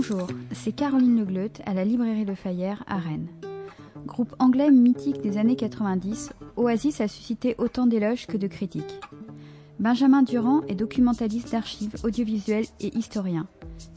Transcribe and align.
Bonjour, 0.00 0.28
c'est 0.52 0.70
Caroline 0.70 1.18
Legleut 1.18 1.50
à 1.66 1.74
la 1.74 1.84
librairie 1.84 2.24
Le 2.24 2.36
Fayère 2.36 2.84
à 2.86 2.98
Rennes. 2.98 3.26
Groupe 4.06 4.32
anglais 4.38 4.70
mythique 4.70 5.20
des 5.22 5.38
années 5.38 5.56
90, 5.56 6.30
Oasis 6.56 7.00
a 7.00 7.08
suscité 7.08 7.56
autant 7.58 7.88
d'éloges 7.88 8.28
que 8.28 8.36
de 8.36 8.46
critiques. 8.46 9.00
Benjamin 9.80 10.22
Durand 10.22 10.62
est 10.68 10.76
documentaliste 10.76 11.50
d'archives 11.50 11.96
audiovisuelles 12.04 12.66
et 12.78 12.96
historien. 12.96 13.48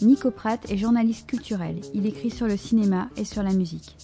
Nico 0.02 0.32
Pratt 0.32 0.72
est 0.72 0.78
journaliste 0.78 1.30
culturel. 1.30 1.80
Il 1.94 2.08
écrit 2.08 2.32
sur 2.32 2.48
le 2.48 2.58
cinéma 2.58 3.08
et 3.16 3.24
sur 3.24 3.44
la 3.44 3.54
musique. 3.54 3.96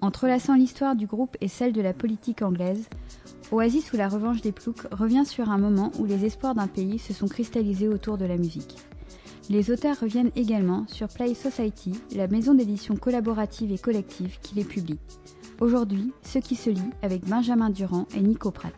Entrelaçant 0.00 0.54
l'histoire 0.54 0.96
du 0.96 1.06
groupe 1.06 1.36
et 1.42 1.48
celle 1.48 1.74
de 1.74 1.82
la 1.82 1.92
politique 1.92 2.40
anglaise, 2.40 2.88
Oasis 3.52 3.92
ou 3.92 3.98
la 3.98 4.08
revanche 4.08 4.40
des 4.40 4.52
ploucs 4.52 4.86
revient 4.92 5.26
sur 5.26 5.50
un 5.50 5.58
moment 5.58 5.92
où 5.98 6.06
les 6.06 6.24
espoirs 6.24 6.54
d'un 6.54 6.68
pays 6.68 6.98
se 6.98 7.12
sont 7.12 7.28
cristallisés 7.28 7.88
autour 7.88 8.16
de 8.16 8.24
la 8.24 8.38
musique. 8.38 8.78
Les 9.50 9.70
auteurs 9.70 9.98
reviennent 9.98 10.30
également 10.36 10.86
sur 10.88 11.08
Play 11.08 11.32
Society, 11.32 11.92
la 12.14 12.28
maison 12.28 12.52
d'édition 12.52 12.96
collaborative 12.96 13.72
et 13.72 13.78
collective 13.78 14.38
qui 14.42 14.54
les 14.54 14.64
publie. 14.64 14.98
Aujourd'hui, 15.60 16.12
Ce 16.22 16.38
qui 16.38 16.54
se 16.54 16.68
lit 16.68 16.90
avec 17.02 17.24
Benjamin 17.24 17.70
Durand 17.70 18.06
et 18.14 18.20
Nico 18.20 18.50
Pratt. 18.50 18.74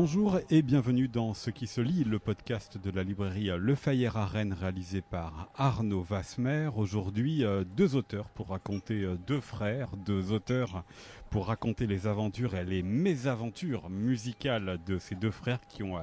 Bonjour 0.00 0.38
et 0.48 0.62
bienvenue 0.62 1.08
dans 1.08 1.34
Ce 1.34 1.50
qui 1.50 1.66
se 1.66 1.80
lit, 1.80 2.04
le 2.04 2.20
podcast 2.20 2.78
de 2.78 2.92
la 2.92 3.02
librairie 3.02 3.50
Le 3.58 3.74
Fayère 3.74 4.16
à 4.16 4.26
Rennes 4.26 4.52
réalisé 4.52 5.00
par 5.02 5.48
Arnaud 5.56 6.02
Vasmer. 6.02 6.70
Aujourd'hui, 6.76 7.44
euh, 7.44 7.64
deux 7.64 7.96
auteurs 7.96 8.28
pour 8.28 8.50
raconter 8.50 9.02
euh, 9.02 9.16
deux 9.26 9.40
frères, 9.40 9.88
deux 9.96 10.30
auteurs 10.30 10.84
pour 11.30 11.48
raconter 11.48 11.88
les 11.88 12.06
aventures 12.06 12.54
et 12.54 12.64
les 12.64 12.84
mésaventures 12.84 13.90
musicales 13.90 14.78
de 14.86 15.00
ces 15.00 15.16
deux 15.16 15.32
frères 15.32 15.58
qui 15.68 15.82
ont 15.82 15.98
euh, 15.98 16.02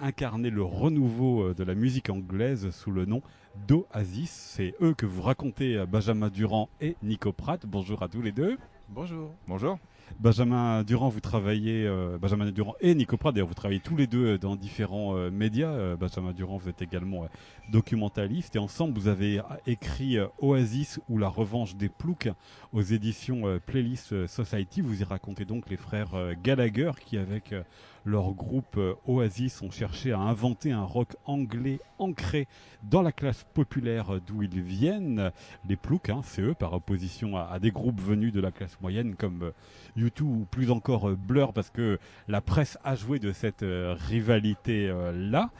incarné 0.00 0.50
le 0.50 0.64
renouveau 0.64 1.54
de 1.54 1.62
la 1.62 1.76
musique 1.76 2.10
anglaise 2.10 2.70
sous 2.70 2.90
le 2.90 3.04
nom 3.04 3.22
d'Oasis. 3.68 4.32
C'est 4.56 4.74
eux 4.82 4.92
que 4.92 5.06
vous 5.06 5.22
racontez 5.22 5.84
Benjamin 5.86 6.30
Durand 6.30 6.68
et 6.80 6.96
Nico 7.00 7.32
Pratt. 7.32 7.64
Bonjour 7.64 8.02
à 8.02 8.08
tous 8.08 8.22
les 8.22 8.32
deux. 8.32 8.58
Bonjour. 8.88 9.30
Bonjour. 9.46 9.78
Benjamin 10.18 10.82
Durand, 10.82 11.08
vous 11.08 11.20
travaillez, 11.20 11.86
euh, 11.86 12.16
Benjamin 12.18 12.50
Durand 12.50 12.74
et 12.80 12.94
Nico 12.94 13.16
Prat, 13.16 13.32
d'ailleurs, 13.32 13.48
vous 13.48 13.54
travaillez 13.54 13.80
tous 13.80 13.96
les 13.96 14.06
deux 14.06 14.26
euh, 14.26 14.38
dans 14.38 14.56
différents 14.56 15.16
euh, 15.16 15.30
médias. 15.30 15.96
Benjamin 15.96 16.32
Durand, 16.32 16.56
vous 16.56 16.68
êtes 16.68 16.80
également 16.80 17.26
documentaliste 17.70 18.56
et 18.56 18.58
ensemble, 18.58 18.98
vous 18.98 19.08
avez 19.08 19.40
écrit 19.66 20.16
Oasis 20.38 21.00
ou 21.08 21.18
la 21.18 21.28
revanche 21.28 21.76
des 21.76 21.88
ploucs 21.88 22.28
aux 22.72 22.82
éditions 22.82 23.60
Playlist 23.66 24.26
Society. 24.26 24.80
Vous 24.80 25.00
y 25.00 25.04
racontez 25.04 25.44
donc 25.44 25.68
les 25.68 25.76
frères 25.76 26.12
Gallagher 26.42 26.92
qui, 27.04 27.18
avec 27.18 27.54
leur 28.06 28.32
groupe 28.32 28.80
Oasis, 29.06 29.60
ont 29.60 29.70
cherché 29.70 30.12
à 30.12 30.20
inventer 30.20 30.72
un 30.72 30.84
rock 30.84 31.16
anglais 31.26 31.80
ancré 31.98 32.48
dans 32.82 33.02
la 33.02 33.12
classe 33.12 33.44
populaire 33.54 34.20
d'où 34.26 34.42
ils 34.42 34.60
viennent. 34.60 35.32
Les 35.68 35.76
ploucs, 35.76 36.08
hein, 36.08 36.20
c'est 36.24 36.42
eux, 36.42 36.54
par 36.54 36.72
opposition 36.72 37.36
à, 37.36 37.58
des 37.58 37.70
groupes 37.70 38.00
venus 38.00 38.32
de 38.32 38.40
la 38.40 38.50
classe 38.50 38.78
moyenne 38.80 39.16
comme 39.16 39.52
YouTube 39.96 40.26
ou 40.26 40.46
plus 40.50 40.70
encore 40.70 41.08
euh, 41.08 41.16
Blur 41.16 41.52
parce 41.52 41.70
que 41.70 41.98
la 42.28 42.40
presse 42.40 42.78
a 42.84 42.94
joué 42.94 43.18
de 43.18 43.32
cette 43.32 43.62
euh, 43.62 43.96
rivalité 43.98 44.88
euh, 44.88 45.12
là 45.12 45.50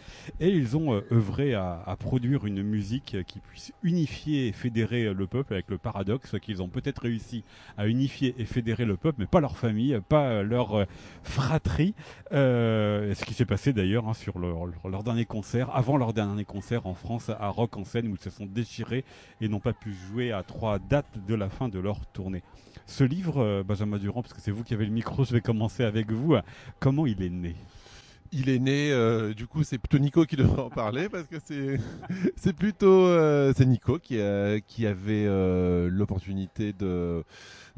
et 0.41 0.51
ils 0.51 0.77
ont 0.77 1.03
œuvré 1.11 1.55
à, 1.55 1.97
produire 1.99 2.47
une 2.47 2.63
musique 2.63 3.17
qui 3.27 3.41
puisse 3.41 3.73
unifier 3.83 4.49
et 4.49 4.53
fédérer 4.53 5.15
le 5.15 5.27
peuple 5.27 5.55
avec 5.55 5.71
le 5.71 5.79
paradoxe 5.79 6.39
qu'ils 6.41 6.63
ont 6.63 6.69
peut-être 6.69 7.03
réussi 7.03 7.43
à 7.79 7.89
unifier 7.89 8.35
et 8.39 8.45
fédérer 8.45 8.85
le 8.85 8.97
peuple 8.97 9.21
mais 9.21 9.27
pas 9.27 9.41
leur 9.41 9.57
famille, 9.57 9.99
pas 10.09 10.43
leur 10.43 10.87
fratrie. 11.23 11.95
Ce 12.37 13.25
qui 13.25 13.35
s'est 13.35 13.47
passé 13.47 13.73
d'ailleurs 13.73 14.09
hein, 14.09 14.15
sur 14.15 14.39
leur, 14.39 15.03
dernier 15.03 15.25
concert, 15.25 15.75
avant 15.75 15.97
leur 15.97 16.13
dernier 16.13 16.45
concert 16.45 16.87
en 16.87 16.95
France 16.95 17.31
à 17.31 17.49
Rock 17.49 17.77
en 17.77 17.85
scène 17.85 18.09
où 18.09 18.15
ils 18.15 18.23
se 18.23 18.31
sont 18.31 18.47
déchirés 18.47 19.05
et 19.41 19.49
n'ont 19.49 19.61
pas 19.61 19.73
pu 19.73 19.93
jouer 19.93 20.33
à 20.33 20.43
trois 20.43 20.79
dates 20.79 21.25
de 21.27 21.35
la 21.35 21.49
fin 21.49 21.69
de 21.69 21.79
leur 21.79 22.07
tournée. 22.07 22.43
Ce 22.87 23.05
livre, 23.05 23.43
euh, 23.43 23.63
Benjamin 23.65 23.99
Durand, 23.99 24.23
parce 24.23 24.35
que 24.35 24.41
c'est 24.41 24.51
vous 24.51 24.63
qui 24.63 24.75
avez 24.75 24.87
le 24.87 24.93
micro, 24.93 25.25
je 25.25 25.33
vais 25.33 25.41
commencer 25.41 25.83
avec 25.83 26.13
vous. 26.13 26.37
Comment 26.79 27.07
il 27.07 27.23
est 27.23 27.31
né? 27.31 27.57
Il 28.37 28.51
est 28.51 28.59
né, 28.59 28.93
euh, 28.93 29.33
du 29.33 29.47
coup, 29.47 29.65
c'est 29.65 29.79
plutôt 29.79 29.99
Nico 29.99 30.25
qui 30.27 30.37
devrait 30.37 30.63
en 30.63 30.71
parler 30.71 31.09
parce 31.09 31.27
que 31.27 31.37
c'est 31.43 31.79
c'est 32.37 32.53
plutôt 32.53 33.07
euh, 33.07 33.53
c'est 33.57 33.67
Nico 33.67 33.99
qui 33.99 34.19
qui 34.67 34.87
avait 34.87 35.27
l'opportunité 35.89 36.73
de 36.73 37.25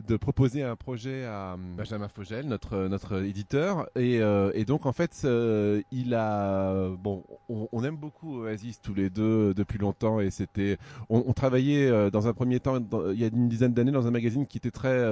de 0.07 0.17
proposer 0.17 0.63
un 0.63 0.77
projet 0.77 1.25
à 1.25 1.57
Benjamin 1.77 2.09
Fogel, 2.09 2.47
notre 2.47 2.87
notre 2.89 3.25
éditeur, 3.25 3.89
et, 3.97 4.21
euh, 4.21 4.53
et 4.55 4.65
donc 4.65 4.87
en 4.87 4.93
fait 4.93 5.23
euh, 5.25 5.83
il 5.91 6.15
a 6.15 6.89
bon, 7.03 7.25
on, 7.49 7.69
on, 7.73 7.85
aime 7.85 7.97
beaucoup 7.97 8.43
Oasis 8.43 8.81
tous 8.81 8.95
les 8.95 9.11
deux 9.11 9.55
depuis 9.55 9.79
longtemps. 9.79 10.21
Et 10.21 10.31
c'était 10.31 10.79
on, 11.11 11.25
on, 11.27 11.33
travaillait 11.33 11.89
euh, 11.89 12.11
dans 12.11 12.29
un 12.29 12.33
premier 12.33 12.61
temps 12.61 12.79
il 13.13 13.19
y 13.19 13.25
a 13.25 13.29
une 13.29 13.49
dizaine 13.49 13.73
d'années 13.73 13.91
dans 13.91 14.07
un 14.07 14.11
magazine 14.11 14.47
qui 14.47 14.59
était 14.59 14.71
très 14.71 15.05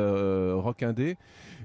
rock 0.52 0.82
indé. 0.82 1.16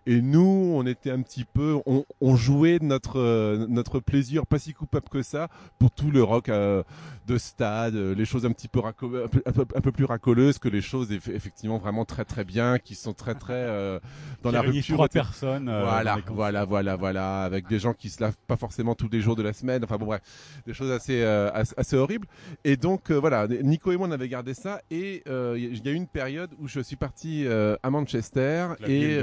Et 0.08 0.20
nous 0.22 0.74
on 0.76 0.86
était 0.88 1.12
un 1.12 1.22
petit 1.22 1.44
peu 1.44 1.78
on, 1.86 2.06
on 2.22 2.36
jouait 2.36 2.80
notre 2.82 3.68
notre 3.72 4.00
plaisir 4.00 4.46
pas 4.46 4.60
si 4.60 4.74
coupable 4.74 5.10
que 5.10 5.22
ça 5.22 5.48
pour 5.80 5.92
tout 5.92 6.12
le 6.12 6.24
rock 6.24 6.50
de 6.50 7.38
stade, 7.38 7.96
les 7.96 8.26
choses 8.26 8.46
un 8.46 8.52
petit 8.52 8.68
peu 8.68 8.80
un 8.84 8.94
peu, 8.94 9.66
un 9.76 9.82
peu 9.82 9.92
plus 9.92 10.06
racoleuses 10.06 10.60
que 10.60 10.70
les 10.70 10.82
choses 10.82 11.12
effectivement 11.12 11.78
vraiment 11.78 12.06
très 12.06 12.26
très 12.26 12.44
bien 12.44 12.80
qui 12.80 12.96
sont 12.96 13.14
très 13.14 13.36
très 13.36 13.54
euh, 13.54 14.00
dans 14.44 14.52
la 14.52 14.62
rupture. 14.62 14.96
Trois 14.96 15.08
personnes. 15.08 15.70
Euh, 15.70 15.84
voilà, 15.84 16.18
voilà, 16.28 16.66
voilà, 16.66 16.96
voilà, 16.96 17.44
avec 17.44 17.68
des 17.68 17.80
gens 17.80 17.94
qui 17.94 18.10
se 18.10 18.22
lavent 18.22 18.38
pas 18.48 18.58
forcément 18.58 18.96
tous 18.96 19.10
les 19.12 19.22
jours 19.22 19.36
de 19.36 19.44
la 19.44 19.54
semaine. 19.54 19.84
Enfin 19.84 19.98
bon 19.98 20.06
bref, 20.06 20.22
des 20.66 20.74
choses 20.74 20.92
assez 20.92 21.22
euh, 21.22 21.52
assez, 21.54 21.96
horribles. 21.96 22.28
Et 22.64 22.78
donc 22.78 23.12
voilà, 23.12 23.48
Nico 23.48 23.92
et 23.92 23.98
moi 23.98 24.08
on 24.08 24.12
avait 24.12 24.30
gardé 24.30 24.54
ça. 24.54 24.82
Et 24.90 25.24
il 25.28 25.86
y 25.86 25.90
a 25.90 25.92
eu 25.92 25.96
une 25.96 26.08
période 26.08 26.52
où 26.60 26.68
je 26.68 26.80
suis 26.80 26.96
parti 26.96 27.46
à 27.48 27.90
Manchester 27.90 28.70
et 28.88 29.22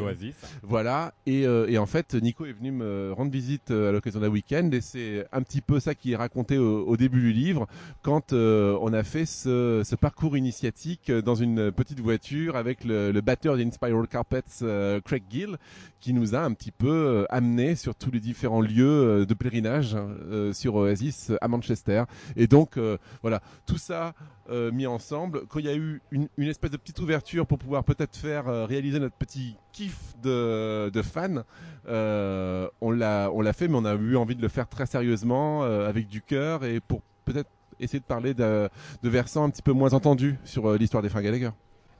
voilà. 0.62 1.12
Et, 1.26 1.42
et 1.42 1.78
en 1.78 1.86
fait 1.86 2.14
Nico 2.14 2.46
est 2.46 2.52
venu 2.52 2.72
me 2.72 3.12
rendre 3.12 3.30
visite 3.30 3.70
à 3.70 3.92
l'occasion 3.92 4.20
d'un 4.28 4.32
week-end 4.34 4.70
et 4.72 4.80
c'est 4.80 5.26
un 5.32 5.42
petit 5.42 5.60
peu 5.60 5.80
ça 5.80 5.94
qui 5.94 6.12
est 6.12 6.16
raconté 6.16 6.58
au, 6.58 6.96
début 6.96 7.20
du 7.20 7.32
livre 7.32 7.66
quand 8.02 8.32
on 8.32 8.92
a 8.92 9.02
fait 9.02 9.26
ce, 9.26 9.94
parcours 9.96 10.36
initiatique 10.36 11.10
dans 11.10 11.34
une 11.34 11.72
petite 11.72 12.00
voiture 12.00 12.56
avec 12.56 12.84
le, 12.84 13.10
le 13.10 13.20
batteur 13.20 13.56
d'Inspire 13.56 13.88
Spiral 13.88 14.08
Carpets, 14.08 14.62
euh, 14.62 15.00
Craig 15.00 15.22
Gill, 15.30 15.56
qui 16.00 16.12
nous 16.12 16.34
a 16.34 16.40
un 16.40 16.52
petit 16.52 16.70
peu 16.70 16.88
euh, 16.88 17.24
amené 17.28 17.74
sur 17.74 17.94
tous 17.94 18.10
les 18.10 18.20
différents 18.20 18.60
lieux 18.60 18.86
euh, 18.86 19.26
de 19.26 19.34
pèlerinage 19.34 19.96
sur 20.52 20.76
Oasis 20.76 21.32
à 21.40 21.48
Manchester. 21.48 22.04
Et 22.36 22.46
donc 22.46 22.78
voilà, 23.22 23.40
tout 23.66 23.78
ça 23.78 24.14
mis 24.50 24.86
ensemble. 24.86 25.42
Quand 25.48 25.58
il 25.58 25.66
y 25.66 25.68
a 25.68 25.74
eu 25.74 26.00
une, 26.10 26.28
espèce 26.38 26.70
de 26.70 26.76
petite 26.76 26.98
ouverture 27.00 27.46
pour 27.46 27.58
pouvoir 27.58 27.84
peut-être 27.84 28.16
faire 28.16 28.46
réaliser 28.66 28.98
notre 28.98 29.16
petit 29.16 29.56
kiff 29.72 30.14
de, 30.22 30.90
de 30.90 31.02
fans, 31.02 31.42
on 31.86 32.90
l'a 32.90 33.30
on 33.32 33.40
l'a 33.40 33.52
fait, 33.52 33.68
mais 33.68 33.76
on 33.76 33.84
a 33.84 33.94
eu 33.94 34.16
envie 34.16 34.36
de 34.36 34.42
le 34.42 34.48
faire 34.48 34.68
très 34.68 34.86
sérieusement, 34.86 35.62
avec 35.62 36.08
du 36.08 36.22
cœur 36.22 36.64
et 36.64 36.80
pour 36.80 37.02
peut-être 37.24 37.50
essayer 37.80 38.00
de 38.00 38.04
parler 38.04 38.34
de, 38.34 38.68
de 39.02 39.08
versants 39.08 39.44
un 39.44 39.50
petit 39.50 39.62
peu 39.62 39.72
moins 39.72 39.92
entendus 39.92 40.36
sur 40.44 40.72
l'histoire 40.74 41.02
des 41.02 41.08
frères 41.08 41.22
Gallagher. 41.22 41.50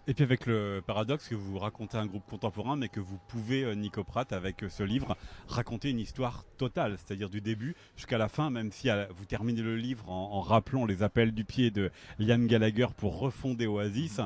Et 0.09 0.15
puis 0.15 0.25
avec 0.25 0.47
le 0.47 0.83
paradoxe 0.87 1.29
que 1.29 1.35
vous 1.35 1.59
racontez 1.59 1.99
un 1.99 2.07
groupe 2.07 2.25
contemporain, 2.25 2.77
mais 2.77 2.89
que 2.89 2.99
vous 2.99 3.19
pouvez, 3.29 3.63
euh, 3.63 3.75
Nico 3.75 4.07
avec 4.31 4.65
euh, 4.65 4.71
ce 4.71 4.83
livre, 4.83 5.19
raconter 5.49 5.91
une 5.91 6.01
histoire 6.01 6.47
totale, 6.57 6.97
c'est-à-dire 6.97 7.29
du 7.29 7.43
début 7.43 7.77
jusqu'à 7.95 8.17
la 8.17 8.31
fin, 8.31 8.49
même 8.49 8.73
si 8.73 8.89
vous 9.15 9.27
terminez 9.27 9.61
le 9.61 9.77
livre 9.77 10.09
en 10.09 10.41
rappelant 10.41 10.87
les 10.87 11.03
appels 11.03 11.33
du 11.33 11.45
pied 11.45 11.71
de 11.71 11.91
Liam 12.19 12.47
Gallagher 12.47 12.87
pour 12.97 13.19
refonder 13.19 13.67
Oasis. 13.67 14.23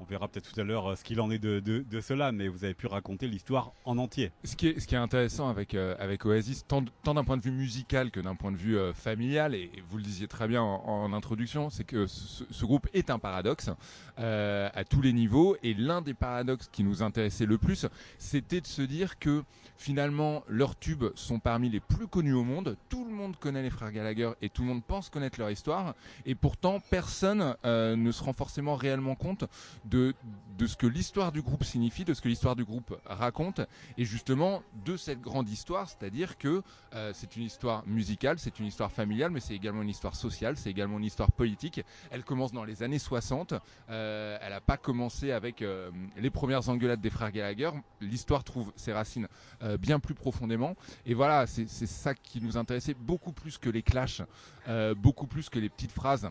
On 0.00 0.04
verra 0.04 0.28
peut-être 0.28 0.52
tout 0.52 0.60
à 0.60 0.64
l'heure 0.64 0.90
euh, 0.90 0.96
ce 0.96 1.04
qu'il 1.04 1.20
en 1.20 1.30
est 1.30 1.38
de, 1.38 2.00
cela, 2.00 2.32
mais 2.32 2.48
vous 2.48 2.64
avez 2.64 2.74
pu 2.74 2.86
raconter 2.86 3.28
l'histoire 3.28 3.72
en 3.84 3.98
entier. 3.98 4.32
Ce 4.44 4.56
qui 4.56 4.68
est, 4.68 4.94
intéressant 4.94 5.48
avec, 5.48 5.74
euh, 5.74 6.16
Oasis, 6.24 6.66
tant, 6.66 6.84
tant 7.02 7.14
d'un 7.14 7.24
point 7.24 7.36
de 7.36 7.42
vue 7.42 7.50
musical 7.50 8.10
que 8.10 8.20
d'un 8.20 8.34
point 8.34 8.52
de 8.52 8.56
vue 8.56 8.76
euh, 8.76 8.92
familial, 8.92 9.54
et, 9.54 9.70
vous 9.88 9.98
le 9.98 10.02
disiez 10.02 10.26
très 10.26 10.48
bien 10.48 10.62
en, 10.62 11.12
introduction, 11.12 11.70
c'est 11.70 11.84
que 11.84 12.06
ce, 12.06 12.64
groupe 12.64 12.88
est 12.94 13.10
un 13.10 13.18
paradoxe 13.18 13.70
à 14.16 14.84
tous 14.88 15.02
les 15.02 15.12
niveaux, 15.12 15.56
et 15.62 15.74
l'un 15.74 16.00
des 16.00 16.14
paradoxes 16.14 16.68
qui 16.72 16.82
nous 16.82 17.02
intéressait 17.02 17.46
le 17.46 17.58
plus, 17.58 17.86
c'était 18.18 18.60
de 18.60 18.66
se 18.66 18.82
dire 18.82 19.18
que 19.18 19.42
finalement 19.76 20.42
leurs 20.48 20.78
tubes 20.78 21.04
sont 21.14 21.38
parmi 21.38 21.68
les 21.68 21.80
plus 21.80 22.06
connus 22.06 22.32
au 22.32 22.44
monde, 22.44 22.76
tout 22.88 23.04
le 23.04 23.10
monde 23.10 23.36
connaît 23.36 23.62
les 23.62 23.70
frères 23.70 23.92
Gallagher 23.92 24.32
et 24.40 24.48
tout 24.48 24.62
le 24.62 24.68
monde 24.68 24.82
pense 24.84 25.10
connaître 25.10 25.38
leur 25.38 25.50
histoire, 25.50 25.94
et 26.24 26.34
pourtant 26.34 26.80
personne 26.90 27.54
ne 27.64 28.12
se 28.12 28.22
rend 28.22 28.32
forcément 28.32 28.76
réellement 28.76 29.14
compte 29.14 29.44
de 29.84 30.14
ce 30.66 30.76
que 30.76 30.86
l'histoire 30.86 31.32
du 31.32 31.42
groupe 31.42 31.64
signifie, 31.64 32.04
de 32.04 32.14
ce 32.14 32.22
que 32.22 32.28
l'histoire 32.28 32.56
du 32.56 32.64
groupe 32.64 32.98
raconte, 33.06 33.60
et 33.98 34.04
justement 34.04 34.62
de 34.84 34.96
cette 34.96 35.20
grande 35.20 35.48
histoire, 35.48 35.88
c'est-à-dire 35.88 36.38
que 36.38 36.62
euh, 36.94 37.12
c'est 37.14 37.36
une 37.36 37.42
histoire 37.42 37.86
musicale, 37.86 38.38
c'est 38.38 38.58
une 38.58 38.66
histoire 38.66 38.90
familiale, 38.92 39.30
mais 39.30 39.40
c'est 39.40 39.54
également 39.54 39.82
une 39.82 39.88
histoire 39.88 40.14
sociale, 40.14 40.56
c'est 40.56 40.70
également 40.70 40.98
une 40.98 41.04
histoire 41.04 41.32
politique. 41.32 41.82
Elle 42.10 42.24
commence 42.24 42.52
dans 42.52 42.64
les 42.64 42.82
années 42.82 42.98
60, 42.98 43.54
euh, 43.90 44.38
elle 44.40 44.50
n'a 44.50 44.60
pas 44.60 44.76
commencé 44.76 45.32
avec 45.32 45.62
euh, 45.62 45.90
les 46.16 46.30
premières 46.30 46.68
engueulades 46.68 47.00
des 47.00 47.10
frères 47.10 47.32
Gallagher, 47.32 47.70
l'histoire 48.00 48.44
trouve 48.44 48.72
ses 48.76 48.92
racines 48.92 49.28
bien 49.78 49.98
plus 49.98 50.14
profondément, 50.14 50.76
et 51.06 51.14
voilà, 51.14 51.46
c'est 51.46 51.66
ça 51.68 52.14
qui 52.14 52.40
nous 52.40 52.56
intéressait 52.56 52.94
beaucoup 52.94 53.32
plus 53.32 53.58
que 53.58 53.70
les 53.70 53.82
clashs, 53.82 54.22
beaucoup 54.96 55.26
plus 55.26 55.48
que 55.48 55.58
les 55.58 55.68
petites 55.68 55.92
phrases, 55.92 56.28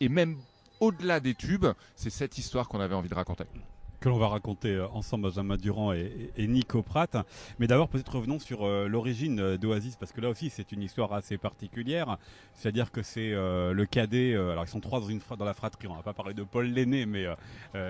et 0.00 0.08
même 0.08 0.36
au-delà 0.80 1.20
des 1.20 1.34
tubes, 1.34 1.66
c'est 1.94 2.10
cette 2.10 2.38
histoire 2.38 2.68
qu'on 2.68 2.80
avait 2.80 2.94
envie 2.94 3.08
de 3.08 3.14
raconter 3.14 3.44
que 4.06 4.10
l'on 4.10 4.18
va 4.18 4.28
raconter 4.28 4.68
euh, 4.68 4.86
ensemble, 4.90 5.24
Benjamin 5.24 5.56
Durand 5.56 5.92
et, 5.92 6.30
Nico 6.38 6.80
Pratt. 6.80 7.16
Mais 7.58 7.66
d'abord, 7.66 7.88
peut-être 7.88 8.14
revenons 8.14 8.38
sur 8.38 8.64
euh, 8.64 8.86
l'origine 8.86 9.40
euh, 9.40 9.56
d'Oasis, 9.58 9.96
parce 9.96 10.12
que 10.12 10.20
là 10.20 10.28
aussi, 10.28 10.48
c'est 10.48 10.70
une 10.70 10.80
histoire 10.80 11.12
assez 11.12 11.38
particulière. 11.38 12.16
C'est-à-dire 12.54 12.92
que 12.92 13.02
c'est 13.02 13.32
le 13.32 13.84
cadet, 13.84 14.34
alors 14.34 14.64
ils 14.64 14.68
sont 14.68 14.80
trois 14.80 15.00
dans, 15.36 15.44
la 15.44 15.54
fratrie, 15.54 15.88
on 15.88 15.94
va 15.94 16.02
pas 16.02 16.14
parler 16.14 16.32
de 16.32 16.42
Paul 16.42 16.66
l'aîné, 16.66 17.04
mais 17.04 17.26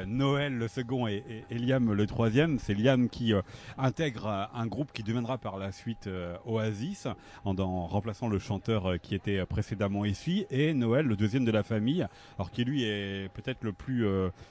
Noël 0.06 0.58
le 0.58 0.66
second 0.66 1.06
et, 1.06 1.22
et, 1.50 1.58
Liam 1.58 1.92
le 1.92 2.06
troisième. 2.06 2.58
C'est 2.58 2.74
Liam 2.74 3.08
qui 3.08 3.32
intègre 3.78 4.48
un 4.52 4.66
groupe 4.66 4.90
qui 4.92 5.04
deviendra 5.04 5.38
par 5.38 5.56
la 5.56 5.70
suite 5.70 6.08
Oasis, 6.46 7.06
en, 7.44 7.86
remplaçant 7.86 8.26
le 8.26 8.40
chanteur 8.40 9.00
qui 9.00 9.14
était 9.14 9.46
précédemment 9.46 10.04
ici, 10.04 10.46
et 10.50 10.74
Noël, 10.74 11.06
le 11.06 11.14
deuxième 11.14 11.44
de 11.44 11.52
la 11.52 11.62
famille, 11.62 12.04
alors 12.36 12.50
qui 12.50 12.64
lui 12.64 12.82
est 12.82 13.30
peut-être 13.34 13.62
le 13.62 13.72
plus 13.72 14.04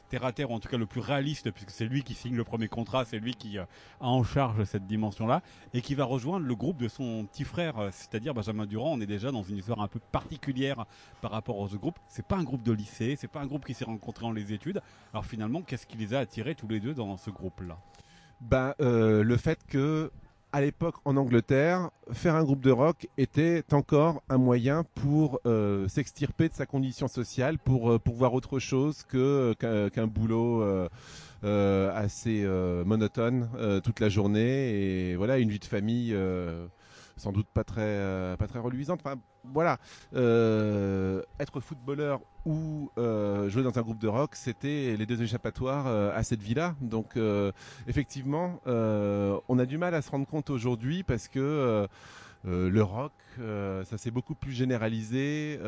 terre 0.10 0.24
à 0.24 0.32
terre, 0.32 0.52
ou 0.52 0.54
en 0.54 0.62
tout 0.62 0.70
cas 0.70 0.78
le 0.78 0.86
plus 0.86 1.02
réaliste 1.02 1.52
puisque 1.56 1.72
c'est 1.72 1.86
lui 1.86 2.04
qui 2.04 2.13
signe 2.13 2.36
le 2.36 2.44
premier 2.44 2.68
contrat, 2.68 3.06
c'est 3.06 3.18
lui 3.18 3.34
qui 3.34 3.57
euh, 3.57 3.63
a 4.02 4.07
en 4.07 4.24
charge 4.24 4.63
cette 4.66 4.86
dimension-là, 4.86 5.42
et 5.74 5.81
qui 5.81 5.96
va 5.96 6.04
rejoindre 6.04 6.46
le 6.46 6.56
groupe 6.56 6.78
de 6.78 6.88
son 6.88 7.25
petit 7.25 7.46
frère, 7.46 7.80
euh, 7.80 7.90
c'est-à-dire 7.92 8.34
Benjamin 8.34 8.66
Durand. 8.66 8.94
On 8.94 9.02
est 9.02 9.07
déjà 9.07 9.31
dans 9.31 9.42
une 9.42 9.57
histoire 9.57 9.81
un 9.81 9.88
peu 9.88 10.00
particulière 10.12 10.86
par 11.22 11.31
rapport 11.31 11.57
aux 11.57 11.68
groupe. 11.68 11.98
C'est 12.07 12.28
pas 12.28 12.36
un 12.36 12.44
groupe 12.44 12.62
de 12.62 12.74
lycée, 12.74 13.16
c'est 13.19 13.28
pas 13.28 13.40
un 13.40 13.48
groupe 13.48 13.66
qui 13.66 13.74
s'est 13.74 13.86
rencontré 13.86 14.24
dans 14.25 14.31
les 14.31 14.54
études. 14.54 14.81
Alors 15.13 15.25
finalement, 15.25 15.62
qu'est-ce 15.62 15.88
qui 15.88 15.98
les 15.98 16.13
a 16.13 16.19
attirés 16.19 16.56
tous 16.56 16.68
les 16.68 16.80
deux 16.80 16.94
dans 16.94 17.18
ce 17.18 17.30
groupe-là? 17.31 17.78
Ben, 18.42 18.74
euh, 18.81 19.24
le 19.24 19.38
fait 19.38 19.60
que 19.68 20.12
à 20.52 20.62
l'époque 20.62 20.96
en 21.04 21.18
Angleterre, 21.18 21.90
faire 22.13 22.36
un 22.36 22.44
groupe 22.44 22.62
de 22.62 22.72
rock 22.72 23.07
était 23.18 23.63
encore 23.74 24.22
un 24.30 24.38
moyen 24.38 24.86
pour 24.96 25.42
s'extirper 25.90 26.48
de 26.48 26.54
sa 26.54 26.66
condition 26.66 27.10
sociale, 27.10 27.57
pour, 27.57 28.00
pour 28.00 28.16
voir 28.16 28.34
autre 28.34 28.60
chose 28.60 29.04
que 29.04 29.54
qu'un 29.60 29.90
qu 29.90 30.10
boulot 30.10 30.88
assez 31.45 32.44
euh, 32.44 32.83
monotone 32.86 33.50
euh, 33.57 33.80
toute 33.80 34.00
la 34.00 34.09
journée 34.09 35.12
et 35.12 35.15
voilà 35.15 35.38
une 35.38 35.50
vie 35.50 35.59
de 35.59 35.65
famille 35.65 36.15
sans 37.18 37.31
doute 37.31 37.47
pas 37.53 37.63
très 37.63 38.36
pas 38.38 38.47
très 38.47 38.59
reluisante. 38.59 39.00
Enfin 39.03 39.19
voilà, 39.53 39.77
être 41.39 41.59
footballeur 41.59 42.21
ou 42.45 42.92
euh, 42.97 43.50
jouer 43.50 43.63
dans 43.63 43.77
un 43.77 43.81
groupe 43.81 44.00
de 44.00 44.07
rock, 44.07 44.36
c'était 44.36 44.95
les 44.97 45.06
deux 45.06 45.21
échappatoires 45.21 45.88
euh, 45.88 46.15
à 46.15 46.24
cette 46.24 46.42
vie-là. 46.42 46.75
Donc 46.80 47.18
euh, 47.18 47.51
effectivement, 47.88 48.59
on 48.65 49.59
a 49.59 49.65
du 49.65 49.77
mal 49.77 49.95
à 49.95 50.01
se 50.01 50.12
rendre 50.12 50.27
compte 50.27 50.50
aujourd'hui 50.50 51.03
parce 51.03 51.27
que 51.27 51.88
le 52.45 52.81
rock, 52.83 53.12
ça 53.38 53.97
s'est 53.97 54.12
beaucoup 54.12 54.36
plus 54.36 54.51
généralisé 54.51 55.59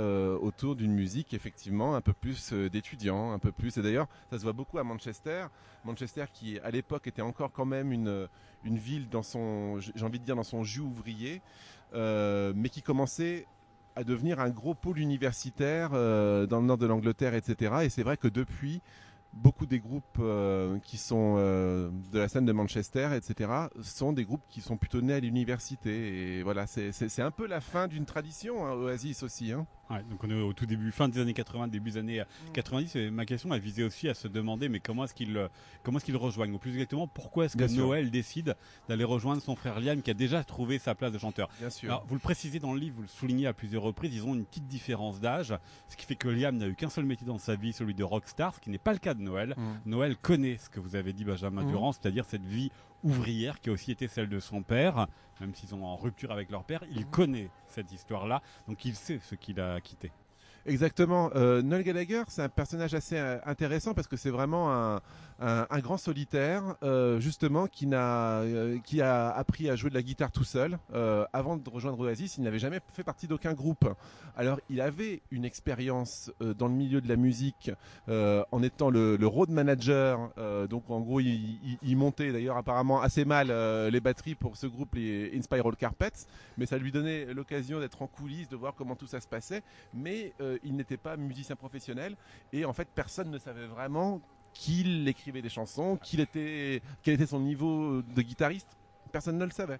autour 0.42 0.76
d'une 0.76 0.94
musique, 0.94 1.34
effectivement, 1.34 1.96
un 1.96 2.02
peu 2.02 2.14
plus 2.14 2.54
d'étudiants, 2.54 3.32
un 3.32 3.40
peu 3.40 3.52
plus. 3.52 3.78
Et 3.78 3.82
d'ailleurs, 3.82 4.08
ça 4.30 4.38
se 4.38 4.44
voit 4.44 4.54
beaucoup 4.54 4.78
à 4.78 4.84
Manchester. 4.84 5.48
Manchester 5.86 6.26
qui, 6.32 6.60
à 6.60 6.72
l'époque, 6.72 7.08
était 7.08 7.22
encore 7.22 7.52
quand 7.52 7.66
même 7.66 7.92
une, 7.92 8.28
une 8.64 8.78
ville 8.78 9.10
dans 9.10 9.24
son, 9.24 9.80
j'ai 9.80 10.06
envie 10.06 10.20
de 10.20 10.26
dire, 10.26 10.36
dans 10.36 10.44
son 10.44 10.64
jus 10.64 10.82
ouvrier, 10.82 11.42
mais 11.94 12.70
qui 12.70 12.82
commençait 12.82 13.48
à 13.98 14.04
devenir 14.04 14.40
un 14.40 14.52
gros 14.52 14.76
pôle 14.76 15.00
universitaire 15.00 15.90
euh, 15.94 16.46
dans 16.46 16.60
le 16.60 16.68
nord 16.68 16.78
de 16.78 16.86
l'Angleterre, 16.86 17.34
etc. 17.34 17.78
Et 17.82 17.90
c'est 17.90 18.04
vrai 18.04 18.16
que 18.16 18.28
depuis, 18.28 18.80
beaucoup 19.34 19.66
des 19.66 19.80
groupes 19.80 20.04
euh, 20.20 20.80
qui 20.80 20.98
sont 20.98 21.36
euh, 21.38 21.90
de 22.12 22.20
la 22.20 22.28
scène 22.28 22.46
de 22.46 22.52
Manchester, 22.52 23.10
etc., 23.16 23.52
sont 23.82 24.14
des 24.14 24.26
groupes 24.26 24.44
qui 24.50 24.62
sont 24.62 24.78
plutôt 24.78 25.02
nés 25.02 25.14
à 25.14 25.20
l'université. 25.20 26.38
Et 26.38 26.44
voilà, 26.44 26.66
c'est 26.68 27.22
un 27.22 27.32
peu 27.32 27.48
la 27.48 27.62
fin 27.62 27.88
d'une 27.88 28.06
tradition, 28.06 28.66
hein, 28.66 28.74
Oasis 28.74 29.24
aussi. 29.24 29.52
Hein. 29.52 29.68
Ouais, 29.90 30.04
donc 30.10 30.24
on 30.24 30.30
est 30.30 30.42
au 30.42 30.54
tout 30.54 30.66
début, 30.66 30.92
fin 30.92 31.08
des 31.08 31.20
années 31.20 31.34
80, 31.34 31.68
début 31.70 31.92
des 31.92 31.98
années 31.98 32.24
90. 32.54 32.96
Et 32.96 33.10
ma 33.10 33.26
question, 33.26 33.54
elle 33.54 33.62
visait 33.62 33.84
aussi 33.84 34.10
à 34.10 34.14
se 34.14 34.28
demander, 34.28 34.70
mais 34.70 34.80
comment 34.80 35.06
est-ce 35.06 35.14
qu'ils, 35.14 35.50
comment 35.84 35.98
est-ce 35.98 36.06
qu'ils 36.06 36.18
rejoignent 36.18 36.54
Ou 36.54 36.58
plus 36.58 36.72
exactement, 36.72 37.08
pourquoi 37.08 37.46
est-ce 37.46 37.56
que 37.56 37.66
Bien 37.66 37.78
Noël 37.78 38.06
sûr. 38.06 38.12
décide 38.12 38.56
d'aller 38.90 39.04
rejoindre 39.04 39.42
son 39.42 39.56
frère 39.56 39.80
Liam, 39.80 40.02
qui 40.02 40.12
a 40.12 40.14
déjà 40.14 40.44
trouvé 40.44 40.78
sa 40.78 40.96
place 40.96 41.12
de 41.12 41.18
chanteur? 41.18 41.50
Bien 41.60 41.70
sûr. 41.70 41.90
Alors, 41.90 42.06
vous 42.08 42.16
le 42.16 42.22
précisez 42.22 42.60
dans 42.60 42.74
le 42.74 42.80
livre, 42.80 42.96
vous 42.98 43.04
le 43.04 43.08
soulignez 43.08 43.48
à 43.48 43.54
plusieurs 43.54 43.84
reprises, 43.84 44.14
ils 44.14 44.26
ont 44.26 44.34
une 44.34 44.46
petite 44.46 44.68
différence 44.68 45.20
d'âge, 45.20 45.54
ce 45.88 45.96
qui 45.96 46.06
fait 46.06 46.16
que 46.16 46.28
Liam 46.28 46.58
n'a 46.58 46.68
eu 46.68 46.76
qu'un 46.76 46.90
seul 46.90 47.06
métier 47.06 47.26
dans 47.26 47.38
sa 47.38 47.56
vie, 47.56 47.72
celui 47.72 47.94
de 47.94 48.04
rockstar, 48.04 48.56
ce 48.56 48.60
qui 48.60 48.70
n'est 48.70 48.78
pas 48.78 48.94
le 48.94 49.00
cas 49.00 49.14
de 49.14 49.22
Noël. 49.22 49.56
Mmh. 49.58 49.90
Noël 49.90 50.18
connaît 50.18 50.58
ce 50.58 50.70
que 50.70 50.80
vous 50.80 50.96
avez 50.96 51.14
dit, 51.14 51.24
Benjamin 51.24 51.64
mmh. 51.64 51.70
Durand, 51.70 51.92
c'est-à-dire 51.94 52.26
cette 52.26 52.46
vie 52.46 52.72
ouvrière 53.04 53.60
qui 53.60 53.70
a 53.70 53.74
aussi 53.74 53.92
été 53.92 54.08
celle 54.08 54.30
de 54.30 54.40
son 54.40 54.64
père, 54.64 55.08
même 55.40 55.54
s'ils 55.54 55.70
sont 55.70 55.84
en 55.84 55.96
rupture 55.96 56.32
avec 56.32 56.50
leur 56.50 56.64
père, 56.64 56.84
il 56.92 57.06
connaît 57.06 57.50
cette 57.68 57.92
histoire-là, 57.92 58.42
donc 58.68 58.86
il 58.86 58.96
sait 58.96 59.20
ce 59.20 59.36
qu'il 59.36 59.60
a 59.60 59.80
quitté. 59.82 60.12
Exactement. 60.68 61.32
Euh, 61.34 61.62
Noel 61.62 61.84
Gallagher, 61.84 62.24
c'est 62.28 62.42
un 62.42 62.50
personnage 62.50 62.94
assez 62.94 63.18
euh, 63.18 63.38
intéressant 63.46 63.94
parce 63.94 64.08
que 64.08 64.18
c'est 64.18 64.30
vraiment 64.30 65.00
un, 65.40 65.80
grand 65.80 65.98
solitaire, 65.98 66.76
euh, 66.84 67.22
justement, 67.22 67.68
euh, 67.84 68.78
qui 68.84 69.02
a 69.02 69.30
appris 69.30 69.70
à 69.70 69.78
jouer 69.78 69.90
de 69.90 69.96
la 69.96 70.02
guitare 70.02 70.32
tout 70.32 70.44
seul. 70.44 70.78
Avant 71.32 71.56
de 71.56 71.70
rejoindre 71.70 72.00
Oasis, 72.00 72.38
il 72.38 72.44
n'avait 72.44 72.60
jamais 72.60 72.82
fait 72.94 73.04
partie 73.04 73.28
d'aucun 73.28 73.54
groupe. 73.54 73.88
Alors, 74.36 74.60
il 74.70 74.82
avait 74.82 75.22
une 75.32 75.46
expérience 75.46 76.32
dans 76.42 76.68
le 76.68 76.74
milieu 76.74 77.00
de 77.00 77.08
la 77.08 77.16
musique 77.16 77.72
en 78.08 78.64
étant 78.64 78.90
le, 78.90 79.18
road 79.26 79.50
manager. 79.50 80.32
donc, 80.70 80.90
en 80.90 81.00
gros, 81.00 81.20
il, 81.20 81.78
il 81.82 81.98
montait 81.98 82.32
d'ailleurs 82.32 82.58
apparemment 82.58 83.02
assez 83.02 83.24
mal 83.24 83.48
les 83.90 84.00
batteries 84.00 84.36
pour 84.36 84.58
ce 84.58 84.68
groupe, 84.68 84.96
les 84.96 85.32
Inspiral 85.38 85.76
Carpets. 85.78 86.26
Mais 86.58 86.66
ça 86.66 86.78
lui 86.78 86.92
donnait 86.92 87.26
l'occasion 87.34 87.80
d'être 87.80 88.02
en 88.02 88.08
coulisses, 88.08 88.50
de 88.50 88.56
voir 88.56 88.74
comment 88.76 88.96
tout 88.96 89.08
ça 89.08 89.22
se 89.22 89.28
passait. 89.28 89.64
Mais 89.94 90.34
il 90.64 90.76
n'était 90.76 90.98
pas 90.98 91.18
musicien 91.18 91.56
professionnel 91.56 92.16
et 92.54 92.66
en 92.66 92.74
fait 92.74 92.88
personne 92.94 93.30
ne 93.32 93.38
savait 93.38 93.68
vraiment 93.68 94.22
qu'il 94.54 95.08
écrivait 95.08 95.42
des 95.42 95.50
chansons, 95.50 95.98
qu'il 95.98 96.20
était, 96.20 96.82
quel 97.04 97.14
était 97.14 97.28
son 97.28 97.40
niveau 97.40 98.02
de 98.02 98.22
guitariste. 98.22 98.70
Personne 99.12 99.38
ne 99.38 99.46
le 99.46 99.52
savait. 99.52 99.80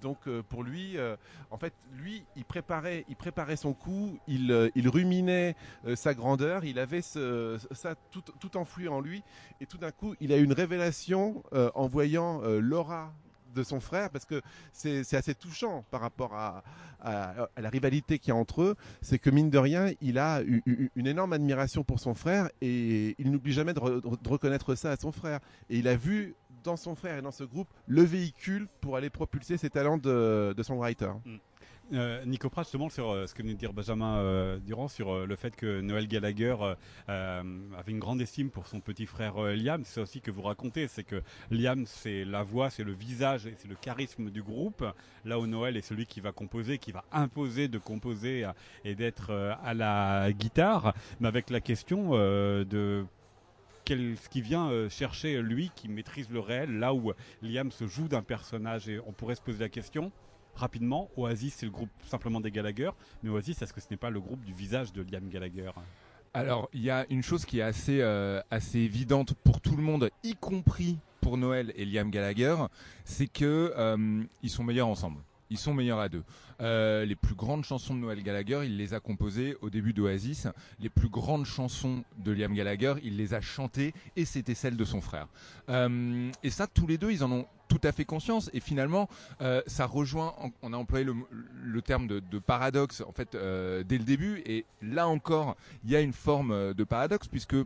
Donc 0.00 0.18
euh, 0.26 0.42
pour 0.42 0.62
lui, 0.62 0.96
euh, 0.96 1.16
en 1.50 1.58
fait, 1.58 1.74
lui, 1.92 2.24
il 2.36 2.44
préparait, 2.44 3.04
il 3.08 3.16
préparait 3.16 3.56
son 3.56 3.72
coup, 3.72 4.18
il, 4.26 4.50
euh, 4.50 4.70
ruminait 4.86 5.56
sa 5.94 6.14
grandeur, 6.14 6.64
il 6.64 6.78
avait 6.78 7.02
ça 7.02 7.94
tout, 8.10 8.22
tout 8.40 8.56
enfui 8.56 8.88
en 8.88 9.00
lui, 9.00 9.22
et 9.60 9.66
tout 9.66 9.78
d'un 9.78 9.90
coup, 9.90 10.14
il 10.20 10.32
a 10.32 10.36
eu 10.36 10.44
une 10.44 10.52
révélation 10.52 11.42
en 11.52 11.86
voyant 11.86 12.40
l'aura 12.42 13.12
de 13.54 13.62
son 13.62 13.80
frère 13.80 14.10
parce 14.10 14.24
que 14.24 14.40
c'est 14.72 15.14
assez 15.14 15.34
touchant 15.34 15.84
par 15.90 16.00
rapport 16.00 16.34
à, 16.34 16.62
à, 17.00 17.48
la 17.56 17.68
rivalité 17.68 18.18
qu'il 18.18 18.28
y 18.28 18.36
a 18.36 18.36
entre 18.36 18.62
eux. 18.62 18.76
C'est 19.00 19.18
que 19.18 19.30
mine 19.30 19.50
de 19.50 19.58
rien, 19.58 19.92
il 20.00 20.18
a 20.18 20.42
eu, 20.42 20.90
une 20.96 21.06
énorme 21.06 21.32
admiration 21.32 21.84
pour 21.84 22.00
son 22.00 22.14
frère 22.14 22.48
et 22.60 23.14
il 23.18 23.30
n'oublie 23.30 23.52
jamais 23.52 23.74
de, 23.74 23.80
reconnaître 24.28 24.74
ça 24.74 24.92
à 24.92 24.96
son 24.96 25.12
frère. 25.12 25.40
Et 25.68 25.78
il 25.78 25.88
a 25.88 25.96
vu 25.96 26.34
dans 26.62 26.76
son 26.76 26.94
frère 26.94 27.18
et 27.18 27.22
dans 27.22 27.30
ce 27.30 27.44
groupe 27.44 27.68
le 27.86 28.02
véhicule 28.02 28.68
pour 28.80 28.96
aller 28.96 29.10
propulser 29.10 29.56
ses 29.56 29.70
talents 29.70 29.98
de, 29.98 30.54
de 30.56 30.62
songwriter. 30.62 31.12
Mm. 31.24 31.36
Euh, 31.92 32.24
Nico 32.24 32.48
justement, 32.56 32.88
sur 32.88 33.10
euh, 33.10 33.26
ce 33.26 33.34
que 33.34 33.42
nous 33.42 33.54
dire 33.54 33.72
Benjamin 33.72 34.18
euh, 34.18 34.58
Durand, 34.58 34.86
sur 34.86 35.12
euh, 35.12 35.26
le 35.26 35.34
fait 35.34 35.56
que 35.56 35.80
Noël 35.80 36.06
Gallagher 36.06 36.54
avait 37.08 37.92
une 37.92 37.98
grande 37.98 38.20
estime 38.20 38.50
pour 38.50 38.66
son 38.66 38.80
petit 38.80 39.06
frère 39.06 39.40
Liam. 39.40 39.82
C'est 39.84 40.00
aussi 40.00 40.20
que 40.20 40.30
vous 40.30 40.42
racontez, 40.42 40.86
c'est 40.86 41.04
que 41.04 41.22
Liam, 41.50 41.84
c'est 41.86 42.24
la 42.24 42.42
voix, 42.42 42.70
c'est 42.70 42.84
le 42.84 42.92
visage, 42.92 43.48
c'est 43.56 43.68
le 43.68 43.74
charisme 43.74 44.30
du 44.30 44.42
groupe. 44.42 44.84
Là 45.24 45.38
où 45.38 45.46
Noël 45.46 45.76
est 45.76 45.82
celui 45.82 46.06
qui 46.06 46.20
va 46.20 46.32
composer, 46.32 46.78
qui 46.78 46.92
va 46.92 47.04
imposer 47.12 47.68
de 47.68 47.78
composer 47.78 48.46
et 48.84 48.94
d'être 48.94 49.32
à 49.64 49.74
la 49.74 50.32
guitare. 50.32 50.94
Mais 51.18 51.28
avec 51.28 51.50
la 51.50 51.60
question 51.60 52.10
de 52.12 53.04
ce 53.86 54.28
qui 54.28 54.40
vient 54.40 54.88
chercher 54.88 55.42
lui 55.42 55.70
qui 55.74 55.88
maîtrise 55.88 56.30
le 56.30 56.40
réel, 56.40 56.78
là 56.78 56.94
où 56.94 57.12
Liam 57.42 57.70
se 57.72 57.86
joue 57.86 58.08
d'un 58.08 58.22
personnage. 58.22 58.88
Et 58.88 59.00
on 59.06 59.12
pourrait 59.12 59.34
se 59.34 59.42
poser 59.42 59.58
la 59.58 59.68
question 59.68 60.12
rapidement, 60.54 61.10
Oasis 61.16 61.54
c'est 61.54 61.66
le 61.66 61.72
groupe 61.72 61.90
simplement 62.06 62.40
des 62.40 62.50
Gallagher, 62.50 62.90
mais 63.22 63.30
Oasis 63.30 63.62
est-ce 63.62 63.72
que 63.72 63.80
ce 63.80 63.86
n'est 63.90 63.96
pas 63.96 64.10
le 64.10 64.20
groupe 64.20 64.44
du 64.44 64.52
visage 64.52 64.92
de 64.92 65.02
Liam 65.02 65.28
Gallagher? 65.28 65.70
Alors, 66.32 66.68
il 66.72 66.82
y 66.82 66.90
a 66.90 67.06
une 67.10 67.22
chose 67.22 67.44
qui 67.44 67.58
est 67.58 67.62
assez, 67.62 68.00
euh, 68.00 68.40
assez 68.50 68.78
évidente 68.78 69.34
pour 69.42 69.60
tout 69.60 69.76
le 69.76 69.82
monde, 69.82 70.10
y 70.22 70.34
compris 70.36 70.98
pour 71.20 71.36
Noël 71.36 71.72
et 71.74 71.84
Liam 71.84 72.08
Gallagher, 72.10 72.56
c'est 73.04 73.26
que 73.26 73.74
euh, 73.76 74.22
ils 74.42 74.50
sont 74.50 74.62
meilleurs 74.62 74.86
ensemble. 74.86 75.20
Ils 75.52 75.58
sont 75.58 75.74
meilleurs 75.74 75.98
à 75.98 76.08
deux. 76.08 76.22
Euh, 76.60 77.04
les 77.04 77.16
plus 77.16 77.34
grandes 77.34 77.64
chansons 77.64 77.96
de 77.96 77.98
Noël 77.98 78.22
Gallagher, 78.22 78.60
il 78.64 78.76
les 78.76 78.94
a 78.94 79.00
composées 79.00 79.56
au 79.60 79.70
début 79.70 79.92
d'Oasis. 79.92 80.46
Les 80.78 80.88
plus 80.88 81.08
grandes 81.08 81.44
chansons 81.44 82.04
de 82.18 82.30
Liam 82.30 82.54
Gallagher, 82.54 82.94
il 83.02 83.16
les 83.16 83.34
a 83.34 83.40
chantées 83.40 83.92
et 84.14 84.24
c'était 84.24 84.54
celles 84.54 84.76
de 84.76 84.84
son 84.84 85.00
frère. 85.00 85.26
Et 85.68 86.50
ça, 86.50 86.68
tous 86.68 86.86
les 86.86 86.98
deux, 86.98 87.10
ils 87.10 87.24
en 87.24 87.32
ont 87.32 87.46
tout 87.70 87.80
à 87.84 87.92
fait 87.92 88.04
conscience. 88.04 88.50
Et 88.52 88.60
finalement, 88.60 89.08
euh, 89.40 89.62
ça 89.66 89.86
rejoint. 89.86 90.34
On 90.60 90.74
a 90.74 90.76
employé 90.76 91.06
le, 91.06 91.80
terme 91.80 92.06
de, 92.06 92.38
paradoxe 92.38 93.02
en 93.06 93.12
fait 93.12 93.32
dès 93.32 93.98
le 93.98 94.04
début. 94.04 94.42
Et 94.44 94.66
là 94.82 95.08
encore, 95.08 95.56
il 95.84 95.90
y 95.90 95.96
a 95.96 96.00
une 96.00 96.12
forme 96.12 96.74
de 96.74 96.84
paradoxe 96.84 97.28
puisque 97.28 97.56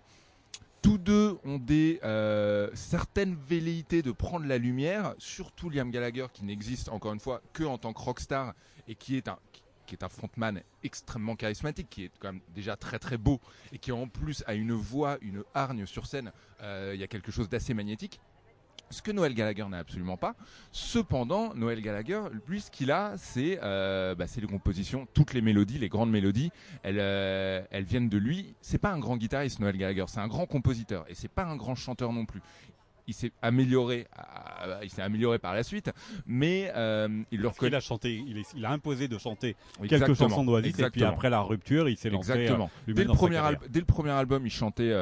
tous 0.84 0.98
deux 0.98 1.38
ont 1.46 1.56
des 1.56 1.98
euh, 2.04 2.68
certaines 2.74 3.36
velléités 3.48 4.02
de 4.02 4.12
prendre 4.12 4.44
la 4.44 4.58
lumière, 4.58 5.14
surtout 5.16 5.70
Liam 5.70 5.90
Gallagher 5.90 6.26
qui 6.30 6.44
n'existe 6.44 6.90
encore 6.90 7.14
une 7.14 7.20
fois 7.20 7.40
que 7.54 7.64
en 7.64 7.78
tant 7.78 7.94
que 7.94 8.02
rockstar 8.02 8.52
et 8.86 8.94
qui 8.94 9.16
est 9.16 9.28
un 9.28 9.38
qui 9.86 9.94
est 9.94 10.04
un 10.04 10.10
frontman 10.10 10.62
extrêmement 10.82 11.36
charismatique, 11.36 11.88
qui 11.88 12.04
est 12.04 12.10
quand 12.18 12.34
même 12.34 12.42
déjà 12.54 12.76
très 12.76 12.98
très 12.98 13.16
beau 13.16 13.40
et 13.72 13.78
qui 13.78 13.92
en 13.92 14.08
plus 14.08 14.44
a 14.46 14.52
une 14.52 14.72
voix, 14.72 15.16
une 15.22 15.42
hargne 15.54 15.86
sur 15.86 16.06
scène. 16.06 16.32
Euh, 16.60 16.92
il 16.94 17.00
y 17.00 17.04
a 17.04 17.06
quelque 17.06 17.32
chose 17.32 17.48
d'assez 17.48 17.72
magnétique 17.72 18.20
ce 18.90 19.02
que 19.02 19.10
Noël 19.10 19.34
Gallagher 19.34 19.66
n'a 19.68 19.78
absolument 19.78 20.16
pas. 20.16 20.34
Cependant, 20.72 21.54
Noël 21.54 21.80
Gallagher, 21.80 22.20
lui, 22.46 22.60
ce 22.60 22.70
qu'il 22.70 22.90
a, 22.90 23.14
c'est 23.16 23.58
euh, 23.62 24.14
bah, 24.14 24.26
les 24.36 24.46
compositions, 24.46 25.06
toutes 25.14 25.34
les 25.34 25.40
mélodies, 25.40 25.78
les 25.78 25.88
grandes 25.88 26.10
mélodies, 26.10 26.50
elles, 26.82 26.98
euh, 26.98 27.62
elles 27.70 27.84
viennent 27.84 28.08
de 28.08 28.18
lui. 28.18 28.54
C'est 28.60 28.78
pas 28.78 28.92
un 28.92 28.98
grand 28.98 29.16
guitariste, 29.16 29.60
Noël 29.60 29.76
Gallagher, 29.76 30.04
c'est 30.08 30.20
un 30.20 30.28
grand 30.28 30.46
compositeur 30.46 31.04
et 31.08 31.14
c'est 31.14 31.28
pas 31.28 31.44
un 31.44 31.56
grand 31.56 31.74
chanteur 31.74 32.12
non 32.12 32.24
plus 32.24 32.40
il 33.06 33.14
s'est 33.14 33.32
amélioré, 33.42 34.06
euh, 34.66 34.80
il 34.82 34.90
s'est 34.90 35.02
amélioré 35.02 35.38
par 35.38 35.54
la 35.54 35.62
suite, 35.62 35.90
mais 36.26 36.72
euh, 36.74 37.22
il 37.30 37.40
le 37.40 37.48
reconnaît. 37.48 37.70
Il 37.70 37.74
a 37.74 37.80
chanté, 37.80 38.24
il, 38.54 38.64
a 38.64 38.70
imposé 38.70 39.08
de 39.08 39.18
chanter 39.18 39.56
quelques 39.88 40.14
chansons 40.14 40.44
d'Oasis 40.44 40.78
et 40.78 40.90
puis 40.90 41.04
après 41.04 41.30
la 41.30 41.40
rupture, 41.40 41.88
il 41.88 41.96
s'est 41.96 42.10
lancé. 42.10 42.32
Euh, 42.32 42.34
Exactement. 42.34 42.70
dès, 42.86 43.04
le 43.04 43.12
premier 43.12 43.40
dès 43.68 43.80
le 43.80 43.86
premier 43.86 44.10
album, 44.10 44.46
il 44.46 44.50
chantait, 44.50 44.92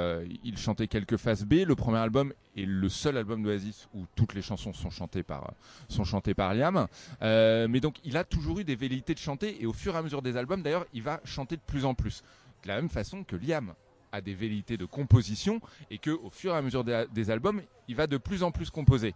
il 0.44 0.56
chantait 0.58 0.88
quelques 0.88 1.16
faces 1.16 1.44
B. 1.44 1.64
Le 1.66 1.74
premier 1.74 1.98
album 1.98 2.32
est 2.56 2.66
le 2.66 2.88
seul 2.88 3.16
album 3.16 3.42
d'Oasis 3.42 3.88
où 3.94 4.04
toutes 4.14 4.34
les 4.34 4.42
chansons 4.42 4.72
sont 4.72 4.90
chantées 4.90 5.22
par, 5.22 5.52
sont 5.88 6.04
chantées 6.04 6.34
par 6.34 6.54
Liam. 6.54 6.86
mais 7.20 7.80
donc, 7.80 7.96
il 8.04 8.16
a 8.16 8.24
toujours 8.24 8.58
eu 8.58 8.64
des 8.64 8.76
velléités 8.76 9.14
de 9.14 9.18
chanter 9.18 9.62
et 9.62 9.66
au 9.66 9.72
fur 9.72 9.94
et 9.94 9.98
à 9.98 10.02
mesure 10.02 10.22
des 10.22 10.36
albums, 10.36 10.62
d'ailleurs, 10.62 10.86
il 10.92 11.02
va 11.02 11.20
chanter 11.24 11.56
de 11.56 11.62
plus 11.66 11.84
en 11.84 11.94
plus. 11.94 12.22
De 12.62 12.68
la 12.68 12.76
même 12.76 12.90
façon 12.90 13.24
que 13.24 13.34
Liam 13.34 13.74
a 14.12 14.20
des 14.20 14.34
velléités 14.34 14.76
de 14.76 14.84
composition 14.84 15.60
et 15.90 15.98
que 15.98 16.10
au 16.10 16.30
fur 16.30 16.54
et 16.54 16.56
à 16.56 16.62
mesure 16.62 16.84
des, 16.84 17.30
albums, 17.30 17.62
il 17.88 17.96
va 17.96 18.06
de 18.06 18.18
plus 18.18 18.42
en 18.42 18.50
plus 18.50 18.70
composer. 18.70 19.14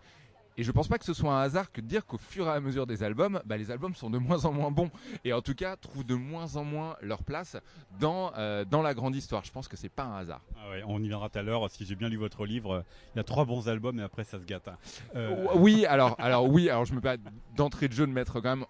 Et 0.59 0.63
je 0.63 0.73
pense 0.73 0.89
pas 0.89 0.97
que 0.97 1.05
ce 1.05 1.13
soit 1.13 1.35
un 1.35 1.43
hasard 1.43 1.71
que 1.71 1.83
de 1.83 1.87
dire 1.87 2.07
qu'au 2.07 2.17
fur 2.17 2.47
et 2.47 2.51
à 2.51 2.61
mesure 2.61 2.87
des 2.87 3.03
albums, 3.03 3.43
bah, 3.45 3.59
les 3.59 3.71
albums 3.71 3.95
sont 3.95 4.09
de 4.09 4.17
moins 4.17 4.47
en 4.47 4.53
moins 4.53 4.71
bons 4.71 4.91
et 5.23 5.35
en 5.35 5.43
tout 5.43 5.55
cas 5.55 5.77
trouvent 5.77 6.05
de 6.05 6.15
moins 6.15 6.57
en 6.57 6.65
moins 6.65 6.97
leur 7.03 7.23
place 7.25 7.59
dans 8.01 8.33
euh, 8.39 8.65
dans 8.65 8.81
la 8.81 8.95
grande 8.95 9.15
histoire. 9.15 9.45
Je 9.45 9.53
pense 9.53 9.69
que 9.69 9.77
c'est 9.77 9.91
pas 9.91 10.05
un 10.05 10.17
hasard. 10.17 10.41
Ah 10.57 10.71
ouais, 10.71 10.83
on 10.87 11.03
y 11.03 11.09
viendra 11.09 11.29
tout 11.29 11.39
à 11.39 11.43
l'heure. 11.43 11.71
Si 11.71 11.85
j'ai 11.85 11.95
bien 11.95 12.09
lu 12.09 12.17
votre 12.17 12.47
livre, 12.47 12.85
il 13.15 13.19
y 13.19 13.21
a 13.21 13.25
trois 13.25 13.45
bons 13.45 13.69
albums 13.69 14.01
et 14.01 14.03
après 14.03 14.25
ça 14.25 14.41
se 14.41 14.47
gâte. 14.47 14.69
Hein. 14.69 14.79
Euh, 15.15 15.47
oui, 15.57 15.85
alors 15.85 16.17
alors 16.19 16.49
oui, 16.49 16.71
alors 16.71 16.87
je 16.87 16.95
me 16.95 17.03
pas 17.03 17.19
d'entrée 17.55 17.89
de 17.89 17.93
jeu 17.93 18.07
de 18.07 18.13
mettre 18.13 18.41
quand 18.41 18.57
même. 18.57 18.67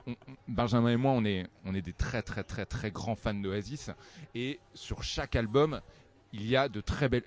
Benjamin 0.49 0.89
et 0.91 0.97
moi, 0.97 1.13
on 1.13 1.25
est 1.25 1.47
on 1.65 1.73
est 1.73 1.83
des 1.83 1.93
très 1.93 2.23
très 2.23 2.43
très 2.43 2.67
très 2.67 2.91
grands 2.91 3.15
fans 3.15 3.33
d'Oasis 3.33 3.93
et 4.35 4.59
sur 4.75 5.05
chaque 5.05 5.37
album 5.37 5.81
il 6.37 6.47
y 6.47 6.57
a 6.57 6.69
de 6.69 6.81
très 6.81 7.09
belles, 7.09 7.23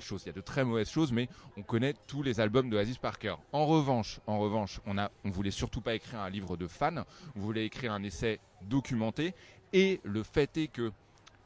choses, 0.00 0.22
il 0.24 0.28
y 0.28 0.30
a 0.30 0.32
de 0.32 0.40
très 0.40 0.64
mauvaises 0.64 0.88
choses, 0.88 1.12
mais 1.12 1.28
on 1.56 1.62
connaît 1.62 1.94
tous 2.06 2.22
les 2.22 2.40
albums 2.40 2.70
de 2.70 2.76
Oasis 2.76 2.96
par 2.96 3.18
cœur. 3.18 3.40
En 3.52 3.66
revanche, 3.66 4.20
on 4.26 4.98
a, 4.98 5.10
voulait 5.24 5.50
surtout 5.50 5.82
pas 5.82 5.94
écrire 5.94 6.20
un 6.20 6.30
livre 6.30 6.56
de 6.56 6.66
fans, 6.66 7.04
on 7.36 7.40
voulait 7.40 7.66
écrire 7.66 7.92
un 7.92 8.02
essai 8.02 8.40
documenté, 8.62 9.34
et 9.72 10.00
le 10.02 10.22
fait 10.22 10.56
est 10.56 10.68
que 10.68 10.92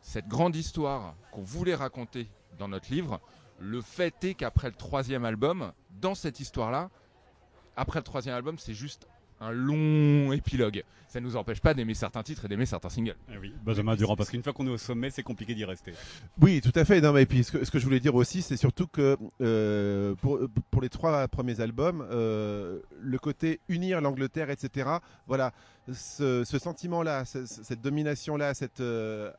cette 0.00 0.28
grande 0.28 0.54
histoire 0.54 1.16
qu'on 1.32 1.42
voulait 1.42 1.74
raconter 1.74 2.28
dans 2.58 2.68
notre 2.68 2.92
livre, 2.92 3.20
le 3.58 3.80
fait 3.80 4.22
est 4.24 4.34
qu'après 4.34 4.68
le 4.68 4.74
troisième 4.74 5.24
album, 5.24 5.72
dans 6.00 6.14
cette 6.14 6.38
histoire-là, 6.38 6.90
après 7.76 7.98
le 7.98 8.04
troisième 8.04 8.36
album, 8.36 8.58
c'est 8.58 8.74
juste 8.74 9.08
un 9.42 9.50
long 9.50 10.32
épilogue. 10.32 10.84
Ça 11.08 11.20
ne 11.20 11.26
nous 11.26 11.36
empêche 11.36 11.60
pas 11.60 11.74
d'aimer 11.74 11.92
certains 11.92 12.22
titres 12.22 12.46
et 12.46 12.48
d'aimer 12.48 12.64
certains 12.64 12.88
singles. 12.88 13.16
Eh 13.30 13.36
oui, 13.36 13.52
Benjamin 13.62 13.96
Durand, 13.96 14.16
parce 14.16 14.30
qu'une 14.30 14.42
fois 14.42 14.54
qu'on 14.54 14.66
est 14.66 14.70
au 14.70 14.78
sommet, 14.78 15.10
c'est 15.10 15.22
compliqué 15.22 15.54
d'y 15.54 15.66
rester. 15.66 15.92
Oui, 16.40 16.62
tout 16.62 16.72
à 16.74 16.86
fait. 16.86 17.02
Non, 17.02 17.12
mais 17.12 17.26
puis 17.26 17.44
ce 17.44 17.52
que, 17.52 17.78
je 17.78 17.84
voulais 17.84 18.00
dire 18.00 18.14
aussi, 18.14 18.40
c'est 18.40 18.56
surtout 18.56 18.86
que 18.86 19.18
euh, 19.42 20.14
pour, 20.22 20.40
pour 20.70 20.80
les 20.80 20.88
trois 20.88 21.28
premiers 21.28 21.60
albums, 21.60 22.06
euh, 22.10 22.80
le 22.98 23.18
côté 23.18 23.60
unir 23.68 24.00
l'Angleterre, 24.00 24.48
etc. 24.48 24.88
Voilà, 25.26 25.52
ce, 25.90 26.44
sentiment-là, 26.44 27.24
cette 27.24 27.80
domination-là, 27.80 28.54
cette 28.54 28.80
euh, 28.80 29.30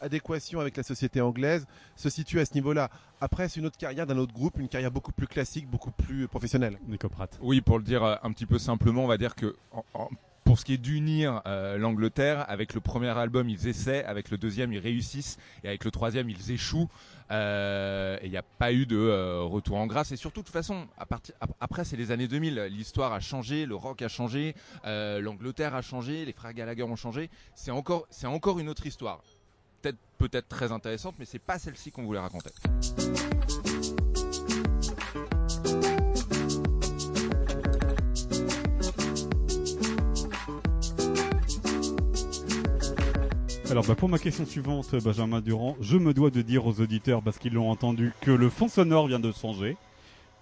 adéquation 0.00 0.60
avec 0.60 0.76
la 0.76 0.82
société 0.82 1.20
anglaise 1.20 1.66
se 1.96 2.10
situe 2.10 2.40
à 2.40 2.44
ce 2.44 2.54
niveau-là. 2.54 2.90
Après, 3.20 3.48
c'est 3.48 3.60
une 3.60 3.66
autre 3.66 3.78
carrière 3.78 4.06
d'un 4.06 4.18
autre 4.18 4.32
groupe, 4.32 4.58
une 4.58 4.68
carrière 4.68 4.90
beaucoup 4.90 5.12
plus 5.12 5.26
classique, 5.26 5.68
beaucoup 5.68 5.92
plus 5.92 6.26
professionnelle. 6.26 6.78
Nico 6.88 7.08
Pratt. 7.08 7.38
Oui, 7.40 7.60
pour 7.60 7.78
le 7.78 7.84
dire 7.84 8.02
un 8.02 8.32
petit 8.32 8.46
peu 8.46 8.58
simplement, 8.58 9.04
on 9.04 9.08
va 9.08 9.18
dire 9.18 9.34
que 9.34 9.54
pour 10.50 10.58
ce 10.58 10.64
qui 10.64 10.74
est 10.74 10.78
d'unir 10.78 11.42
euh, 11.46 11.78
l'Angleterre, 11.78 12.44
avec 12.48 12.74
le 12.74 12.80
premier 12.80 13.16
album 13.16 13.48
ils 13.48 13.68
essaient, 13.68 14.04
avec 14.04 14.32
le 14.32 14.36
deuxième 14.36 14.72
ils 14.72 14.80
réussissent, 14.80 15.38
et 15.62 15.68
avec 15.68 15.84
le 15.84 15.92
troisième 15.92 16.28
ils 16.28 16.50
échouent. 16.50 16.88
Euh, 17.30 18.18
et 18.20 18.24
il 18.24 18.32
n'y 18.32 18.36
a 18.36 18.42
pas 18.42 18.72
eu 18.72 18.84
de 18.84 18.96
euh, 18.96 19.42
retour 19.42 19.76
en 19.76 19.86
grâce. 19.86 20.10
Et 20.10 20.16
surtout, 20.16 20.40
de 20.40 20.46
toute 20.46 20.52
façon, 20.52 20.88
après 21.60 21.84
c'est 21.84 21.96
les 21.96 22.10
années 22.10 22.26
2000, 22.26 22.66
l'histoire 22.68 23.12
a 23.12 23.20
changé, 23.20 23.64
le 23.64 23.76
rock 23.76 24.02
a 24.02 24.08
changé, 24.08 24.56
l'Angleterre 24.84 25.76
a 25.76 25.82
changé, 25.82 26.24
les 26.24 26.32
frères 26.32 26.52
Gallagher 26.52 26.82
ont 26.82 26.96
changé. 26.96 27.30
C'est 27.54 27.70
encore, 27.70 28.08
c'est 28.10 28.26
encore 28.26 28.58
une 28.58 28.68
autre 28.68 28.84
histoire. 28.86 29.22
Peut-être, 29.82 29.98
peut-être 30.18 30.48
très 30.48 30.72
intéressante, 30.72 31.14
mais 31.20 31.26
c'est 31.26 31.38
pas 31.38 31.60
celle-ci 31.60 31.92
qu'on 31.92 32.02
voulait 32.02 32.18
raconter. 32.18 32.50
Alors 43.70 43.86
bah, 43.86 43.94
pour 43.94 44.08
ma 44.08 44.18
question 44.18 44.44
suivante, 44.44 44.96
Benjamin 44.96 45.40
Durand, 45.40 45.76
je 45.80 45.96
me 45.96 46.12
dois 46.12 46.30
de 46.30 46.42
dire 46.42 46.66
aux 46.66 46.80
auditeurs, 46.80 47.22
parce 47.22 47.38
qu'ils 47.38 47.52
l'ont 47.52 47.70
entendu, 47.70 48.12
que 48.20 48.32
le 48.32 48.48
fond 48.48 48.66
sonore 48.66 49.06
vient 49.06 49.20
de 49.20 49.30
changer. 49.30 49.76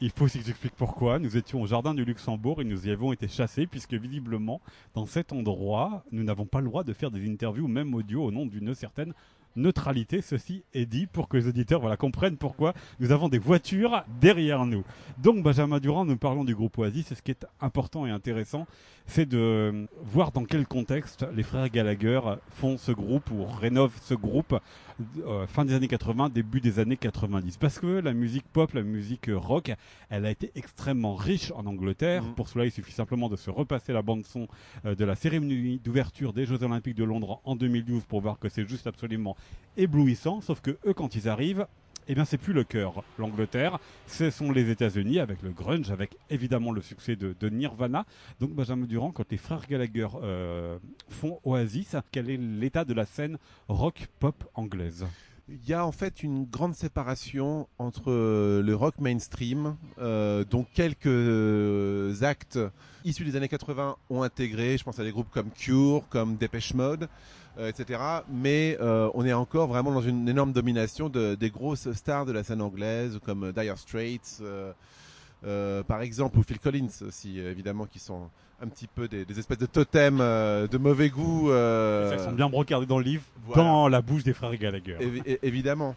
Il 0.00 0.10
faut 0.10 0.24
aussi 0.24 0.38
que 0.38 0.46
j'explique 0.46 0.72
pourquoi. 0.74 1.18
Nous 1.18 1.36
étions 1.36 1.60
au 1.60 1.66
jardin 1.66 1.92
du 1.92 2.06
Luxembourg 2.06 2.62
et 2.62 2.64
nous 2.64 2.86
y 2.86 2.90
avons 2.90 3.12
été 3.12 3.28
chassés 3.28 3.66
puisque 3.66 3.92
visiblement, 3.92 4.62
dans 4.94 5.04
cet 5.04 5.34
endroit, 5.34 6.04
nous 6.10 6.24
n'avons 6.24 6.46
pas 6.46 6.60
le 6.60 6.68
droit 6.68 6.84
de 6.84 6.92
faire 6.94 7.10
des 7.10 7.28
interviews, 7.28 7.68
même 7.68 7.92
audio, 7.94 8.24
au 8.24 8.30
nom 8.30 8.46
d'une 8.46 8.74
certaine 8.74 9.12
neutralité. 9.58 10.22
Ceci 10.22 10.64
est 10.74 10.86
dit 10.86 11.06
pour 11.06 11.28
que 11.28 11.36
les 11.36 11.48
auditeurs 11.48 11.80
voilà, 11.80 11.96
comprennent 11.96 12.36
pourquoi 12.36 12.74
nous 13.00 13.12
avons 13.12 13.28
des 13.28 13.38
voitures 13.38 14.04
derrière 14.20 14.66
nous. 14.66 14.84
Donc 15.18 15.42
Benjamin 15.42 15.80
Durand, 15.80 16.04
nous 16.04 16.16
parlons 16.16 16.44
du 16.44 16.54
groupe 16.54 16.78
Oasis. 16.78 17.12
Et 17.12 17.14
ce 17.14 17.22
qui 17.22 17.30
est 17.30 17.46
important 17.60 18.06
et 18.06 18.10
intéressant, 18.10 18.66
c'est 19.06 19.26
de 19.26 19.86
voir 20.02 20.32
dans 20.32 20.44
quel 20.44 20.66
contexte 20.66 21.26
les 21.34 21.42
frères 21.42 21.68
Gallagher 21.68 22.20
font 22.50 22.78
ce 22.78 22.92
groupe 22.92 23.30
ou 23.30 23.44
rénovent 23.44 23.98
ce 24.02 24.14
groupe 24.14 24.54
euh, 25.24 25.46
fin 25.46 25.64
des 25.64 25.74
années 25.74 25.88
80, 25.88 26.30
début 26.30 26.60
des 26.60 26.78
années 26.78 26.96
90. 26.96 27.56
Parce 27.56 27.78
que 27.78 27.86
la 27.86 28.12
musique 28.12 28.44
pop, 28.52 28.72
la 28.74 28.82
musique 28.82 29.30
rock, 29.32 29.72
elle 30.10 30.26
a 30.26 30.30
été 30.30 30.50
extrêmement 30.54 31.14
riche 31.14 31.52
en 31.52 31.66
Angleterre. 31.66 32.24
Mm. 32.24 32.34
Pour 32.34 32.48
cela, 32.48 32.64
il 32.64 32.72
suffit 32.72 32.92
simplement 32.92 33.28
de 33.28 33.36
se 33.36 33.50
repasser 33.50 33.92
la 33.92 34.02
bande 34.02 34.24
son 34.24 34.48
euh, 34.84 34.94
de 34.94 35.04
la 35.04 35.14
cérémonie 35.14 35.78
d'ouverture 35.78 36.32
des 36.32 36.46
Jeux 36.46 36.62
Olympiques 36.62 36.96
de 36.96 37.04
Londres 37.04 37.40
en 37.44 37.56
2012 37.56 38.04
pour 38.04 38.20
voir 38.20 38.38
que 38.38 38.48
c'est 38.48 38.68
juste 38.68 38.86
absolument 38.86 39.36
éblouissant. 39.76 40.40
Sauf 40.40 40.60
que 40.60 40.78
eux, 40.86 40.94
quand 40.94 41.14
ils 41.14 41.28
arrivent, 41.28 41.66
eh 42.08 42.14
bien 42.14 42.24
c'est 42.24 42.38
plus 42.38 42.52
le 42.52 42.64
cœur, 42.64 43.04
l'Angleterre, 43.18 43.78
ce 44.06 44.30
sont 44.30 44.50
les 44.50 44.70
États-Unis 44.70 45.20
avec 45.20 45.42
le 45.42 45.50
grunge, 45.50 45.90
avec 45.90 46.16
évidemment 46.30 46.72
le 46.72 46.80
succès 46.80 47.16
de, 47.16 47.48
Nirvana. 47.48 48.06
Donc 48.40 48.50
Benjamin 48.50 48.86
Durand, 48.86 49.12
quand 49.12 49.30
les 49.30 49.36
frères 49.36 49.66
Gallagher 49.68 50.08
euh, 50.22 50.78
font 51.08 51.38
Oasis, 51.44 51.96
quel 52.10 52.30
est 52.30 52.36
l'état 52.36 52.84
de 52.84 52.94
la 52.94 53.04
scène 53.04 53.38
rock 53.68 54.08
pop 54.18 54.44
anglaise? 54.54 55.06
Il 55.48 55.68
y 55.68 55.72
a 55.72 55.84
en 55.84 55.92
fait 55.92 56.22
une 56.22 56.44
grande 56.44 56.74
séparation 56.74 57.68
entre 57.78 58.10
euh, 58.10 58.62
le 58.62 58.74
rock 58.74 58.96
mainstream, 59.00 59.76
euh, 59.98 60.44
dont 60.44 60.66
quelques 60.74 62.22
actes 62.22 62.58
issus 63.04 63.24
des 63.24 63.36
années 63.36 63.48
80 63.48 63.96
ont 64.10 64.22
intégré, 64.22 64.76
je 64.76 64.84
pense 64.84 64.98
à 64.98 65.04
des 65.04 65.10
groupes 65.10 65.30
comme 65.30 65.50
Cure, 65.50 66.02
comme 66.10 66.36
Depeche 66.36 66.74
Mode, 66.74 67.08
euh, 67.58 67.68
etc. 67.68 68.00
Mais 68.30 68.76
euh, 68.80 69.10
on 69.14 69.24
est 69.24 69.32
encore 69.32 69.68
vraiment 69.68 69.92
dans 69.92 70.02
une 70.02 70.28
énorme 70.28 70.52
domination 70.52 71.08
de, 71.08 71.34
des 71.34 71.50
grosses 71.50 71.90
stars 71.92 72.26
de 72.26 72.32
la 72.32 72.44
scène 72.44 72.60
anglaise, 72.60 73.18
comme 73.24 73.52
Dire 73.52 73.78
Straits, 73.78 74.42
euh, 75.44 75.82
par 75.82 76.02
exemple, 76.02 76.38
ou 76.38 76.42
Phil 76.42 76.58
Collins 76.58 76.88
aussi, 77.06 77.38
évidemment, 77.38 77.86
qui 77.86 77.98
sont 77.98 78.28
un 78.60 78.66
petit 78.66 78.88
peu 78.88 79.06
des, 79.06 79.24
espèces 79.38 79.58
de 79.58 79.66
totems 79.66 80.18
de 80.18 80.78
mauvais 80.78 81.10
goût. 81.10 81.50
Euh... 81.50 82.16
Ça 82.16 82.24
sont 82.24 82.32
bien 82.32 82.48
brocardés 82.48 82.86
dans 82.86 82.98
le 82.98 83.04
livre, 83.04 83.22
dans 83.54 83.88
la 83.88 84.02
bouche 84.02 84.24
des 84.24 84.32
frères 84.32 84.54
Gallagher. 84.56 84.96
évidemment. 85.42 85.94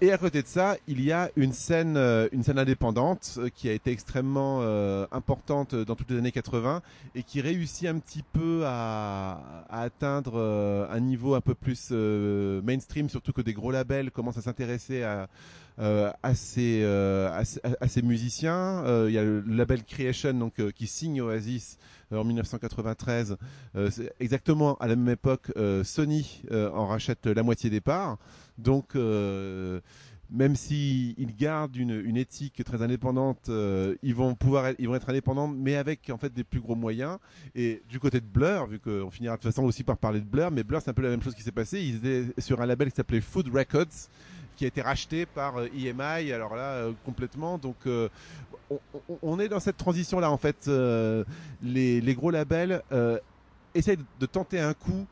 Et 0.00 0.12
à 0.12 0.18
côté 0.18 0.42
de 0.42 0.46
ça, 0.46 0.76
il 0.86 1.02
y 1.02 1.10
a 1.10 1.28
une 1.34 1.52
scène, 1.52 1.96
euh, 1.96 2.28
une 2.30 2.44
scène 2.44 2.60
indépendante 2.60 3.34
euh, 3.38 3.48
qui 3.52 3.68
a 3.68 3.72
été 3.72 3.90
extrêmement 3.90 4.60
euh, 4.62 5.08
importante 5.10 5.74
dans 5.74 5.96
toutes 5.96 6.12
les 6.12 6.18
années 6.18 6.30
80 6.30 6.82
et 7.16 7.24
qui 7.24 7.40
réussit 7.40 7.88
un 7.88 7.98
petit 7.98 8.22
peu 8.22 8.62
à, 8.64 9.64
à 9.68 9.82
atteindre 9.82 10.34
euh, 10.36 10.86
un 10.88 11.00
niveau 11.00 11.34
un 11.34 11.40
peu 11.40 11.56
plus 11.56 11.88
euh, 11.90 12.62
mainstream, 12.62 13.08
surtout 13.08 13.32
que 13.32 13.40
des 13.40 13.52
gros 13.52 13.72
labels 13.72 14.12
commencent 14.12 14.38
à 14.38 14.42
s'intéresser 14.42 15.02
à, 15.02 15.28
euh, 15.80 16.12
à, 16.22 16.34
ces, 16.36 16.82
euh, 16.84 17.28
à, 17.80 17.88
ces- 17.88 18.02
musiciens. 18.02 18.84
Euh, 18.84 19.06
il 19.08 19.14
y 19.14 19.18
a 19.18 19.24
le 19.24 19.40
label 19.48 19.82
Creation 19.82 20.32
donc, 20.34 20.60
euh, 20.60 20.70
qui 20.70 20.86
signe 20.86 21.20
Oasis 21.22 21.76
euh, 22.12 22.18
en 22.18 22.24
1993. 22.24 23.36
Euh, 23.74 23.90
c'est 23.90 24.12
exactement 24.20 24.76
à 24.76 24.86
la 24.86 24.94
même 24.94 25.08
époque, 25.12 25.50
euh, 25.56 25.82
Sony 25.82 26.42
euh, 26.52 26.70
en 26.70 26.86
rachète 26.86 27.26
la 27.26 27.42
moitié 27.42 27.68
des 27.68 27.80
parts. 27.80 28.16
Donc, 28.58 28.96
euh, 28.96 29.80
même 30.30 30.56
si 30.56 31.14
ils 31.16 31.34
gardent 31.34 31.76
une, 31.76 31.98
une 32.04 32.16
éthique 32.16 32.62
très 32.64 32.82
indépendante, 32.82 33.48
euh, 33.48 33.94
ils 34.02 34.14
vont 34.14 34.34
pouvoir, 34.34 34.72
ils 34.78 34.88
vont 34.88 34.96
être 34.96 35.08
indépendants, 35.08 35.48
mais 35.48 35.76
avec 35.76 36.10
en 36.10 36.18
fait 36.18 36.32
des 36.32 36.44
plus 36.44 36.60
gros 36.60 36.74
moyens. 36.74 37.18
Et 37.54 37.82
du 37.88 38.00
côté 38.00 38.20
de 38.20 38.26
Blur, 38.26 38.66
vu 38.66 38.80
qu'on 38.80 39.10
finira 39.10 39.36
de 39.36 39.40
toute 39.40 39.50
façon 39.50 39.64
aussi 39.64 39.84
par 39.84 39.96
parler 39.96 40.20
de 40.20 40.26
Blur, 40.26 40.50
mais 40.50 40.64
Blur 40.64 40.82
c'est 40.82 40.90
un 40.90 40.94
peu 40.94 41.02
la 41.02 41.10
même 41.10 41.22
chose 41.22 41.34
qui 41.34 41.42
s'est 41.42 41.52
passé. 41.52 41.80
Ils 41.80 41.96
étaient 41.96 42.40
sur 42.40 42.60
un 42.60 42.66
label 42.66 42.90
qui 42.90 42.96
s'appelait 42.96 43.20
Food 43.20 43.48
Records, 43.54 44.08
qui 44.56 44.64
a 44.64 44.68
été 44.68 44.82
racheté 44.82 45.24
par 45.24 45.56
euh, 45.56 45.68
EMI. 45.68 46.32
Alors 46.32 46.56
là, 46.56 46.88
complètement. 47.04 47.56
Donc 47.56 47.76
on, 49.22 49.40
est 49.40 49.48
dans 49.48 49.60
cette 49.60 49.78
transition 49.78 50.18
là 50.18 50.30
en 50.30 50.36
fait. 50.36 50.68
Les, 51.62 52.00
les 52.00 52.14
gros 52.14 52.30
labels 52.30 52.82
essayent 53.74 53.98
de 54.20 54.26
tenter 54.26 54.58
un 54.58 54.74
coup 54.74 55.06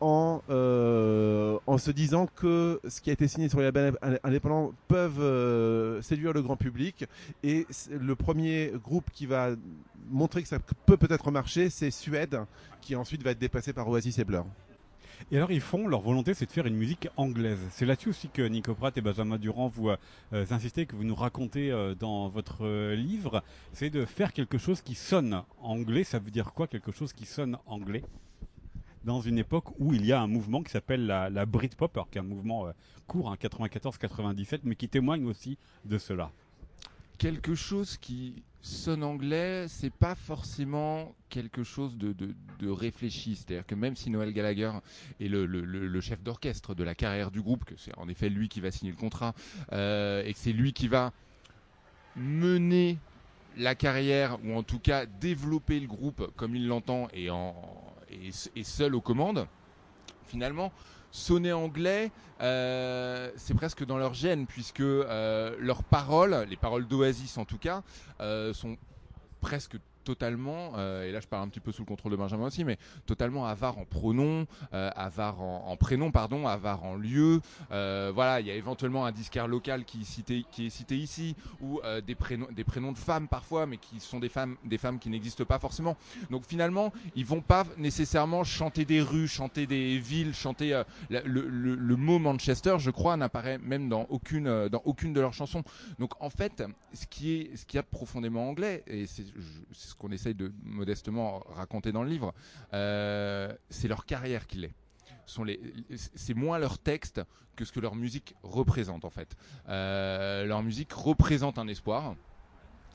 en, 0.00 0.42
euh, 0.50 1.58
en 1.66 1.78
se 1.78 1.90
disant 1.90 2.26
que 2.26 2.80
ce 2.88 3.00
qui 3.00 3.10
a 3.10 3.12
été 3.12 3.28
signé 3.28 3.48
sur 3.48 3.58
les 3.58 3.64
labels 3.64 3.96
indépendants 4.22 4.72
peuvent 4.86 5.20
euh, 5.20 6.00
séduire 6.02 6.32
le 6.32 6.42
grand 6.42 6.56
public. 6.56 7.06
Et 7.42 7.66
le 7.90 8.14
premier 8.14 8.72
groupe 8.82 9.10
qui 9.12 9.26
va 9.26 9.50
montrer 10.10 10.42
que 10.42 10.48
ça 10.48 10.58
peut 10.86 10.96
peut-être 10.96 11.30
marcher, 11.30 11.70
c'est 11.70 11.90
Suède, 11.90 12.40
qui 12.80 12.96
ensuite 12.96 13.22
va 13.22 13.32
être 13.32 13.38
dépassé 13.38 13.72
par 13.72 13.88
Oasis 13.88 14.18
et 14.18 14.24
Blur. 14.24 14.46
Et 15.30 15.36
alors 15.36 15.50
ils 15.50 15.60
font, 15.60 15.88
leur 15.88 16.00
volonté 16.00 16.32
c'est 16.32 16.46
de 16.46 16.52
faire 16.52 16.66
une 16.66 16.76
musique 16.76 17.08
anglaise. 17.16 17.58
C'est 17.70 17.84
là-dessus 17.84 18.10
aussi 18.10 18.28
que 18.28 18.42
Nico 18.42 18.74
Pratt 18.74 18.96
et 18.96 19.00
Benjamin 19.00 19.36
Durand 19.36 19.68
vous 19.68 19.90
euh, 19.90 19.96
insistez, 20.50 20.86
que 20.86 20.94
vous 20.94 21.04
nous 21.04 21.14
racontez 21.14 21.70
euh, 21.70 21.94
dans 21.94 22.28
votre 22.28 22.94
livre, 22.94 23.42
c'est 23.72 23.90
de 23.90 24.04
faire 24.04 24.32
quelque 24.32 24.58
chose 24.58 24.80
qui 24.80 24.94
sonne 24.94 25.42
anglais. 25.60 26.04
Ça 26.04 26.18
veut 26.18 26.30
dire 26.30 26.52
quoi 26.52 26.66
quelque 26.66 26.92
chose 26.92 27.12
qui 27.12 27.26
sonne 27.26 27.58
anglais? 27.66 28.04
Dans 29.08 29.22
une 29.22 29.38
époque 29.38 29.64
où 29.78 29.94
il 29.94 30.04
y 30.04 30.12
a 30.12 30.20
un 30.20 30.26
mouvement 30.26 30.62
qui 30.62 30.70
s'appelle 30.70 31.06
la, 31.06 31.30
la 31.30 31.46
Britpop, 31.46 31.96
alors 31.96 32.10
qui 32.10 32.18
est 32.18 32.20
un 32.20 32.24
mouvement 32.24 32.66
euh, 32.66 32.72
court, 33.06 33.30
hein, 33.30 33.36
94-97, 33.40 34.60
mais 34.64 34.76
qui 34.76 34.86
témoigne 34.86 35.24
aussi 35.24 35.56
de 35.86 35.96
cela. 35.96 36.30
quelque 37.16 37.54
chose 37.54 37.96
qui 37.96 38.42
sonne 38.60 39.02
anglais, 39.02 39.64
c'est 39.66 39.92
pas 39.92 40.14
forcément 40.14 41.14
quelque 41.30 41.62
chose 41.62 41.96
de, 41.96 42.14
réfléchi. 42.68 43.36
C'est-à-dire 43.36 43.64
que 43.64 43.74
même 43.74 43.96
si 43.96 44.10
Noël 44.10 44.30
Gallagher 44.34 44.72
est 45.20 45.28
le 45.28 46.00
chef 46.02 46.22
d'orchestre 46.22 46.74
de 46.74 46.84
la 46.84 46.94
carrière 46.94 47.30
du 47.30 47.40
groupe, 47.40 47.64
que 47.64 47.76
c'est 47.78 47.96
en 47.96 48.08
effet 48.10 48.28
lui 48.28 48.50
qui 48.50 48.60
va 48.60 48.70
signer 48.70 48.90
le 48.92 48.98
contrat, 48.98 49.34
euh, 49.72 50.22
et 50.22 50.34
que 50.34 50.38
c'est 50.38 50.52
lui 50.52 50.74
qui 50.74 50.86
va 50.86 51.14
mener 52.14 52.98
la 53.56 53.74
carrière, 53.74 54.38
ou 54.44 54.54
en 54.54 54.62
tout 54.62 54.78
cas 54.78 55.06
développer 55.06 55.80
le 55.80 55.86
groupe 55.86 56.30
comme 56.36 56.54
il 56.54 56.66
l'entend 56.68 57.08
et, 57.14 57.30
en, 57.30 57.54
et, 58.10 58.30
et 58.56 58.64
seul 58.64 58.94
aux 58.94 59.00
commandes, 59.00 59.46
finalement, 60.26 60.72
sonner 61.10 61.52
anglais, 61.52 62.10
euh, 62.40 63.30
c'est 63.36 63.54
presque 63.54 63.84
dans 63.84 63.98
leur 63.98 64.14
gène, 64.14 64.46
puisque 64.46 64.80
euh, 64.80 65.56
leurs 65.58 65.82
paroles, 65.82 66.46
les 66.48 66.56
paroles 66.56 66.86
d'Oasis 66.86 67.38
en 67.38 67.44
tout 67.44 67.58
cas, 67.58 67.82
euh, 68.20 68.52
sont 68.52 68.76
presque 69.40 69.76
totalement, 70.04 70.72
euh, 70.76 71.06
et 71.08 71.12
là 71.12 71.20
je 71.20 71.26
parle 71.26 71.44
un 71.44 71.48
petit 71.48 71.60
peu 71.60 71.72
sous 71.72 71.82
le 71.82 71.86
contrôle 71.86 72.12
de 72.12 72.16
Benjamin 72.16 72.46
aussi, 72.46 72.64
mais 72.64 72.78
totalement 73.06 73.46
avare 73.46 73.78
en 73.78 73.84
pronoms, 73.84 74.46
euh, 74.72 74.90
avare 74.96 75.40
en, 75.42 75.64
en 75.68 75.76
prénom, 75.76 76.10
pardon, 76.10 76.46
avare 76.46 76.84
en 76.84 76.94
lieu. 76.96 77.40
Euh, 77.70 78.10
voilà, 78.14 78.40
il 78.40 78.46
y 78.46 78.50
a 78.50 78.54
éventuellement 78.54 79.04
un 79.06 79.12
disquaire 79.12 79.48
local 79.48 79.84
qui 79.84 80.00
est 80.00 80.04
cité, 80.04 80.44
qui 80.50 80.66
est 80.66 80.70
cité 80.70 80.96
ici, 80.96 81.36
ou 81.60 81.80
euh, 81.84 82.00
des 82.00 82.14
prénoms, 82.14 82.48
des 82.50 82.64
prénoms 82.64 82.92
de 82.92 82.98
femmes 82.98 83.28
parfois, 83.28 83.66
mais 83.66 83.76
qui 83.76 84.00
sont 84.00 84.18
des 84.18 84.28
femmes, 84.28 84.56
des 84.64 84.78
femmes 84.78 84.98
qui 84.98 85.10
n'existent 85.10 85.44
pas 85.44 85.58
forcément. 85.58 85.96
Donc 86.30 86.44
finalement, 86.46 86.92
ils 87.14 87.26
vont 87.26 87.42
pas 87.42 87.64
nécessairement 87.76 88.44
chanter 88.44 88.84
des 88.84 89.00
rues, 89.02 89.28
chanter 89.28 89.66
des 89.66 89.98
villes, 89.98 90.34
chanter 90.34 90.74
euh, 90.74 90.84
le, 91.10 91.20
le- 91.48 91.74
le 91.74 91.96
mot 91.96 92.18
Manchester, 92.18 92.76
je 92.78 92.90
crois, 92.90 93.16
n'apparaît 93.16 93.58
même 93.58 93.88
dans 93.88 94.06
aucune, 94.10 94.46
euh, 94.46 94.68
dans 94.68 94.82
aucune 94.84 95.12
de 95.12 95.20
leurs 95.20 95.34
chansons. 95.34 95.62
Donc 95.98 96.12
en 96.20 96.30
fait, 96.30 96.62
ce 96.94 97.06
qui 97.06 97.32
est, 97.32 97.56
ce 97.56 97.64
qu'il 97.66 97.76
y 97.76 97.80
a 97.80 97.82
profondément 97.82 98.48
anglais, 98.48 98.82
et 98.86 99.06
c'est 99.06 99.24
ce 99.72 99.94
qu'on 99.98 100.10
essaye 100.10 100.34
de 100.34 100.52
modestement 100.62 101.40
raconter 101.48 101.92
dans 101.92 102.02
le 102.02 102.10
livre, 102.10 102.34
euh, 102.72 103.52
c'est 103.68 103.88
leur 103.88 104.06
carrière 104.06 104.46
qui 104.46 104.58
l'est. 104.58 104.74
C'est 106.14 106.34
moins 106.34 106.58
leur 106.58 106.78
texte 106.78 107.20
que 107.54 107.64
ce 107.64 107.72
que 107.72 107.80
leur 107.80 107.94
musique 107.94 108.34
représente 108.42 109.04
en 109.04 109.10
fait. 109.10 109.36
Euh, 109.68 110.44
leur 110.44 110.62
musique 110.62 110.92
représente 110.92 111.58
un 111.58 111.68
espoir. 111.68 112.14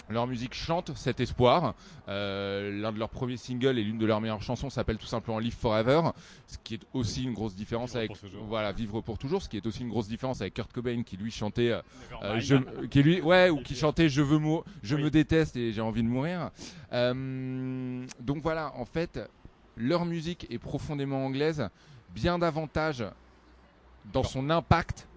Leur 0.09 0.27
musique 0.27 0.53
chante 0.53 0.91
cet 0.97 1.21
espoir. 1.21 1.75
Euh, 2.09 2.77
L'un 2.81 2.91
de 2.91 2.99
leurs 2.99 3.09
premiers 3.09 3.37
singles 3.37 3.79
et 3.79 3.83
l'une 3.83 3.97
de 3.97 4.05
leurs 4.05 4.19
meilleures 4.19 4.41
chansons 4.41 4.69
s'appelle 4.69 4.97
tout 4.97 5.05
simplement 5.07 5.39
Live 5.39 5.55
Forever, 5.55 6.01
ce 6.45 6.57
qui 6.61 6.73
est 6.75 6.81
aussi 6.93 7.23
une 7.23 7.33
grosse 7.33 7.55
différence 7.55 7.95
Vivre 7.95 7.99
avec 7.99 8.11
voilà 8.49 8.73
Vivre 8.73 8.99
pour 8.99 9.17
toujours, 9.17 9.41
ce 9.41 9.47
qui 9.47 9.55
est 9.55 9.65
aussi 9.65 9.81
une 9.81 9.89
grosse 9.89 10.09
différence 10.09 10.41
avec 10.41 10.55
Kurt 10.55 10.73
Cobain 10.73 11.03
qui 11.03 11.15
lui 11.15 11.31
chantait 11.31 11.71
euh, 11.71 11.81
euh, 12.21 12.39
je, 12.41 12.57
qui 12.87 13.01
lui, 13.01 13.21
ouais, 13.21 13.49
ou 13.49 13.61
qui 13.61 13.75
chantait 13.75 14.09
Je 14.09 14.21
veux 14.21 14.39
mou- 14.39 14.63
je 14.83 14.95
Oui. 14.97 15.03
me 15.03 15.09
déteste 15.09 15.55
et 15.55 15.71
j'ai 15.71 15.81
envie 15.81 16.03
de 16.03 16.09
mourir. 16.09 16.51
Euh, 16.91 18.05
donc 18.19 18.41
voilà, 18.43 18.73
en 18.75 18.85
fait, 18.85 19.19
leur 19.77 20.05
musique 20.05 20.47
est 20.49 20.59
profondément 20.59 21.25
anglaise, 21.25 21.69
bien 22.13 22.37
davantage 22.39 23.03
dans 24.11 24.23
son 24.23 24.49
impact 24.49 25.07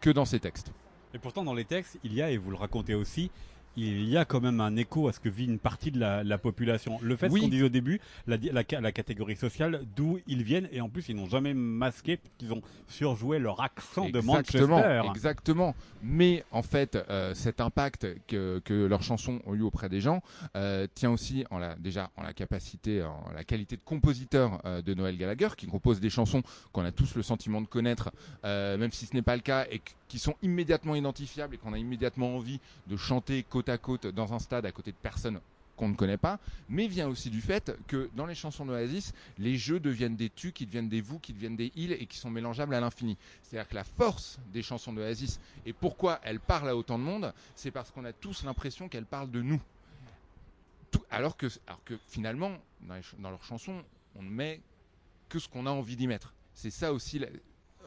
que 0.00 0.10
dans 0.10 0.24
ses 0.24 0.40
textes. 0.40 0.72
Et 1.12 1.18
pourtant, 1.18 1.44
dans 1.44 1.54
les 1.54 1.64
textes, 1.64 1.98
il 2.04 2.14
y 2.14 2.22
a, 2.22 2.30
et 2.30 2.36
vous 2.36 2.50
le 2.50 2.56
racontez 2.56 2.94
aussi, 2.94 3.30
il 3.76 4.08
y 4.08 4.16
a 4.16 4.24
quand 4.24 4.40
même 4.40 4.60
un 4.60 4.76
écho 4.76 5.08
à 5.08 5.12
ce 5.12 5.20
que 5.20 5.28
vit 5.28 5.46
une 5.46 5.58
partie 5.58 5.90
de 5.90 5.98
la, 6.00 6.24
la 6.24 6.38
population. 6.38 6.98
Le 7.02 7.16
fait, 7.16 7.28
Oui. 7.30 7.40
qu'on 7.42 7.48
disait 7.48 7.64
au 7.64 7.68
début, 7.68 8.00
la, 8.26 8.92
catégorie 8.92 9.36
sociale, 9.36 9.82
d'où 9.96 10.18
ils 10.26 10.42
viennent, 10.42 10.68
et 10.72 10.80
en 10.80 10.88
plus, 10.88 11.08
ils 11.08 11.16
n'ont 11.16 11.28
jamais 11.28 11.54
masqué, 11.54 12.18
qu'ils 12.38 12.52
ont 12.52 12.62
surjoué 12.88 13.38
leur 13.38 13.60
accent 13.62 14.08
de 14.10 14.20
Manchester. 14.20 15.02
exactement. 15.08 15.74
Mais 16.02 16.44
en 16.50 16.62
fait, 16.62 16.96
euh, 17.08 17.34
cet 17.34 17.60
impact 17.60 18.06
que, 18.26 18.60
que 18.64 18.86
leurs 18.86 19.02
chansons 19.02 19.40
ont 19.46 19.54
eu 19.54 19.62
auprès 19.62 19.88
des 19.88 20.00
gens 20.00 20.22
euh, 20.56 20.86
tient 20.94 21.10
aussi 21.10 21.44
en 21.50 21.58
la, 21.58 21.76
déjà 21.76 22.10
en 22.16 22.22
la 22.22 22.32
capacité, 22.32 23.02
en 23.02 23.30
la 23.34 23.44
qualité 23.44 23.76
de 23.76 23.82
compositeur 23.84 24.60
euh, 24.64 24.82
de 24.82 24.94
Noël 24.94 25.16
Gallagher, 25.16 25.48
qui 25.56 25.66
compose 25.66 26.00
des 26.00 26.10
chansons 26.10 26.42
qu'on 26.72 26.84
a 26.84 26.92
tous 26.92 27.14
le 27.14 27.22
sentiment 27.22 27.60
de 27.60 27.66
connaître, 27.66 28.10
même 28.44 28.90
si 28.92 29.06
ce 29.06 29.14
n'est 29.14 29.22
pas 29.22 29.36
le 29.36 29.42
cas, 29.42 29.66
et 29.70 29.78
qu- 29.78 29.92
qui 30.10 30.18
sont 30.18 30.34
immédiatement 30.42 30.96
identifiables 30.96 31.54
et 31.54 31.58
qu'on 31.58 31.72
a 31.72 31.78
immédiatement 31.78 32.34
envie 32.34 32.58
de 32.88 32.96
chanter 32.96 33.44
côte 33.44 33.68
à 33.68 33.78
côte 33.78 34.08
dans 34.08 34.32
un 34.32 34.40
stade 34.40 34.66
à 34.66 34.72
côté 34.72 34.90
de 34.90 34.96
personnes 34.96 35.40
qu'on 35.76 35.88
ne 35.88 35.94
connaît 35.94 36.16
pas, 36.16 36.40
mais 36.68 36.88
vient 36.88 37.08
aussi 37.08 37.30
du 37.30 37.40
fait 37.40 37.72
que 37.86 38.10
dans 38.16 38.26
les 38.26 38.34
chansons 38.34 38.66
d'Oasis, 38.66 39.14
les 39.38 39.56
jeux 39.56 39.78
deviennent 39.78 40.16
des 40.16 40.28
tu, 40.28 40.50
qui 40.50 40.66
deviennent 40.66 40.88
des 40.88 41.00
vous, 41.00 41.20
qui 41.20 41.32
deviennent 41.32 41.54
des 41.56 41.72
ils 41.76 41.92
et 41.92 42.06
qui 42.06 42.18
sont 42.18 42.28
mélangeables 42.28 42.74
à 42.74 42.80
l'infini. 42.80 43.16
C'est-à-dire 43.42 43.68
que 43.68 43.76
la 43.76 43.84
force 43.84 44.40
des 44.52 44.62
chansons 44.62 44.92
d'Oasis 44.92 45.38
et 45.64 45.72
pourquoi 45.72 46.20
elles 46.24 46.40
parlent 46.40 46.68
à 46.68 46.76
autant 46.76 46.98
de 46.98 47.04
monde, 47.04 47.32
c'est 47.54 47.70
parce 47.70 47.92
qu'on 47.92 48.04
a 48.04 48.12
tous 48.12 48.42
l'impression 48.42 48.88
qu'elles 48.88 49.06
parlent 49.06 49.30
de 49.30 49.40
nous. 49.40 49.60
Alors, 51.12 51.36
que, 51.36 51.46
finalement, 52.08 52.50
dans, 52.82 53.00
dans 53.20 53.30
leurs 53.30 53.44
chansons, 53.44 53.80
on 54.16 54.22
ne 54.22 54.28
met 54.28 54.60
que 55.28 55.38
ce 55.38 55.48
qu'on 55.48 55.66
a 55.66 55.70
envie 55.70 55.94
d'y 55.94 56.08
mettre. 56.08 56.34
C'est 56.52 56.70
ça 56.70 56.92
aussi. 56.92 57.20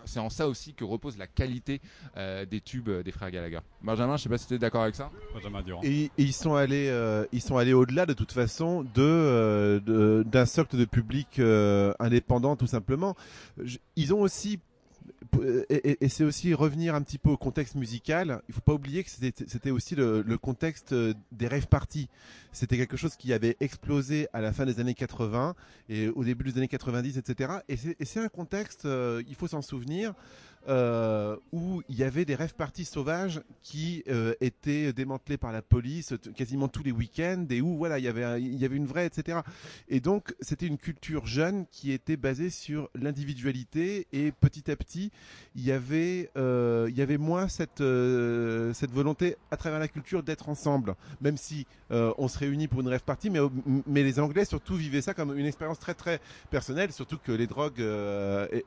C'est 0.06 0.20
en 0.20 0.30
ça 0.30 0.48
aussi 0.48 0.74
que 0.74 0.84
repose 0.84 1.18
la 1.18 1.28
qualité 1.28 1.82
euh, 2.18 2.46
des 2.46 2.62
tubes 2.62 2.90
euh, 2.90 3.04
des 3.04 3.12
frères 3.12 3.32
Gallagher. 3.32 3.60
Benjamin, 3.82 4.18
je 4.18 4.24
sais 4.24 4.30
pas 4.30 4.38
si 4.38 4.48
tu 4.48 4.54
es 4.56 4.60
d'accord 4.60 4.84
avec 4.84 4.96
ça. 4.96 5.12
Benjamin 5.34 5.62
Durand. 5.62 5.82
Et, 5.84 6.06
et 6.06 6.12
ils 6.18 6.34
sont 6.34 6.56
allés, 6.56 6.88
euh, 6.90 7.26
ils 7.32 7.42
sont 7.42 7.58
allés 7.58 7.74
au-delà 7.74 8.06
de 8.06 8.14
toute 8.14 8.32
façon 8.32 8.84
de 8.84 8.90
euh, 9.02 10.24
d'un 10.24 10.46
socle 10.46 10.78
de 10.78 10.86
public 10.86 11.40
euh, 11.40 11.94
indépendant 12.00 12.56
tout 12.56 12.68
simplement. 12.68 13.16
Je- 13.64 13.78
ils 13.96 14.14
ont 14.14 14.22
aussi 14.22 14.60
et, 15.70 16.10
c'est 16.10 16.24
aussi 16.24 16.54
revenir 16.54 16.96
un 16.96 17.02
petit 17.02 17.18
peu 17.18 17.30
au 17.30 17.38
contexte 17.38 17.76
musical. 17.76 18.42
Il 18.48 18.54
faut 18.54 18.62
pas 18.62 18.74
oublier 18.74 19.04
que 19.04 19.10
c'était 19.10 19.72
aussi 19.72 19.96
le, 19.96 20.22
le 20.22 20.38
contexte 20.38 20.94
euh, 20.94 21.14
des 21.32 21.48
rêves 21.48 21.68
parties. 21.68 22.10
C'était 22.52 22.78
quelque 22.78 22.98
chose 22.98 23.16
qui 23.16 23.34
avait 23.34 23.58
explosé 23.60 24.28
à 24.34 24.42
la 24.42 24.52
fin 24.52 24.66
des 24.66 24.80
années 24.80 24.94
80 24.94 25.56
et 25.90 26.10
au 26.10 26.24
début 26.24 26.52
des 26.52 26.58
années 26.58 26.68
90, 26.68 27.18
etc. 27.18 27.54
Et 27.68 27.78
c'est 27.78 27.96
et 28.00 28.06
c'est 28.06 28.20
un 28.20 28.30
contexte, 28.30 28.86
euh, 28.86 29.24
il 29.28 29.36
faut 29.36 29.48
s'en 29.48 29.62
souvenir, 29.62 30.14
euh, 30.68 31.36
où 31.52 31.82
il 31.90 31.96
y 31.96 32.04
avait 32.04 32.26
des 32.26 32.36
rêves 32.36 32.56
parties 32.56 32.86
sauvages 32.86 33.42
qui 33.62 34.04
euh, 34.08 34.34
étaient 34.42 34.94
démantelés 34.94 35.38
par 35.38 35.52
la 35.52 35.62
police 35.62 36.14
quasiment 36.36 36.68
tous 36.68 36.84
les 36.84 36.92
week-ends 36.92 37.46
et 37.50 37.62
où 37.62 37.78
voilà 37.78 38.00
il 38.00 38.06
y 38.06 38.08
avait 38.08 38.42
il 38.42 38.56
y 38.56 38.66
avait 38.66 38.78
une 38.78 38.86
vraie 38.86 39.06
etc. 39.06 39.40
Et 39.90 40.00
donc 40.00 40.34
c'était 40.40 40.68
une 40.68 40.78
culture 40.78 41.26
jeune 41.26 41.66
qui 41.72 41.92
était 41.92 42.18
basée 42.18 42.50
sur 42.50 42.90
l'individualité 42.96 44.08
et 44.12 44.32
petit 44.32 44.72
à 44.72 44.76
petit 44.76 45.12
il 45.56 45.64
y 45.64 45.72
avait, 45.72 46.32
euh, 46.38 46.88
il 46.90 46.98
y 46.98 47.02
avait 47.02 47.18
moins 47.18 47.48
cette, 47.48 47.82
euh, 47.82 48.74
cette 48.74 48.92
volonté 48.92 49.38
à 49.52 49.58
travers 49.58 49.80
la 49.80 49.88
culture 49.88 50.24
d'être 50.24 50.50
ensemble, 50.50 50.96
même 51.22 51.38
si 51.38 51.68
euh, 51.92 52.12
on 52.18 52.28
se 52.28 52.40
réunit 52.40 52.68
pour 52.68 52.82
une 52.82 52.88
rêve 52.88 53.04
partie, 53.04 53.30
mais, 53.30 53.40
mais 53.86 54.04
les 54.04 54.20
Anglais 54.20 54.46
surtout 54.46 54.76
vivaient 54.76 55.02
ça 55.02 55.14
comme 55.14 55.38
une 55.38 55.46
expérience 55.46 55.80
très 55.80 55.94
très 55.94 56.20
personnelle, 56.50 56.92
surtout 56.92 57.18
que 57.18 57.32
les 57.32 57.48
drogues 57.48 57.84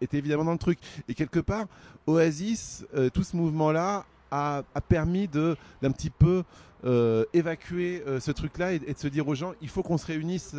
étaient 0.01 0.19
évidemment 0.19 0.45
dans 0.45 0.53
le 0.53 0.59
truc. 0.59 0.79
Et 1.09 1.15
quelque 1.15 1.41
part, 1.41 1.67
Oasis, 2.07 2.85
tout 3.13 3.23
ce 3.23 3.37
mouvement-là 3.37 4.05
a, 4.31 4.63
a, 4.75 4.81
permis 4.81 5.29
de 5.29 5.57
d'un 5.83 5.91
petit 5.91 6.11
peu 6.11 6.45
évacuer 7.33 8.03
ce 8.21 8.31
truc-là 8.31 8.73
et, 8.73 8.79
de 8.79 8.97
se 8.97 9.09
dire 9.09 9.27
aux 9.27 9.35
gens, 9.35 9.53
il 9.61 9.69
faut 9.69 9.83
qu'on 9.83 9.99
se 9.99 10.07
réunisse 10.07 10.55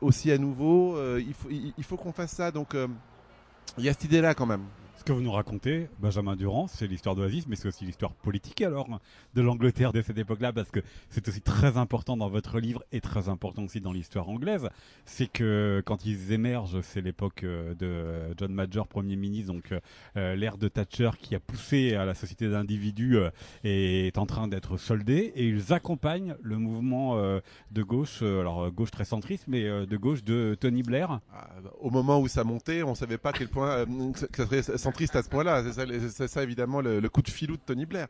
aussi 0.00 0.30
à 0.30 0.38
nouveau, 0.38 0.98
il 1.18 1.32
faut, 1.32 1.48
il 1.50 1.84
faut 1.84 1.96
qu'on 1.96 2.12
fasse 2.12 2.32
ça. 2.32 2.50
Donc 2.50 2.74
il 3.78 3.84
y 3.84 3.88
a 3.88 3.92
cette 3.92 4.04
idée-là 4.04 4.34
quand 4.34 4.46
même. 4.46 4.64
Ce 5.00 5.04
que 5.06 5.12
vous 5.12 5.22
nous 5.22 5.32
racontez, 5.32 5.88
Benjamin 5.98 6.36
Durand, 6.36 6.66
c'est 6.66 6.86
l'histoire 6.86 7.16
d'Oasis, 7.16 7.46
mais 7.48 7.56
c'est 7.56 7.68
aussi 7.68 7.86
l'histoire 7.86 8.12
politique 8.12 8.60
alors 8.60 8.86
de 9.34 9.40
l'Angleterre 9.40 9.94
de 9.94 10.02
cette 10.02 10.18
époque-là, 10.18 10.52
parce 10.52 10.70
que 10.70 10.80
c'est 11.08 11.26
aussi 11.26 11.40
très 11.40 11.78
important 11.78 12.18
dans 12.18 12.28
votre 12.28 12.60
livre 12.60 12.84
et 12.92 13.00
très 13.00 13.30
important 13.30 13.64
aussi 13.64 13.80
dans 13.80 13.94
l'histoire 13.94 14.28
anglaise. 14.28 14.68
C'est 15.06 15.26
que 15.26 15.82
quand 15.86 16.04
ils 16.04 16.32
émergent, 16.32 16.82
c'est 16.82 17.00
l'époque 17.00 17.44
euh, 17.44 17.74
de 17.76 18.34
John 18.36 18.52
Major, 18.52 18.86
Premier 18.86 19.16
ministre, 19.16 19.54
donc 19.54 19.72
euh, 20.18 20.36
l'ère 20.36 20.58
de 20.58 20.68
Thatcher 20.68 21.12
qui 21.18 21.34
a 21.34 21.40
poussé 21.40 21.94
à 21.94 22.04
la 22.04 22.14
société 22.14 22.50
d'individus 22.50 23.16
euh, 23.16 23.30
est 23.64 24.18
en 24.18 24.26
train 24.26 24.48
d'être 24.48 24.76
soldée, 24.76 25.32
et 25.34 25.48
ils 25.48 25.72
accompagnent 25.72 26.36
le 26.42 26.58
mouvement 26.58 27.16
de 27.70 27.82
gauche, 27.82 28.20
alors 28.20 28.70
gauche 28.70 28.90
très 28.90 29.06
centriste, 29.06 29.44
mais 29.48 29.64
de 29.64 29.96
gauche 29.96 30.24
de 30.24 30.58
Tony 30.60 30.82
Blair. 30.82 31.20
Ah, 31.32 31.48
au 31.80 31.88
moment 31.88 32.20
où 32.20 32.28
ça 32.28 32.44
montait, 32.44 32.82
on 32.82 32.94
savait 32.94 33.16
pas 33.16 33.30
à 33.30 33.32
quel 33.32 33.48
point 33.48 33.86
ça 34.60 34.76
serait 34.76 34.89
triste 34.92 35.16
à 35.16 35.22
ce 35.22 35.28
point-là. 35.28 35.62
C'est 35.72 36.28
ça, 36.28 36.42
évidemment 36.42 36.80
le, 36.80 37.08
coup 37.08 37.22
de 37.22 37.30
filou 37.30 37.56
de 37.56 37.62
Tony 37.62 37.86
Blair. 37.86 38.08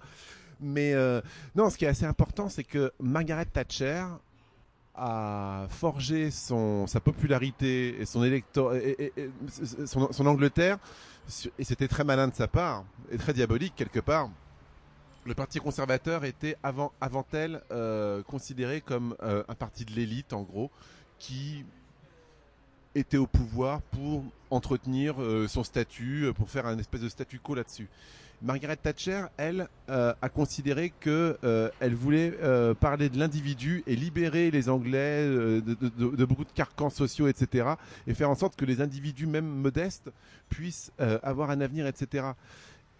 Mais 0.61 0.93
euh, 0.93 1.21
non, 1.55 1.71
ce 1.71 1.79
qui 1.79 1.85
est 1.85 1.89
assez 1.89 2.05
important, 2.05 2.49
c'est 2.49 2.65
que 2.65 2.93
Margaret 3.01 3.47
Thatcher 3.47 4.05
a 4.95 5.67
forgé 5.71 6.31
son, 6.31 6.87
sa 6.87 7.01
popularité 7.01 8.01
et 8.01 8.05
son 8.05 8.23
électeur, 8.23 8.75
et, 8.75 9.13
son, 9.87 10.27
Angleterre, 10.27 10.79
et 11.59 11.65
c'était 11.65 11.89
très 11.89 12.05
malin 12.05 12.29
de 12.29 12.35
sa 12.35 12.49
part, 12.49 12.85
et 13.11 13.17
très 13.17 13.33
diabolique 13.33 13.75
quelque 13.77 14.01
part. 14.01 14.29
Le 15.25 15.35
Parti 15.35 15.59
conservateur 15.59 16.25
était 16.25 16.57
avant, 16.63 16.93
avant 17.01 17.27
elle 17.33 17.63
euh, 17.71 18.23
considéré 18.23 18.81
comme 18.81 19.17
euh, 19.23 19.43
un 19.49 19.55
parti 19.55 19.85
de 19.85 19.93
l'élite, 19.93 20.33
en 20.33 20.43
gros, 20.43 20.71
qui 21.19 21.65
était 22.95 23.17
au 23.17 23.27
pouvoir 23.27 23.83
pour 23.83 24.25
entretenir 24.51 25.21
euh, 25.21 25.47
son 25.49 25.65
statut, 25.65 26.25
euh, 26.25 26.33
pour 26.33 26.51
faire 26.51 26.67
un 26.67 26.79
espèce 26.79 27.01
de 27.01 27.09
statu 27.09 27.39
quo 27.39 27.55
là-dessus. 27.55 27.89
Margaret 28.43 28.77
Thatcher, 28.77 29.27
elle, 29.37 29.69
euh, 29.91 30.15
a 30.23 30.29
considéré 30.31 30.95
que 30.99 31.39
elle 31.79 31.95
voulait 31.95 32.33
parler 32.81 33.11
de 33.11 33.19
l'individu 33.19 33.85
et 33.87 33.95
libérer 33.95 34.51
les 34.51 34.71
Anglais 34.71 35.27
de, 35.27 35.61
de, 35.61 36.25
beaucoup 36.25 36.45
de 36.45 36.53
carcans 36.53 36.89
sociaux, 36.89 37.29
etc., 37.29 37.75
et 38.07 38.15
faire 38.15 38.31
en 38.31 38.35
sorte 38.35 38.57
que 38.57 38.65
les 38.65 38.81
individus, 38.81 39.27
même 39.27 39.45
modestes, 39.45 40.11
puissent 40.49 40.91
avoir 41.23 41.51
un 41.51 41.61
avenir, 41.61 41.87
etc. 41.87 42.29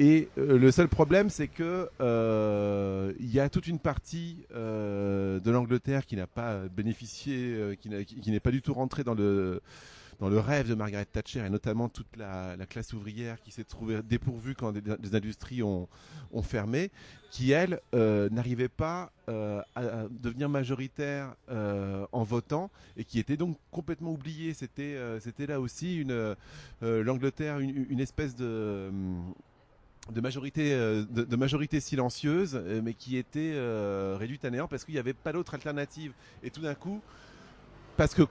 Et 0.03 0.29
le 0.37 0.71
seul 0.71 0.89
problème, 0.89 1.29
c'est 1.29 1.47
que 1.47 1.91
il 3.21 3.31
y 3.31 3.39
a 3.39 3.49
toute 3.51 3.67
une 3.67 3.79
partie 3.79 4.47
de 4.51 5.51
l'Angleterre 5.51 6.07
qui 6.07 6.17
n'a 6.17 6.27
pas 6.27 6.69
bénéficié, 6.69 7.79
qui 7.81 8.31
n'est 8.31 8.41
pas 8.41 8.51
du 8.51 8.63
tout 8.63 8.73
rentré 8.73 9.05
dans 9.05 9.15
le 9.15 9.61
dans 10.21 10.29
le 10.29 10.39
rêve 10.39 10.69
de 10.69 10.75
Margaret 10.75 11.07
Thatcher 11.07 11.45
et 11.45 11.51
notamment 11.51 11.89
toute 11.89 12.17
la, 12.17 12.55
classe 12.69 12.93
ouvrière 12.93 13.41
qui 13.41 13.51
s'est 13.51 13.65
trouvée 13.65 14.03
dépourvue 14.03 14.55
quand 14.55 14.73
des, 14.73 15.15
industries 15.15 15.63
ont, 15.63 15.89
fermé, 16.43 16.91
qui 17.31 17.53
elle 17.53 17.81
euh, 17.95 18.29
n'arrivait 18.29 18.69
pas 18.69 19.13
euh, 19.29 19.63
à, 19.75 20.05
devenir 20.11 20.49
majoritaire 20.49 21.35
euh, 21.51 22.07
en 22.13 22.23
votant 22.23 22.71
et 22.97 23.05
qui 23.05 23.19
était 23.19 23.37
donc 23.37 23.57
complètement 23.71 24.13
oubliée. 24.13 24.53
C'était 24.53 24.97
c'était 25.21 25.47
là 25.47 25.61
aussi 25.61 25.97
une 25.97 26.37
l'Angleterre 26.83 27.59
une, 27.59 28.01
espèce 28.01 28.37
de 28.37 28.91
de 30.11 30.21
majorité 30.21 30.71
de, 30.75 31.37
majorité 31.37 31.79
silencieuse 31.79 32.61
mais 32.83 32.95
qui 32.95 33.17
était 33.17 33.55
réduite 34.19 34.45
à 34.45 34.51
néant 34.51 34.67
parce 34.67 34.85
qu'il 34.85 34.95
n'y 34.95 35.01
avait 35.01 35.13
pas 35.13 35.33
d'autre 35.33 35.55
alternative 35.55 36.13
et 36.43 36.51
tout 36.51 36.63
d'un 36.63 36.75
coup 36.75 37.01
parce 37.97 38.15
que 38.15 38.23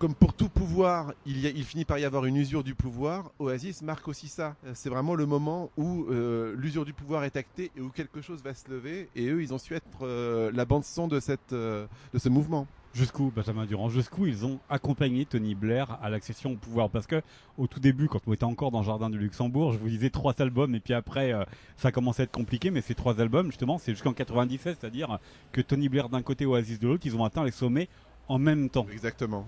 comme 0.00 0.14
pour 0.14 0.32
tout 0.32 0.48
pouvoir, 0.48 1.12
il, 1.26 1.44
il, 1.44 1.64
finit 1.64 1.84
par 1.84 1.98
y 1.98 2.06
avoir 2.06 2.24
une 2.24 2.36
usure 2.36 2.64
du 2.64 2.74
pouvoir. 2.74 3.32
Oasis 3.38 3.82
marque 3.82 4.08
aussi 4.08 4.28
ça. 4.28 4.56
C'est 4.72 4.88
vraiment 4.88 5.14
le 5.14 5.26
moment 5.26 5.70
où 5.76 6.06
euh, 6.08 6.54
l'usure 6.56 6.86
du 6.86 6.94
pouvoir 6.94 7.24
est 7.24 7.36
actée 7.36 7.70
et 7.76 7.82
où 7.82 7.90
quelque 7.90 8.22
chose 8.22 8.42
va 8.42 8.54
se 8.54 8.70
lever. 8.70 9.10
Et 9.14 9.28
eux, 9.28 9.42
ils 9.42 9.52
ont 9.52 9.58
su 9.58 9.74
être 9.74 9.84
euh, 10.00 10.50
la 10.54 10.64
bande 10.64 10.84
son 10.84 11.06
de 11.06 11.20
cette 11.20 11.52
euh, 11.52 11.86
de 12.14 12.18
ce 12.18 12.30
mouvement. 12.30 12.66
Jusqu'où, 12.92 13.30
Benjamin 13.34 13.66
Durand, 13.66 13.88
jusqu'où 13.88 14.26
ils 14.26 14.44
ont 14.44 14.58
accompagné 14.68 15.24
Tony 15.24 15.54
Blair 15.54 15.98
à 16.02 16.10
l'accession 16.10 16.52
au 16.52 16.56
pouvoir? 16.56 16.90
Parce 16.90 17.06
que 17.06 17.22
au 17.56 17.68
tout 17.68 17.78
début, 17.78 18.08
quand 18.08 18.20
on 18.26 18.32
était 18.32 18.44
encore 18.44 18.72
dans 18.72 18.80
le 18.80 18.86
jardin 18.86 19.08
du 19.08 19.18
Luxembourg, 19.18 19.72
je 19.72 19.78
vous 19.78 19.88
disais 19.88 20.10
trois 20.10 20.34
albums 20.40 20.74
et 20.74 20.80
puis 20.80 20.92
après, 20.92 21.32
ça 21.76 21.92
commençait 21.92 22.22
à 22.22 22.24
être 22.24 22.32
compliqué. 22.32 22.72
Mais 22.72 22.80
ces 22.80 22.96
trois 22.96 23.20
albums, 23.20 23.46
justement, 23.46 23.78
c'est 23.78 23.92
jusqu'en 23.92 24.12
97, 24.12 24.78
c'est-à-dire 24.80 25.20
que 25.52 25.60
Tony 25.60 25.88
Blair 25.88 26.08
d'un 26.08 26.22
côté, 26.22 26.46
Oasis 26.46 26.80
de 26.80 26.88
l'autre, 26.88 27.06
ils 27.06 27.16
ont 27.16 27.24
atteint 27.24 27.44
les 27.44 27.52
sommets 27.52 27.88
en 28.26 28.38
même 28.38 28.70
temps. 28.70 28.86
Exactement. 28.90 29.46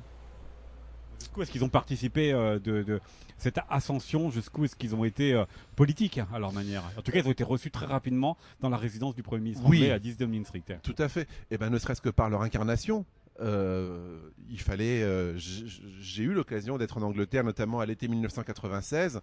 Jusqu'où 1.23 1.43
est-ce 1.43 1.53
qu'ils 1.53 1.65
ont 1.65 1.69
participé 1.69 2.33
euh, 2.33 2.59
de, 2.59 3.01
cette 3.39 3.61
ascension? 3.71 4.31
Jusqu'où 4.31 4.65
est-ce 4.65 4.75
qu'ils 4.75 4.95
ont 4.97 5.05
été 5.05 5.33
euh, 5.33 5.45
politiques 5.77 6.21
à 6.33 6.39
leur 6.41 6.53
manière? 6.53 6.83
En 6.99 7.03
tout 7.03 7.13
cas, 7.13 7.21
ils 7.21 7.29
ont 7.29 7.31
été 7.31 7.45
reçus 7.45 7.71
très 7.71 7.87
rapidement 7.87 8.37
dans 8.61 8.69
la 8.69 8.77
résidence 8.77 9.15
du 9.15 9.23
Premier 9.23 9.43
ministre 9.43 9.65
oui, 9.69 9.89
à 9.89 10.01
10 10.01 10.17
Downing 10.17 10.45
Street. 10.45 10.65
Tout 10.83 10.97
à 10.99 11.09
fait. 11.09 11.23
Et 11.23 11.53
eh 11.53 11.59
ben, 11.59 11.71
ne 11.71 11.79
serait-ce 11.79 12.01
que 12.01 12.09
par 12.09 12.29
leur 12.29 12.43
incarnation. 12.43 13.05
Euh, 13.43 14.19
il 14.49 14.61
fallait. 14.61 15.05
J'ai 15.39 16.23
eu 16.23 16.33
l'occasion 16.33 16.79
d'être 16.79 16.99
en 16.99 17.03
Angleterre, 17.03 17.45
notamment 17.45 17.81
à 17.81 17.87
l'été 17.87 18.09
1996. 18.09 19.21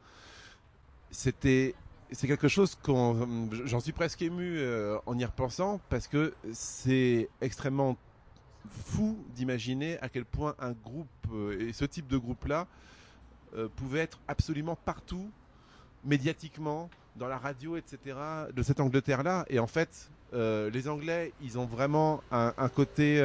C'était 1.12 1.76
c'est 2.12 2.28
quelque 2.28 2.48
chose 2.48 2.76
qu'on, 2.76 3.50
j'en 3.66 3.80
suis 3.80 3.92
presque 3.92 4.22
ému 4.24 4.60
en 5.06 5.18
y 5.18 5.26
repensant 5.26 5.80
parce 5.90 6.08
que 6.08 6.34
c'est 6.52 7.30
extrêmement 7.40 7.98
fou 8.68 9.18
d'imaginer 9.36 10.00
à 10.00 10.10
quel 10.10 10.26
point 10.26 10.56
un 10.60 10.72
groupe 10.72 11.08
euh, 11.32 11.68
et 11.68 11.74
ce 11.74 11.86
type 11.86 12.08
de 12.08 12.18
groupe-là 12.18 12.68
euh, 13.56 13.68
pouvait 13.76 14.00
être 14.00 14.20
absolument 14.28 14.76
partout, 14.76 15.30
médiatiquement, 16.04 16.90
dans 17.16 17.28
la 17.28 17.38
radio, 17.38 17.78
etc., 17.78 18.18
de 18.54 18.64
cette 18.64 18.80
Angleterre-là. 18.80 19.46
Et 19.50 19.60
en 19.60 19.68
fait, 19.68 20.10
euh, 20.34 20.70
les 20.70 20.88
Anglais, 20.88 21.34
ils 21.42 21.58
ont 21.58 21.66
vraiment 21.66 22.22
un, 22.32 22.70
côté. 22.70 23.22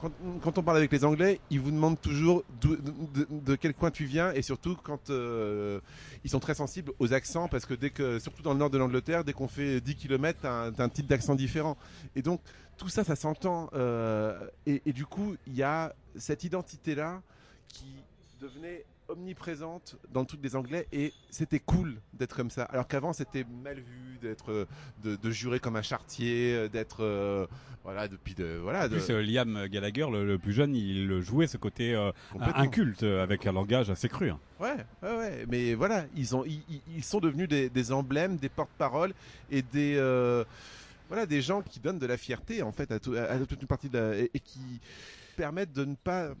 quand, 0.00 0.58
on 0.58 0.62
parle 0.62 0.76
avec 0.76 0.92
les 0.92 1.04
Anglais, 1.04 1.40
ils 1.50 1.60
vous 1.60 1.70
demandent 1.70 2.00
toujours 2.00 2.44
de, 2.60 3.54
quel 3.56 3.74
coin 3.74 3.90
tu 3.90 4.04
viens 4.04 4.32
et 4.32 4.42
surtout 4.42 4.76
quand 4.82 5.10
ils 5.10 6.30
sont 6.30 6.40
très 6.40 6.54
sensibles 6.54 6.92
aux 6.98 7.12
accents 7.12 7.48
parce 7.48 7.66
que 7.66 7.74
dès 7.74 7.90
que, 7.90 8.18
surtout 8.18 8.42
dans 8.42 8.52
le 8.52 8.58
nord 8.58 8.70
de 8.70 8.78
l'Angleterre, 8.78 9.24
dès 9.24 9.32
qu'on 9.32 9.48
fait 9.48 9.80
10 9.80 9.96
km, 9.96 10.38
t'as 10.42 10.84
un, 10.84 10.88
type 10.88 11.06
d'accent 11.06 11.34
différent. 11.34 11.76
Et 12.16 12.22
donc 12.22 12.40
tout 12.76 12.88
ça, 12.88 13.04
ça 13.04 13.16
s'entend. 13.16 13.70
Et, 14.66 14.82
et, 14.86 14.92
du 14.92 15.04
coup, 15.06 15.36
il 15.46 15.56
y 15.56 15.62
a 15.62 15.94
cette 16.16 16.44
identité-là 16.44 17.22
qui 17.68 18.02
devenait 18.40 18.84
omniprésente 19.08 19.96
dans 20.12 20.20
le 20.20 20.26
truc 20.26 20.40
des 20.40 20.56
Anglais 20.56 20.86
et 20.92 21.12
c'était 21.30 21.58
cool 21.58 21.96
d'être 22.12 22.36
comme 22.36 22.50
ça. 22.50 22.64
Alors 22.64 22.86
qu'avant 22.86 23.12
c'était 23.12 23.44
mal 23.62 23.80
vu 23.80 24.18
d'être 24.20 24.66
de, 25.02 25.30
jurer 25.30 25.60
comme 25.60 25.76
un 25.76 25.82
chartier, 25.82 26.68
d'être 26.68 27.02
euh, 27.02 27.46
voilà 27.84 28.08
depuis 28.08 28.34
de 28.34 28.58
voilà. 28.62 28.88
De... 28.88 28.98
plus, 28.98 29.10
euh, 29.10 29.22
Liam 29.22 29.66
Gallagher, 29.66 30.06
le, 30.10 30.38
plus 30.38 30.52
jeune, 30.52 30.74
il 30.74 31.20
jouait 31.20 31.46
ce 31.46 31.56
côté 31.56 31.94
euh, 31.94 32.12
inculte 32.54 33.02
avec 33.02 33.46
un 33.46 33.52
langage 33.52 33.90
assez 33.90 34.08
cru. 34.08 34.30
Hein. 34.30 34.38
Ouais, 34.60 34.76
ouais, 35.02 35.16
ouais, 35.16 35.46
mais 35.48 35.74
voilà, 35.74 36.04
ils 36.16 36.36
ont 36.36 36.44
ils, 36.44 37.04
sont 37.04 37.20
devenus 37.20 37.48
des, 37.48 37.92
emblèmes, 37.92 38.36
des 38.36 38.48
porte-paroles 38.48 39.14
et 39.50 39.62
des 39.62 39.96
voilà 41.08 41.24
des 41.24 41.40
gens 41.40 41.62
qui 41.62 41.80
donnent 41.80 41.98
de 41.98 42.06
la 42.06 42.18
fierté 42.18 42.62
en 42.62 42.70
fait 42.72 42.92
à, 42.92 42.98
toute 42.98 43.62
une 43.62 43.68
partie 43.68 43.88
de 43.88 43.98
la, 43.98 44.18
et 44.18 44.40
qui 44.40 44.60
permettent 45.36 45.72
de 45.72 45.86
ne 45.86 45.94
pas 45.94 46.34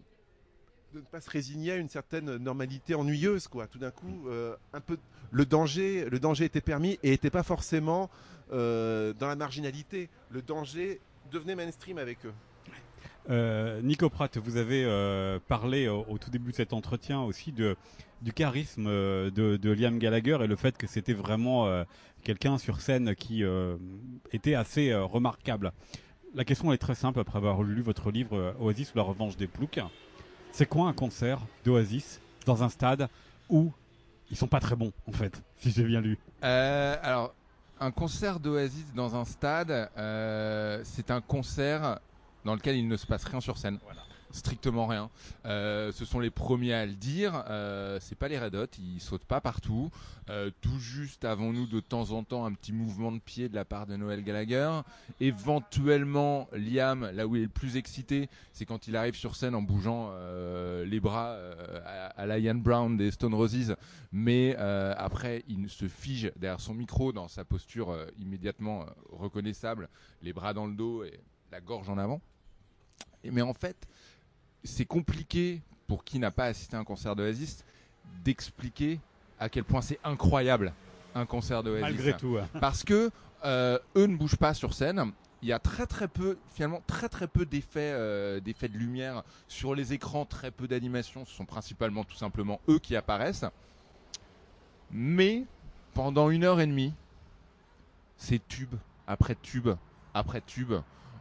de 0.94 1.00
ne 1.00 1.04
pas 1.04 1.20
se 1.20 1.30
résigner 1.30 1.72
à 1.72 1.76
une 1.76 1.88
certaine 1.88 2.36
normalité 2.36 2.94
ennuyeuse, 2.94 3.48
quoi. 3.48 3.66
Tout 3.66 3.78
d'un 3.78 3.90
coup, 3.90 4.28
euh, 4.28 4.56
un 4.72 4.80
peu 4.80 4.96
le 5.30 5.44
danger, 5.44 6.08
le 6.08 6.18
danger 6.18 6.46
était 6.46 6.60
permis 6.60 6.98
et 7.02 7.10
n'était 7.10 7.30
pas 7.30 7.42
forcément 7.42 8.08
euh, 8.52 9.12
dans 9.12 9.26
la 9.26 9.36
marginalité. 9.36 10.08
Le 10.30 10.40
danger 10.40 11.00
devenait 11.30 11.54
mainstream 11.54 11.98
avec 11.98 12.24
eux. 12.24 12.32
Euh, 13.28 13.82
Nico 13.82 14.08
Pratt, 14.08 14.38
vous 14.38 14.56
avez 14.56 14.86
parlé 15.48 15.88
au, 15.88 16.16
tout 16.16 16.30
début 16.30 16.52
de 16.52 16.56
cet 16.56 16.72
entretien 16.72 17.20
aussi 17.20 17.52
de, 17.52 17.76
du 18.22 18.32
charisme 18.32 18.86
de, 18.86 19.70
Liam 19.70 19.98
Gallagher 19.98 20.38
et 20.40 20.46
le 20.46 20.56
fait 20.56 20.78
que 20.78 20.86
c'était 20.86 21.12
vraiment 21.12 21.84
quelqu'un 22.22 22.56
sur 22.56 22.80
scène 22.80 23.14
qui 23.14 23.44
était 24.32 24.54
assez 24.54 24.94
remarquable. 24.94 25.72
La 26.34 26.46
question 26.46 26.72
est 26.72 26.78
très 26.78 26.94
simple 26.94 27.20
après 27.20 27.36
avoir 27.36 27.62
lu 27.62 27.82
votre 27.82 28.10
livre 28.10 28.54
Oasis 28.60 28.94
ou 28.94 28.96
la 28.96 29.02
revanche 29.02 29.36
des 29.36 29.46
ploucs. 29.46 29.80
C'est 30.58 30.66
quoi 30.66 30.88
un 30.88 30.92
concert 30.92 31.38
d'Oasis 31.64 32.20
dans 32.44 32.64
un 32.64 32.68
stade 32.68 33.08
où 33.48 33.72
ils 34.28 34.36
sont 34.36 34.48
pas 34.48 34.58
très 34.58 34.74
bons 34.74 34.92
en 35.06 35.12
fait, 35.12 35.40
si 35.56 35.70
j'ai 35.70 35.84
bien 35.84 36.00
lu? 36.00 36.18
Euh, 36.42 36.96
alors, 37.00 37.32
un 37.78 37.92
concert 37.92 38.40
d'Oasis 38.40 38.92
dans 38.92 39.14
un 39.14 39.24
stade, 39.24 39.88
euh, 39.96 40.80
c'est 40.82 41.12
un 41.12 41.20
concert 41.20 42.00
dans 42.44 42.56
lequel 42.56 42.74
il 42.74 42.88
ne 42.88 42.96
se 42.96 43.06
passe 43.06 43.22
rien 43.22 43.40
sur 43.40 43.56
scène. 43.56 43.78
Strictement 44.30 44.86
rien. 44.86 45.08
Euh, 45.46 45.90
ce 45.92 46.04
sont 46.04 46.20
les 46.20 46.30
premiers 46.30 46.74
à 46.74 46.84
le 46.84 46.92
dire. 46.92 47.44
Euh, 47.48 47.98
c'est 48.00 48.14
pas 48.14 48.28
les 48.28 48.38
Red 48.38 48.54
Hot, 48.54 48.66
ils 48.78 49.00
sautent 49.00 49.24
pas 49.24 49.40
partout. 49.40 49.90
Euh, 50.28 50.50
tout 50.60 50.78
juste 50.78 51.24
avons-nous 51.24 51.66
de 51.66 51.80
temps 51.80 52.10
en 52.10 52.22
temps 52.24 52.44
un 52.44 52.52
petit 52.52 52.74
mouvement 52.74 53.10
de 53.10 53.20
pied 53.20 53.48
de 53.48 53.54
la 53.54 53.64
part 53.64 53.86
de 53.86 53.96
Noël 53.96 54.22
Gallagher. 54.22 54.80
Éventuellement, 55.20 56.46
Liam, 56.52 57.10
là 57.10 57.26
où 57.26 57.36
il 57.36 57.40
est 57.40 57.44
le 57.44 57.50
plus 57.50 57.76
excité, 57.76 58.28
c'est 58.52 58.66
quand 58.66 58.86
il 58.86 58.96
arrive 58.96 59.14
sur 59.14 59.34
scène 59.34 59.54
en 59.54 59.62
bougeant 59.62 60.10
euh, 60.12 60.84
les 60.84 61.00
bras 61.00 61.34
à, 61.86 62.22
à 62.22 62.38
Ian 62.38 62.56
Brown 62.56 62.98
des 62.98 63.10
Stone 63.10 63.32
Roses. 63.34 63.76
Mais 64.12 64.54
après, 64.56 65.42
il 65.48 65.70
se 65.70 65.88
fige 65.88 66.30
derrière 66.36 66.60
son 66.60 66.74
micro 66.74 67.12
dans 67.12 67.28
sa 67.28 67.46
posture 67.46 67.96
immédiatement 68.18 68.84
reconnaissable, 69.10 69.88
les 70.22 70.34
bras 70.34 70.52
dans 70.52 70.66
le 70.66 70.74
dos 70.74 71.04
et 71.04 71.18
la 71.50 71.60
gorge 71.60 71.88
en 71.88 71.96
avant. 71.96 72.20
Mais 73.24 73.42
en 73.42 73.54
fait, 73.54 73.86
c'est 74.68 74.84
compliqué 74.84 75.62
pour 75.86 76.04
qui 76.04 76.18
n'a 76.18 76.30
pas 76.30 76.44
assisté 76.46 76.76
à 76.76 76.80
un 76.80 76.84
concert 76.84 77.16
d'Oasis 77.16 77.64
d'expliquer 78.24 79.00
à 79.38 79.48
quel 79.48 79.64
point 79.64 79.80
c'est 79.80 79.98
incroyable 80.04 80.72
un 81.14 81.26
concert 81.26 81.62
d'Oasis. 81.62 81.82
Malgré 81.82 82.16
tout. 82.16 82.36
hein. 82.38 82.48
Parce 82.60 82.84
que 82.84 83.10
euh, 83.44 83.78
eux 83.96 84.06
ne 84.06 84.16
bougent 84.16 84.36
pas 84.36 84.54
sur 84.54 84.74
scène. 84.74 85.12
Il 85.40 85.48
y 85.48 85.52
a 85.52 85.58
très 85.60 85.86
très 85.86 86.08
peu, 86.08 86.36
finalement 86.52 86.82
très 86.86 87.08
très 87.08 87.28
peu 87.28 87.46
d'effets, 87.46 87.92
euh, 87.94 88.40
d'effets 88.40 88.68
de 88.68 88.76
lumière 88.76 89.22
sur 89.46 89.74
les 89.74 89.92
écrans, 89.92 90.24
très 90.24 90.50
peu 90.50 90.66
d'animation. 90.66 91.24
Ce 91.24 91.34
sont 91.34 91.46
principalement 91.46 92.04
tout 92.04 92.16
simplement 92.16 92.60
eux 92.68 92.78
qui 92.78 92.96
apparaissent. 92.96 93.44
Mais 94.90 95.44
pendant 95.94 96.30
une 96.30 96.44
heure 96.44 96.60
et 96.60 96.66
demie, 96.66 96.92
c'est 98.16 98.46
tube 98.48 98.74
après 99.06 99.36
tube 99.40 99.68
après 100.14 100.40
tube. 100.40 100.72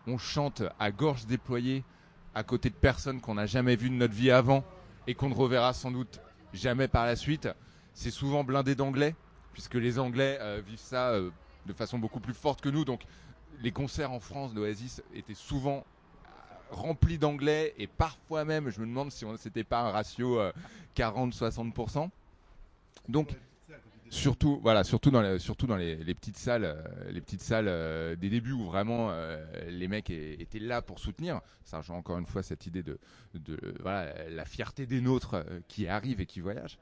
On 0.08 0.18
chante 0.18 0.64
à 0.80 0.92
gorge 0.92 1.26
déployée 1.28 1.84
à 2.38 2.44
côté 2.44 2.70
de 2.70 2.76
personnes 2.76 3.20
qu'on 3.20 3.34
n'a 3.34 3.48
jamais 3.48 3.76
vues 3.76 3.90
de 3.90 3.96
notre 3.96 4.14
vie 4.14 4.30
avant 4.30 4.64
et 5.08 5.16
qu'on 5.16 5.28
ne 5.28 5.34
reverra 5.34 5.74
sans 5.74 5.90
doute 5.90 6.22
jamais 6.54 6.88
par 6.88 7.08
la 7.08 7.16
suite. 7.16 7.50
C'est 7.96 8.12
souvent 8.12 8.44
blindé 8.44 8.76
d'anglais, 8.76 9.16
puisque 9.54 9.74
les 9.74 9.98
Anglais 9.98 10.38
euh, 10.40 10.62
vivent 10.64 10.78
ça 10.78 11.10
euh, 11.10 11.32
de 11.66 11.74
façon 11.74 11.98
beaucoup 11.98 12.20
plus 12.20 12.36
forte 12.36 12.62
que 12.62 12.70
nous. 12.70 12.86
Donc 12.86 13.02
les 13.60 13.72
concerts 13.72 14.12
en 14.12 14.20
France 14.20 14.54
d'Oasis 14.54 15.02
étaient 15.16 15.34
souvent 15.34 15.78
euh, 15.78 16.30
remplis 16.70 17.18
d'anglais 17.18 17.74
et 17.80 17.88
parfois 17.88 18.46
même, 18.46 18.70
je 18.70 18.82
me 18.82 18.86
demande 18.86 19.12
si 19.12 19.26
c'était 19.40 19.64
pas 19.64 19.80
un 19.80 19.90
ratio 19.90 20.40
euh, 20.40 20.52
40-60%. 20.96 22.08
Donc 23.10 23.30
surtout 24.10 24.60
voilà 24.62 24.84
surtout 24.84 25.12
dans 25.12 25.22
les, 25.22 25.40
surtout 25.40 25.68
dans 25.68 25.76
les, 25.76 25.96
petites 26.14 26.38
salles 26.38 26.66
euh, 26.66 26.76
les 27.10 27.22
petites 27.22 27.42
salles 27.42 27.68
euh, 27.68 28.16
des 28.16 28.30
débuts 28.30 28.52
où 28.52 28.66
vraiment 28.66 29.10
euh, 29.12 29.44
les 29.70 29.88
mecs 29.88 30.10
étaient 30.10 30.60
là 30.60 30.82
pour 30.82 31.00
soutenir. 31.00 31.42
Ça 31.64 31.78
rejoint 31.78 31.98
encore 31.98 32.18
une 32.18 32.26
fois 32.26 32.44
cette 32.44 32.66
idée 32.66 32.84
de, 32.84 32.98
voilà 33.82 34.30
la 34.30 34.46
fierté 34.46 34.86
des 34.86 35.02
nôtres 35.02 35.36
euh, 35.36 35.60
qui 35.68 35.88
arrivent 35.88 36.22
et 36.22 36.26
qui 36.26 36.40
voyagent. 36.40 36.78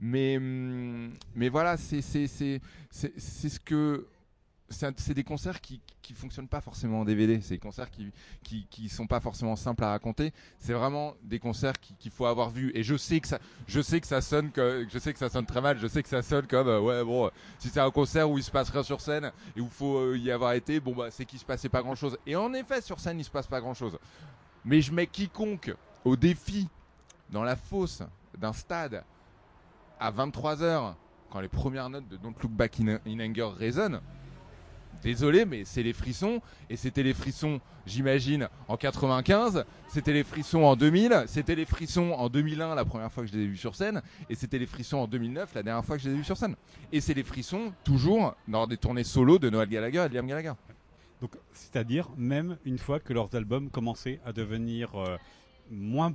Mais 0.00 0.36
hum, 0.36 1.12
mais 1.34 1.48
voilà 1.48 1.76
c'est 1.76 2.02
c'est 2.02 2.26
c'est 2.26 2.60
c'est 2.90 3.48
ce 3.48 3.60
que 3.60 4.06
c'est 4.70 5.14
des 5.14 5.24
concerts 5.24 5.60
qui 5.60 5.80
qui 6.00 6.14
fonctionnent 6.14 6.48
pas 6.48 6.60
forcément 6.60 7.00
en 7.00 7.04
DVD 7.04 7.40
c'est 7.40 7.54
des 7.54 7.58
concerts 7.58 7.90
qui 7.90 8.12
qui 8.70 8.88
sont 8.88 9.06
pas 9.06 9.20
forcément 9.20 9.56
simples 9.56 9.84
à 9.84 9.90
raconter. 9.90 10.32
C'est 10.58 10.72
vraiment 10.72 11.14
des 11.22 11.38
concerts 11.38 11.78
qui- 11.80 11.94
qu'il 11.94 12.10
faut 12.12 12.26
avoir 12.26 12.50
vu 12.50 12.70
et 12.74 12.82
je 12.82 12.96
sais 12.96 13.20
que 13.20 13.28
ça 13.28 13.38
je 13.66 13.80
sais 13.80 14.00
que 14.00 14.06
ça 14.06 14.20
sonne 14.20 14.50
que 14.52 14.86
je 14.88 14.98
sais 14.98 15.12
que 15.12 15.18
ça 15.18 15.28
sonne 15.28 15.46
très 15.46 15.60
mal. 15.60 15.78
Je 15.78 15.86
sais 15.86 16.02
que 16.02 16.08
ça 16.08 16.22
sonne 16.22 16.46
comme 16.46 16.68
euh, 16.68 16.80
ouais 16.80 17.04
bon 17.04 17.30
si 17.58 17.68
c'est 17.68 17.80
un 17.80 17.90
concert 17.90 18.30
où 18.30 18.38
il 18.38 18.44
se 18.44 18.50
passe 18.50 18.70
rien 18.70 18.82
sur 18.82 19.00
scène 19.00 19.32
et 19.56 19.60
où 19.60 19.68
faut 19.68 19.98
euh, 19.98 20.16
y 20.18 20.30
avoir 20.30 20.52
été 20.52 20.80
bon 20.80 20.94
bah 20.94 21.10
c'est 21.10 21.24
qu'il 21.24 21.38
se 21.38 21.44
passait 21.44 21.68
pas 21.68 21.82
grand 21.82 21.94
chose 21.96 22.16
et 22.26 22.36
en 22.36 22.52
effet 22.54 22.80
sur 22.80 22.98
scène 23.00 23.18
il 23.20 23.24
se 23.24 23.30
passe 23.30 23.46
pas 23.48 23.60
grand 23.60 23.74
chose 23.74 23.98
mais 24.64 24.80
je 24.80 24.92
mets 24.92 25.06
quiconque 25.06 25.74
au 26.04 26.16
défi 26.16 26.68
dans 27.30 27.42
la 27.42 27.56
fosse 27.56 28.02
d'un 28.38 28.52
stade 28.52 29.04
à 29.98 30.10
23h 30.12 30.94
quand 31.30 31.40
les 31.40 31.48
premières 31.48 31.88
notes 31.90 32.08
de 32.08 32.16
Don't 32.16 32.34
Look 32.42 32.50
Back 32.52 32.80
in, 32.80 32.98
in 33.06 33.20
Anger 33.20 33.50
résonnent 33.56 34.00
Désolé, 35.02 35.44
mais 35.44 35.64
c'est 35.64 35.82
les 35.82 35.92
frissons. 35.92 36.40
Et 36.68 36.76
c'était 36.76 37.02
les 37.02 37.14
frissons, 37.14 37.60
j'imagine, 37.86 38.48
en 38.68 38.76
95. 38.76 39.64
C'était 39.88 40.12
les 40.12 40.24
frissons 40.24 40.62
en 40.62 40.76
2000. 40.76 41.24
C'était 41.26 41.54
les 41.54 41.64
frissons 41.64 42.12
en 42.12 42.28
2001, 42.28 42.74
la 42.74 42.84
première 42.84 43.10
fois 43.10 43.24
que 43.24 43.30
je 43.30 43.34
les 43.34 43.44
ai 43.44 43.46
vus 43.46 43.56
sur 43.56 43.74
scène. 43.74 44.02
Et 44.28 44.34
c'était 44.34 44.58
les 44.58 44.66
frissons 44.66 44.98
en 44.98 45.06
2009, 45.06 45.54
la 45.54 45.62
dernière 45.62 45.84
fois 45.84 45.96
que 45.96 46.02
je 46.02 46.08
les 46.08 46.14
ai 46.14 46.18
vus 46.18 46.24
sur 46.24 46.36
scène. 46.36 46.54
Et 46.92 47.00
c'est 47.00 47.14
les 47.14 47.24
frissons, 47.24 47.72
toujours, 47.84 48.34
dans 48.46 48.66
des 48.66 48.76
tournées 48.76 49.04
solo 49.04 49.38
de 49.38 49.48
Noël 49.48 49.68
Gallagher 49.68 50.04
et 50.06 50.08
de 50.08 50.14
Liam 50.14 50.26
Gallagher. 50.26 50.52
Donc, 51.20 51.36
c'est-à-dire 51.52 52.08
même 52.16 52.56
une 52.64 52.78
fois 52.78 52.98
que 52.98 53.12
leurs 53.12 53.34
albums 53.34 53.68
commençaient 53.70 54.20
à 54.24 54.32
devenir 54.32 54.94
euh, 54.94 55.18
moins 55.70 56.10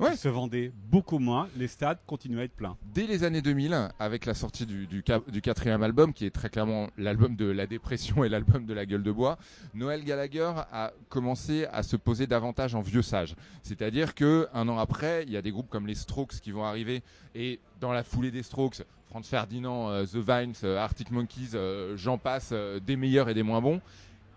Ouais. 0.00 0.10
ils 0.12 0.16
se 0.16 0.28
vendaient 0.28 0.72
beaucoup 0.90 1.18
moins, 1.18 1.48
les 1.56 1.68
stades 1.68 1.98
continuaient 2.06 2.42
à 2.42 2.44
être 2.44 2.56
pleins. 2.56 2.76
Dès 2.92 3.06
les 3.06 3.22
années 3.24 3.42
2000, 3.42 3.90
avec 3.98 4.26
la 4.26 4.34
sortie 4.34 4.66
du, 4.66 4.86
du, 4.86 5.02
cap- 5.02 5.30
du 5.30 5.40
quatrième 5.40 5.82
album, 5.82 6.12
qui 6.12 6.26
est 6.26 6.30
très 6.30 6.48
clairement 6.50 6.88
l'album 6.98 7.36
de 7.36 7.46
la 7.46 7.66
dépression 7.66 8.24
et 8.24 8.28
l'album 8.28 8.66
de 8.66 8.74
la 8.74 8.84
gueule 8.86 9.02
de 9.02 9.12
bois, 9.12 9.38
Noël 9.74 10.04
Gallagher 10.04 10.52
a 10.72 10.92
commencé 11.08 11.66
à 11.72 11.82
se 11.82 11.96
poser 11.96 12.26
davantage 12.26 12.74
en 12.74 12.80
vieux 12.80 13.02
sage. 13.02 13.36
C'est-à-dire 13.62 14.14
que 14.14 14.48
un 14.52 14.68
an 14.68 14.78
après, 14.78 15.22
il 15.22 15.30
y 15.30 15.36
a 15.36 15.42
des 15.42 15.50
groupes 15.52 15.68
comme 15.70 15.86
les 15.86 15.94
Strokes 15.94 16.40
qui 16.42 16.50
vont 16.50 16.64
arriver 16.64 17.02
et 17.34 17.60
dans 17.80 17.92
la 17.92 18.02
foulée 18.02 18.30
des 18.30 18.42
Strokes, 18.42 18.82
Franz 19.10 19.28
Ferdinand, 19.28 19.90
euh, 19.90 20.04
The 20.04 20.16
Vines, 20.16 20.54
euh, 20.64 20.78
Arctic 20.78 21.10
Monkeys, 21.12 21.50
euh, 21.54 21.96
j'en 21.96 22.18
passe, 22.18 22.52
des 22.84 22.96
meilleurs 22.96 23.28
et 23.28 23.34
des 23.34 23.42
moins 23.44 23.60
bons. 23.60 23.80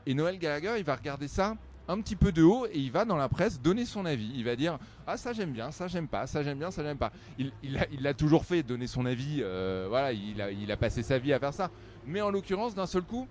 Et 0.06 0.14
Noël 0.14 0.38
Gallagher, 0.40 0.76
il 0.78 0.84
va 0.84 0.96
regarder 0.96 1.28
ça 1.28 1.56
un 1.90 2.00
petit 2.02 2.16
peu 2.16 2.32
de 2.32 2.44
haut 2.44 2.68
et 2.68 2.78
il 2.78 2.92
va 2.92 3.04
dans 3.04 3.18
la 3.18 3.28
presse 3.28 3.60
donner 3.60 3.84
son 3.84 4.06
avis. 4.06 4.32
Il 4.36 4.46
va 4.46 4.56
dire 4.56 4.78
ah 5.08 5.18
ça 5.18 5.34
j'aime 5.34 5.52
bien, 5.52 5.72
ça 5.72 5.88
j'aime 5.88 6.08
pas, 6.08 6.28
ça 6.28 6.44
j'aime 6.44 6.60
bien, 6.60 6.72
ça 6.72 6.84
j'aime 6.84 6.98
pas. 6.98 7.12
Il 7.38 7.52
il 7.64 8.02
l'a 8.02 8.14
toujours 8.14 8.46
fait, 8.46 8.64
donner 8.64 8.88
son 8.88 9.06
avis. 9.06 9.40
euh, 9.42 9.88
voilà, 9.90 10.14
il 10.14 10.42
a 10.42 10.50
a 10.50 10.78
passé 10.78 11.04
sa 11.04 11.18
vie 11.18 11.34
à 11.34 11.40
faire 11.40 11.54
ça. 11.54 11.72
Mais 12.06 12.22
en 12.22 12.30
l'occurrence, 12.30 12.76
d'un 12.76 12.86
seul 12.86 13.02
coup, 13.02 13.28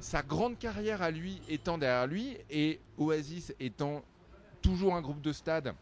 sa 0.00 0.22
grande 0.22 0.58
carrière 0.58 1.02
à 1.02 1.10
lui 1.10 1.40
étant 1.48 1.78
derrière 1.78 2.06
lui 2.06 2.36
et 2.50 2.80
Oasis 2.98 3.54
étant 3.60 4.02
toujours 4.60 4.96
un 4.96 5.00
groupe 5.00 5.22
de 5.22 5.32
stade 5.32 5.74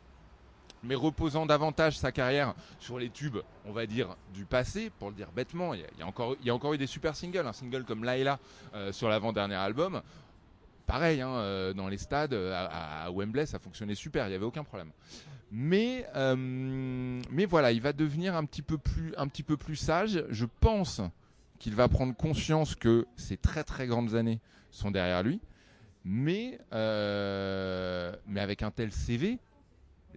mais 0.85 0.95
reposant 0.95 1.47
davantage 1.47 1.97
sa 1.97 2.11
carrière 2.11 2.55
sur 2.81 2.99
les 2.99 3.09
tubes, 3.09 3.39
on 3.65 3.73
va 3.73 3.87
dire, 3.87 4.17
du 4.35 4.45
passé, 4.45 4.91
pour 4.99 5.11
le 5.11 5.15
dire 5.15 5.31
bêtement. 5.31 5.75
Il 5.75 5.81
y 5.81 6.03
a, 6.03 6.05
a 6.05 6.09
encore, 6.09 6.37
a 6.43 6.75
eu 6.75 6.79
des 6.79 6.87
super 6.87 7.15
singles, 7.15 7.47
un 7.47 7.53
single 7.53 7.85
comme 7.85 8.05
Laila 8.05 8.39
euh, 8.75 8.93
sur 8.93 9.09
l'avant-dernier 9.09 9.55
album. 9.55 10.03
Pareil, 10.93 11.23
hein, 11.23 11.31
euh, 11.31 11.73
dans 11.73 11.89
les 11.89 11.97
stades, 11.97 12.35
euh, 12.35 12.53
à, 12.71 13.11
Wembley, 13.11 13.47
ça 13.47 13.59
fonctionnait 13.59 13.95
super, 13.95 14.27
il 14.27 14.29
n'y 14.29 14.35
avait 14.35 14.45
aucun 14.45 14.63
problème. 14.63 14.91
Mais, 15.51 16.07
euh, 16.17 16.37
mais 17.31 17.47
voilà, 17.47 17.73
il 17.73 17.81
va 17.81 17.95
devenir 17.95 18.37
un 18.37 18.45
petit 18.45 18.61
peu 18.61 18.77
plus, 18.77 19.15
un 19.17 19.27
petit 19.27 19.43
peu 19.43 19.57
plus 19.57 19.77
sage. 19.77 20.23
Je 20.29 20.45
pense 20.61 21.01
qu'il 21.59 21.75
va 21.75 21.89
prendre 21.89 22.15
conscience 22.15 22.75
que 22.75 23.07
ces 23.17 23.39
très 23.39 23.65
très 23.65 23.87
grandes 23.87 24.15
années 24.15 24.39
sont 24.71 24.91
derrière 24.91 25.23
lui. 25.23 25.41
Mais, 26.05 26.59
mais 26.71 28.41
avec 28.41 28.63
un 28.63 28.71
tel 28.71 28.93
CV, 28.93 29.39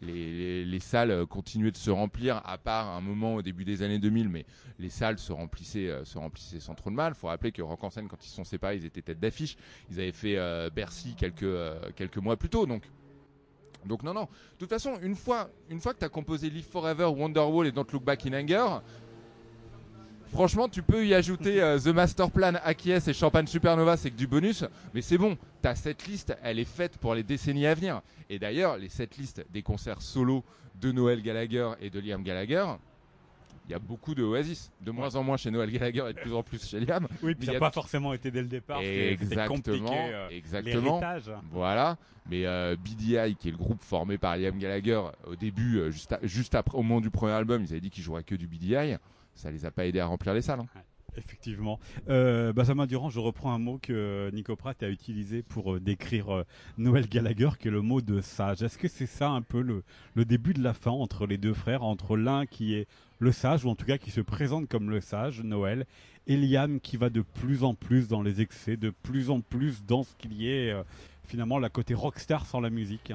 les, 0.02 0.14
les- 0.14 0.66
les 0.66 0.80
salles 0.80 1.26
continuaient 1.28 1.72
de 1.72 1.78
se 1.78 1.90
remplir, 1.92 2.42
à 2.46 2.58
part 2.58 2.90
un 2.90 3.02
moment 3.02 3.36
au 3.36 3.42
début 3.42 3.66
des 3.66 3.82
années 3.82 4.00
2000, 4.00 4.30
mais 4.30 4.46
les 4.80 4.90
salles 4.90 5.18
se 5.20 5.32
remplissaient, 5.32 5.90
euh, 5.90 6.06
se 6.06 6.18
remplissaient 6.18 6.60
sans 6.60 6.76
trop 6.76 6.90
de 6.90 6.96
mal. 6.96 7.14
Faut 7.16 7.28
rappeler 7.28 7.52
que 7.52 7.62
Rock 7.62 7.84
en 7.84 7.90
scène, 7.90 8.08
quand 8.08 8.24
ils 8.26 8.30
se 8.30 8.36
sont 8.36 8.44
séparés, 8.44 8.78
ils 8.78 8.86
étaient 8.86 9.02
tête 9.02 9.20
d'affiche. 9.20 9.56
Ils 9.92 10.00
avaient 10.00 10.12
fait 10.12 10.38
euh, 10.38 10.70
Bercy 10.70 11.16
quelques, 11.16 11.44
euh, 11.44 11.80
quelques 11.96 12.18
mois 12.18 12.38
plus 12.38 12.50
tôt. 12.50 12.66
Donc, 12.66 12.84
donc 13.86 14.02
non, 14.04 14.14
non. 14.14 14.24
De 14.24 14.28
toute 14.60 14.70
façon, 14.70 14.94
une 15.02 15.16
fois, 15.16 15.50
une 15.70 15.80
fois 15.80 15.94
que 15.94 16.00
tu 16.00 16.06
as 16.06 16.10
composé 16.10 16.50
Live 16.50 16.66
Forever, 16.66 17.06
Wonderwall 17.06 17.68
et 17.68 17.72
Don't 17.72 17.86
Look 17.94 18.04
Back 18.04 18.26
in 18.26 18.34
Anger, 18.34 18.80
franchement, 20.32 20.68
tu 20.70 20.82
peux 20.82 21.06
y 21.06 21.14
ajouter 21.14 21.62
euh, 21.62 21.80
The 21.80 21.88
Master 21.88 22.30
Plan, 22.32 22.54
Acquiesce 22.64 23.08
et 23.08 23.14
Champagne 23.14 23.48
Supernova, 23.48 23.98
c'est 23.98 24.12
que 24.12 24.18
du 24.18 24.28
bonus. 24.28 24.64
Mais 24.94 25.02
c'est 25.02 25.18
bon, 25.18 25.38
ta 25.62 25.76
cette 25.76 26.08
liste, 26.08 26.36
elle 26.44 26.60
est 26.60 26.66
faite 26.66 26.98
pour 26.98 27.16
les 27.16 27.24
décennies 27.24 27.66
à 27.68 27.74
venir. 27.74 28.02
Et 28.30 28.40
d'ailleurs, 28.40 28.78
les 28.78 28.90
sept 28.90 29.18
listes 29.18 29.46
des 29.52 29.62
concerts 29.62 30.02
solo 30.02 30.44
de 30.82 30.92
Noël 30.92 31.22
Gallagher 31.22 31.70
et 31.82 31.90
de 31.90 32.00
Liam 32.00 32.22
Gallagher, 32.24 32.66
il 33.68 33.72
y 33.72 33.74
a 33.74 33.80
beaucoup 33.80 34.14
de 34.14 34.22
Oasis. 34.24 34.72
De 34.82 34.92
moins 34.92 35.16
en 35.16 35.24
moins 35.24 35.38
chez 35.38 35.50
Noël 35.50 35.72
Gallagher 35.72 36.04
et 36.10 36.14
de 36.14 36.20
plus 36.20 36.34
en 36.34 36.44
plus 36.44 36.64
chez 36.68 36.80
Liam. 36.80 37.08
Oui, 37.24 37.34
puis 37.34 37.44
il 37.44 37.46
ça 37.48 37.52
n'a 37.54 37.58
a 37.58 37.60
pas 37.62 37.72
forcément 37.72 38.14
été 38.14 38.30
dès 38.30 38.42
le 38.42 38.48
départ. 38.48 38.80
Exactement, 38.82 39.56
compliqué. 39.56 39.90
euh, 40.14 40.30
exactement. 40.30 41.00
Voilà, 41.52 41.98
mais 42.30 42.46
euh, 42.46 42.76
BDI, 42.76 43.36
qui 43.40 43.48
est 43.48 43.52
le 43.52 43.58
groupe 43.58 43.82
formé 43.82 44.18
par 44.20 44.38
Liam 44.38 44.58
Gallagher, 44.60 45.02
au 45.26 45.36
début, 45.36 45.82
juste, 45.92 46.12
à- 46.12 46.20
juste 46.24 46.54
après, 46.54 46.78
au 46.78 46.84
moment 46.84 47.02
du 47.02 47.10
premier 47.10 47.32
album, 47.34 47.64
ils 47.64 47.72
avaient 47.72 47.80
dit 47.82 47.90
qu'ils 47.90 48.04
joueraient 48.04 48.24
que 48.24 48.36
du 48.36 48.46
BDI. 48.48 48.98
Ça 49.36 49.52
les 49.52 49.66
a 49.66 49.72
pas 49.72 49.86
aidés 49.86 50.00
à 50.00 50.08
remplir 50.08 50.34
les 50.34 50.42
salles. 50.42 50.60
hein. 50.62 50.82
Effectivement. 51.18 51.80
Euh, 52.10 52.52
Benjamin 52.52 52.86
Durand, 52.88 53.10
je 53.10 53.22
reprends 53.22 53.54
un 53.54 53.58
mot 53.58 53.80
que 53.82 54.30
Nico 54.34 54.58
Pratt 54.58 54.84
a 54.84 54.90
utilisé 54.90 55.44
pour 55.44 55.76
euh, 55.76 55.80
décrire 55.80 56.30
euh, 56.30 56.44
Noël 56.78 57.08
Gallagher, 57.08 57.52
qui 57.58 57.70
est 57.70 57.72
le 57.72 57.82
mot 57.82 58.02
de 58.02 58.20
sage. 58.20 58.64
Est-ce 58.64 58.78
que 58.78 58.90
c'est 58.90 59.06
ça 59.06 59.30
un 59.30 59.42
peu 59.42 59.62
le, 59.62 59.84
le 60.16 60.26
début 60.26 60.54
de 60.54 60.62
la 60.62 60.74
fin 60.74 60.92
entre 60.92 61.26
les 61.26 61.38
deux 61.38 61.54
frères, 61.54 61.84
entre 61.84 62.18
l'un 62.18 62.46
qui 62.46 62.74
est 62.74 62.88
le 63.20 63.32
sage, 63.32 63.64
ou 63.64 63.70
en 63.70 63.76
tout 63.76 63.86
cas 63.86 63.98
qui 63.98 64.12
se 64.12 64.20
présente 64.20 64.68
comme 64.68 64.90
le 64.90 65.00
sage, 65.00 65.42
Noël, 65.42 65.86
et 66.28 66.36
Liam 66.36 66.82
qui 66.82 66.98
va 66.98 67.10
de 67.10 67.22
plus 67.22 67.64
en 67.64 67.76
plus 67.76 68.10
dans 68.10 68.22
les 68.22 68.42
excès, 68.42 68.76
de 68.76 68.90
plus 68.90 69.30
en 69.30 69.40
plus 69.40 69.86
dans 69.86 70.04
ce 70.04 70.14
qu'il 70.18 70.34
y 70.34 70.50
est 70.50 70.72
euh, 70.72 70.84
finalement 71.24 71.60
la 71.60 71.70
côté 71.70 71.94
rockstar 71.94 72.46
sans 72.46 72.60
la 72.60 72.70
musique? 72.70 73.14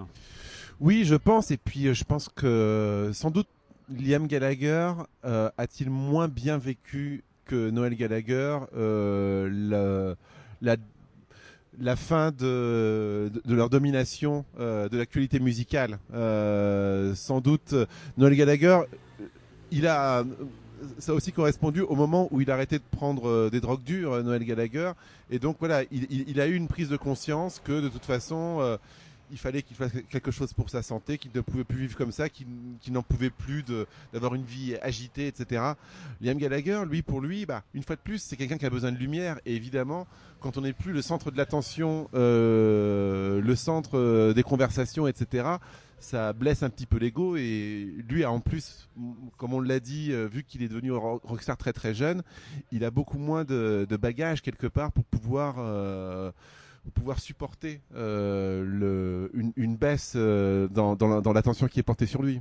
Oui, 0.81 1.05
je 1.05 1.17
pense, 1.17 1.51
et 1.51 1.59
puis 1.59 1.89
euh, 1.89 1.93
je 1.93 2.05
pense 2.05 2.31
que 2.31 3.11
sans 3.13 3.31
doute 3.31 3.49
Liam 3.99 4.27
Gallagher 4.27 4.93
euh, 5.25 5.51
a-t-il 5.59 5.91
moins 5.91 6.29
bien 6.29 6.59
vécu 6.59 7.25
que 7.45 7.71
Noël 7.71 7.97
Gallagher 7.97 8.59
euh, 8.77 10.15
la, 10.61 11.97
fin 11.97 12.31
de, 12.31 13.31
leur 13.49 13.71
domination 13.71 14.45
euh, 14.59 14.89
de 14.89 14.99
l'actualité 14.99 15.41
musicale? 15.41 15.99
Sans 17.15 17.41
doute, 17.41 17.75
Noël 18.17 18.37
Gallagher, 18.37 18.81
il 19.71 19.87
a 19.87 20.25
ça 20.99 21.13
a 21.13 21.15
aussi 21.15 21.31
correspondu 21.31 21.83
au 21.83 21.95
moment 21.95 22.27
où 22.31 22.41
il 22.41 22.51
a 22.51 22.55
arrêté 22.55 22.79
de 22.79 22.85
prendre 22.91 23.51
des 23.51 23.61
drogues 23.61 23.83
dures, 23.83 24.25
Noël 24.25 24.43
Gallagher. 24.45 24.93
Et 25.31 25.39
donc 25.39 25.57
voilà, 25.59 25.83
il, 25.91 26.41
a 26.41 26.47
eu 26.47 26.55
une 26.55 26.69
prise 26.69 26.89
de 26.89 26.97
conscience 26.97 27.61
que 27.63 27.83
de 27.83 27.91
toute 27.91 28.07
façon, 28.07 28.79
il 29.31 29.39
fallait 29.39 29.63
qu'il 29.63 29.77
fasse 29.77 29.93
quelque 30.09 30.31
chose 30.31 30.53
pour 30.53 30.71
sa 30.71 30.83
santé, 30.83 31.19
qu'il 31.19 31.31
ne 31.35 31.41
pouvait 31.41 31.65
plus 31.65 31.79
vivre 31.79 31.97
comme 31.97 32.13
ça, 32.13 32.29
qu'il 32.29 32.47
qu 32.81 32.91
n'en 32.91 33.03
pouvait 33.03 33.31
plus 33.31 33.65
d'avoir 34.13 34.35
une 34.35 34.45
vie 34.45 34.77
agitée, 34.83 35.27
etc. 35.27 35.63
Liam 36.21 36.39
Gallagher, 36.39 36.83
lui, 36.89 37.03
pour 37.03 37.21
lui, 37.21 37.47
bah, 37.47 37.63
une 37.75 37.83
fois 37.83 37.97
de 37.97 38.01
plus, 38.01 38.23
c'est 38.23 38.37
quelqu'un 38.37 38.59
qui 38.59 38.67
a 38.67 38.71
besoin 38.71 38.93
de 38.93 38.99
lumière. 38.99 39.39
Et 39.47 39.55
évidemment, 39.55 40.07
quand 40.41 40.57
on 40.57 40.63
n'est 40.63 40.73
plus 40.73 40.93
le 40.93 41.03
centre 41.03 41.31
de 41.31 41.37
l'attention, 41.37 42.09
euh, 42.15 43.41
le 43.41 43.55
centre 43.55 43.99
euh, 43.99 44.33
des 44.33 44.43
conversations, 44.43 45.07
etc., 45.07 45.59
ça 46.01 46.33
blesse 46.33 46.63
un 46.63 46.71
petit 46.71 46.87
peu 46.87 46.97
l'ego 46.97 47.37
et 47.37 47.87
lui 48.09 48.25
a 48.25 48.33
en 48.33 48.41
plus, 48.41 48.89
comme 49.37 49.53
on 49.53 49.61
l'a 49.61 49.81
dit, 49.81 50.13
euh, 50.13 50.27
vu 50.27 50.43
qu'il 50.43 50.63
est 50.63 50.69
devenu 50.69 50.93
rockstar 50.93 51.57
très 51.57 51.73
très 51.73 51.95
jeune, 51.95 52.23
il 52.73 52.85
a 52.85 52.91
beaucoup 52.91 53.19
moins 53.19 53.45
de, 53.45 53.87
de 53.89 53.97
bagages 53.97 54.43
quelque 54.43 54.67
part 54.67 54.93
pour 54.93 55.05
pouvoir 55.05 55.57
euh, 55.59 56.33
pour 56.85 56.93
pouvoir 56.93 57.19
supporter 57.21 57.81
euh, 57.95 58.65
le, 58.65 59.31
une, 59.35 59.53
une, 59.57 59.77
baisse 59.77 60.15
euh, 60.17 60.69
dans, 60.69 60.97
dans, 60.97 61.33
l'attention 61.33 61.69
qui 61.69 61.81
est 61.81 61.85
portée 61.85 62.07
sur 62.07 62.23
lui. 62.23 62.41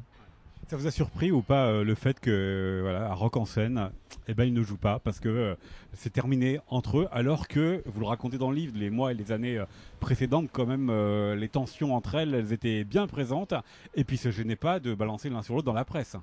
Ça 0.69 0.77
vous 0.77 0.85
a 0.85 0.91
surpris 0.91 1.31
ou 1.31 1.41
pas 1.41 1.65
euh, 1.65 1.83
le 1.83 1.95
fait 1.95 2.19
que 2.19 2.79
voilà 2.83 3.09
à 3.09 3.13
Rock 3.15 3.37
en 3.37 3.45
scène, 3.45 3.89
eh 4.27 4.35
ben 4.35 4.43
il 4.43 4.53
ne 4.53 4.61
joue 4.61 4.77
pas 4.77 4.99
parce 4.99 5.19
que 5.19 5.27
euh, 5.27 5.55
c'est 5.93 6.11
terminé 6.11 6.59
entre 6.67 6.99
eux, 6.99 7.07
alors 7.11 7.47
que 7.47 7.81
vous 7.87 7.99
le 7.99 8.05
racontez 8.05 8.37
dans 8.37 8.51
le 8.51 8.55
livre, 8.55 8.73
les 8.77 8.91
mois 8.91 9.11
et 9.11 9.15
les 9.15 9.31
années 9.31 9.57
euh, 9.57 9.65
précédentes, 9.99 10.49
quand 10.51 10.67
même, 10.67 10.91
euh, 10.91 11.35
les 11.35 11.49
tensions 11.49 11.95
entre 11.95 12.13
elles, 12.15 12.35
elles 12.35 12.53
étaient 12.53 12.83
bien 12.83 13.07
présentes, 13.07 13.55
et 13.95 14.03
puis 14.03 14.17
se 14.17 14.29
gênaient 14.29 14.55
pas 14.55 14.79
de 14.79 14.93
balancer 14.93 15.29
l'un 15.29 15.41
sur 15.41 15.55
l'autre 15.55 15.65
dans 15.65 15.73
la 15.73 15.85
presse. 15.85 16.15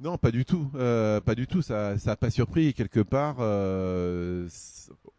Non, 0.00 0.16
pas 0.16 0.30
du 0.30 0.46
tout, 0.46 0.70
euh, 0.74 1.20
pas 1.20 1.34
du 1.34 1.46
tout. 1.46 1.62
Ça, 1.62 1.98
ça 1.98 2.12
a 2.12 2.16
pas 2.16 2.30
surpris 2.30 2.74
quelque 2.74 3.00
part. 3.00 3.36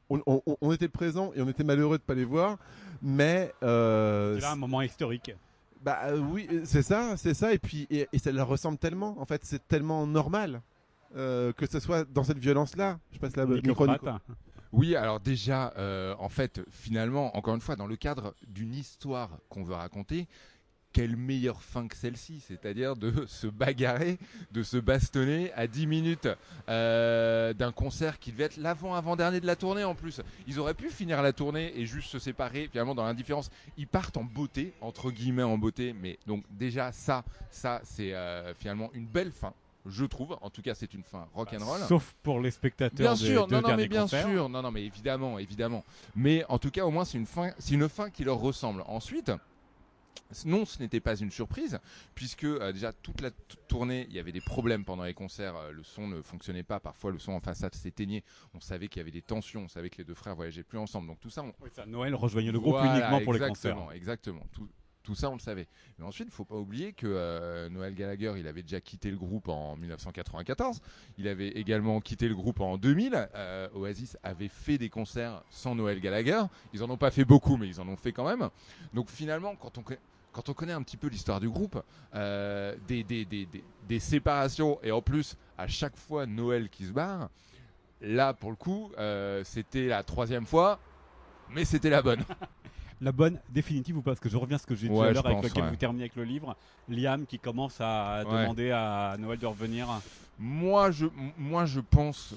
On, 0.09 0.21
on, 0.25 0.41
on, 0.61 0.71
était 0.71 0.87
présents 0.87 1.31
et 1.35 1.41
on 1.41 1.49
était 1.49 1.63
malheureux 1.63 1.97
de 1.97 2.03
pas 2.03 2.13
les 2.13 2.23
voir, 2.23 2.57
mais 3.01 3.53
euh, 3.63 4.35
c'est 4.35 4.41
là 4.41 4.51
un 4.53 4.55
moment 4.55 4.81
historique. 4.81 5.31
Bah 5.81 5.99
euh, 6.05 6.17
oui, 6.17 6.47
c'est 6.63 6.81
ça, 6.81 7.17
c'est 7.17 7.33
ça, 7.33 7.53
et 7.53 7.59
puis 7.59 7.87
et, 7.89 8.07
et, 8.11 8.19
ça 8.19 8.31
leur 8.31 8.47
ressemble 8.47 8.77
tellement. 8.77 9.19
En 9.19 9.25
fait, 9.25 9.43
c'est 9.43 9.67
tellement 9.67 10.07
normal 10.07 10.61
euh, 11.15 11.53
que 11.53 11.65
ce 11.65 11.79
soit 11.79 12.03
dans 12.05 12.23
cette 12.23 12.39
violence-là. 12.39 12.99
Je 13.11 13.19
passe 13.19 13.35
la 13.35 13.45
micro. 13.45 13.87
Oui, 14.73 14.95
alors 14.95 15.19
déjà, 15.19 15.73
euh, 15.77 16.13
en 16.19 16.29
fait, 16.29 16.61
finalement, 16.69 17.35
encore 17.37 17.55
une 17.55 17.61
fois, 17.61 17.75
dans 17.75 17.87
le 17.87 17.95
cadre 17.95 18.35
d'une 18.47 18.73
histoire 18.73 19.39
qu'on 19.49 19.63
veut 19.63 19.73
raconter, 19.73 20.27
quelle 20.97 21.15
meilleure 21.15 21.61
fin 21.61 21.87
que 21.87 21.95
celle-ci, 21.95 22.43
c'est-à-dire 22.47 22.95
de 22.95 23.25
se 23.27 23.45
bagarrer, 23.45 24.17
de 24.51 24.63
se 24.63 24.77
bastonner 24.77 25.53
à 25.53 25.67
10 25.67 25.85
minutes 25.85 26.27
euh, 26.69 27.53
d'un 27.53 27.71
concert 27.71 28.17
qui 28.17 28.31
devait 28.31 28.45
être 28.45 28.57
l'avant-avant-dernier 28.57 29.39
de 29.39 29.45
la 29.45 29.55
tournée 29.55 29.83
en 29.83 29.93
plus. 29.93 30.21
Ils 30.47 30.59
auraient 30.59 30.73
pu 30.73 30.89
finir 30.89 31.21
la 31.21 31.33
tournée 31.33 31.71
et 31.79 31.85
juste 31.85 32.09
se 32.09 32.17
séparer 32.17 32.67
finalement 32.71 32.95
dans 32.95 33.05
l'indifférence. 33.05 33.51
Ils 33.77 33.85
partent 33.85 34.17
en 34.17 34.23
beauté, 34.23 34.73
entre 34.81 35.11
guillemets 35.11 35.43
en 35.43 35.59
beauté, 35.59 35.93
mais 35.93 36.17
donc 36.25 36.43
déjà 36.49 36.91
ça, 36.91 37.23
ça 37.51 37.79
c'est 37.83 38.15
euh, 38.15 38.55
finalement 38.55 38.89
une 38.95 39.05
belle 39.05 39.31
fin 39.31 39.53
je 39.85 40.03
trouve. 40.03 40.35
En 40.41 40.49
tout 40.49 40.61
cas, 40.61 40.73
c'est 40.75 40.93
une 40.95 41.03
fin 41.03 41.27
rock 41.33 41.53
and 41.53 41.63
roll. 41.63 41.79
Sauf 41.87 42.13
pour 42.21 42.41
les 42.41 42.51
spectateurs. 42.51 42.97
Bien 42.97 43.15
sûr, 43.15 43.47
non, 43.47 43.61
non, 43.61 43.77
mais 43.77 43.87
bien 43.87 44.01
concerts. 44.01 44.27
sûr, 44.27 44.49
non, 44.49 44.61
non, 44.61 44.69
mais 44.69 44.83
évidemment, 44.83 45.39
évidemment. 45.39 45.85
Mais 46.13 46.43
en 46.49 46.59
tout 46.59 46.71
cas, 46.71 46.83
au 46.83 46.91
moins, 46.91 47.05
c'est 47.05 47.17
une 47.17 47.25
fin, 47.25 47.51
c'est 47.57 47.75
une 47.75 47.87
fin 47.87 48.09
qui 48.09 48.25
leur 48.25 48.39
ressemble. 48.39 48.83
Ensuite. 48.87 49.31
Non, 50.45 50.65
ce 50.65 50.79
n'était 50.79 50.99
pas 50.99 51.15
une 51.15 51.31
surprise, 51.31 51.79
puisque 52.15 52.43
euh, 52.43 52.71
déjà 52.71 52.93
toute 52.93 53.21
la 53.21 53.31
tournée, 53.67 54.05
il 54.09 54.15
y 54.15 54.19
avait 54.19 54.31
des 54.31 54.41
problèmes 54.41 54.85
pendant 54.85 55.03
les 55.03 55.13
concerts, 55.13 55.55
euh, 55.55 55.71
le 55.71 55.83
son 55.83 56.07
ne 56.07 56.21
fonctionnait 56.21 56.63
pas, 56.63 56.79
parfois 56.79 57.11
le 57.11 57.19
son 57.19 57.33
en 57.33 57.39
façade 57.39 57.73
s'éteignait, 57.75 58.23
on 58.53 58.59
savait 58.59 58.87
qu'il 58.87 58.99
y 58.99 59.01
avait 59.01 59.11
des 59.11 59.21
tensions, 59.21 59.63
on 59.63 59.67
savait 59.67 59.89
que 59.89 59.97
les 59.97 60.03
deux 60.03 60.15
frères 60.15 60.35
voyageaient 60.35 60.63
plus 60.63 60.77
ensemble, 60.77 61.07
donc 61.07 61.19
tout 61.19 61.29
ça... 61.29 61.43
On... 61.43 61.53
Oui, 61.61 61.69
ça 61.73 61.85
Noël 61.85 62.15
rejoignait 62.15 62.51
le 62.51 62.59
groupe 62.59 62.73
voilà, 62.73 62.97
uniquement 62.97 63.21
pour 63.21 63.35
exactement, 63.35 63.73
les 63.73 63.79
concerts. 63.79 63.95
Exactement, 63.95 64.47
tout, 64.51 64.67
tout 65.07 65.15
ça, 65.15 65.29
on 65.29 65.35
le 65.35 65.39
savait. 65.39 65.67
Mais 65.97 66.05
ensuite, 66.05 66.27
il 66.27 66.33
faut 66.33 66.43
pas 66.43 66.57
oublier 66.57 66.91
que 66.91 67.07
euh, 67.07 67.69
Noël 67.69 67.95
Gallagher, 67.95 68.33
il 68.37 68.45
avait 68.45 68.61
déjà 68.61 68.81
quitté 68.81 69.09
le 69.09 69.15
groupe 69.15 69.47
en 69.47 69.77
1994. 69.77 70.81
Il 71.17 71.29
avait 71.29 71.47
également 71.47 72.01
quitté 72.01 72.27
le 72.27 72.35
groupe 72.35 72.59
en 72.59 72.77
2000. 72.77 73.29
Euh, 73.33 73.69
Oasis 73.73 74.17
avait 74.21 74.49
fait 74.49 74.77
des 74.77 74.89
concerts 74.89 75.41
sans 75.49 75.75
Noël 75.75 76.01
Gallagher. 76.01 76.41
Ils 76.73 76.83
en 76.83 76.89
ont 76.89 76.97
pas 76.97 77.09
fait 77.09 77.23
beaucoup, 77.23 77.55
mais 77.55 77.69
ils 77.69 77.79
en 77.79 77.87
ont 77.87 77.95
fait 77.95 78.11
quand 78.11 78.27
même. 78.27 78.49
Donc 78.93 79.09
finalement, 79.09 79.55
quand 79.55 79.77
on 79.77 79.83
quand 80.33 80.49
on 80.49 80.53
connaît 80.53 80.73
un 80.73 80.83
petit 80.83 80.97
peu 80.97 81.07
l'histoire 81.07 81.39
du 81.39 81.49
groupe, 81.49 81.81
euh, 82.13 82.75
des, 82.87 83.03
des, 83.03 83.25
des, 83.25 83.47
des, 83.87 83.99
séparations 83.99 84.77
et 84.83 84.91
en 84.91 85.01
plus 85.01 85.35
à 85.57 85.67
chaque 85.67 85.95
fois 85.95 86.27
Noël 86.27 86.69
qui 86.69 86.85
se 86.85 86.91
barre, 86.91 87.29
là 88.01 88.33
pour 88.33 88.51
le 88.51 88.55
coup, 88.55 88.91
euh, 88.99 89.43
c'était 89.45 89.87
la 89.87 90.03
troisième 90.03 90.45
fois, 90.45 90.79
mais 91.49 91.65
c'était 91.65 91.89
la 91.89 92.03
bonne. 92.03 92.23
la 93.01 93.11
bonne 93.11 93.39
définitive 93.49 93.97
ou 93.97 94.01
pas 94.01 94.11
Parce 94.11 94.19
que 94.19 94.29
je 94.29 94.37
reviens 94.37 94.55
à 94.55 94.59
ce 94.59 94.65
que 94.65 94.75
j'ai 94.75 94.87
dit 94.89 94.93
ouais, 94.95 95.07
à 95.07 95.11
l'heure 95.11 95.25
avec 95.27 95.43
lequel 95.43 95.63
ouais. 95.63 95.69
vous 95.69 95.75
terminez 95.75 96.03
avec 96.03 96.15
le 96.15 96.23
livre. 96.23 96.55
Liam 96.89 97.25
qui 97.25 97.39
commence 97.39 97.79
à 97.79 98.23
Ouais. 98.25 98.41
demander 98.43 98.71
à 98.71 99.15
Noël 99.19 99.37
de 99.39 99.45
revenir. 99.45 99.87
Moi, 100.39 100.91
je, 100.91 101.05
moi, 101.37 101.65
je 101.65 101.79
pense, 101.79 102.33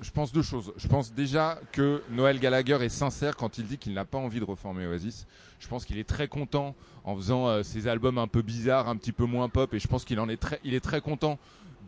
je 0.00 0.10
pense 0.10 0.32
deux 0.32 0.42
choses. 0.42 0.72
Je 0.76 0.86
pense 0.88 1.12
déjà 1.12 1.58
que 1.72 2.02
Noël 2.10 2.38
Gallagher 2.38 2.78
est 2.82 2.88
sincère 2.88 3.36
quand 3.36 3.58
il 3.58 3.66
dit 3.66 3.78
qu'il 3.78 3.94
n'a 3.94 4.04
pas 4.04 4.18
envie 4.18 4.40
de 4.40 4.44
reformer 4.44 4.86
Oasis. 4.86 5.26
Je 5.60 5.66
pense 5.68 5.84
qu'il 5.84 5.98
est 5.98 6.08
très 6.08 6.28
content 6.28 6.74
en 7.04 7.16
faisant 7.16 7.48
euh, 7.48 7.62
ces 7.62 7.88
albums 7.88 8.18
un 8.18 8.28
peu 8.28 8.42
bizarres, 8.42 8.88
un 8.88 8.96
petit 8.96 9.12
peu 9.12 9.24
moins 9.24 9.48
pop, 9.48 9.72
et 9.74 9.78
je 9.78 9.88
pense 9.88 10.04
qu'il 10.04 10.20
en 10.20 10.28
est 10.28 10.36
très, 10.36 10.60
il 10.62 10.74
est 10.74 10.80
très 10.80 11.00
content 11.00 11.38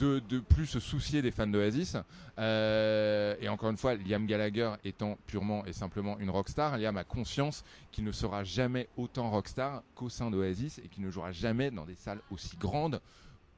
de, 0.04 0.40
plus 0.40 0.66
se 0.66 0.80
soucier 0.80 1.22
des 1.22 1.30
fans 1.30 1.46
d'Oasis. 1.46 1.96
Euh, 2.38 3.34
et 3.40 3.48
encore 3.48 3.70
une 3.70 3.76
fois, 3.76 3.94
Liam 3.94 4.26
Gallagher 4.26 4.72
étant 4.84 5.18
purement 5.26 5.64
et 5.66 5.72
simplement 5.72 6.18
une 6.18 6.30
rockstar, 6.30 6.78
Liam 6.78 6.96
a 6.96 7.04
conscience 7.04 7.64
qu'il 7.92 8.04
ne 8.04 8.12
sera 8.12 8.44
jamais 8.44 8.88
autant 8.96 9.30
rockstar 9.30 9.82
qu'au 9.94 10.08
sein 10.08 10.30
d'Oasis 10.30 10.78
et 10.78 10.88
qu'il 10.88 11.04
ne 11.04 11.10
jouera 11.10 11.32
jamais 11.32 11.70
dans 11.70 11.84
des 11.84 11.94
salles 11.94 12.20
aussi 12.30 12.56
grandes 12.56 13.00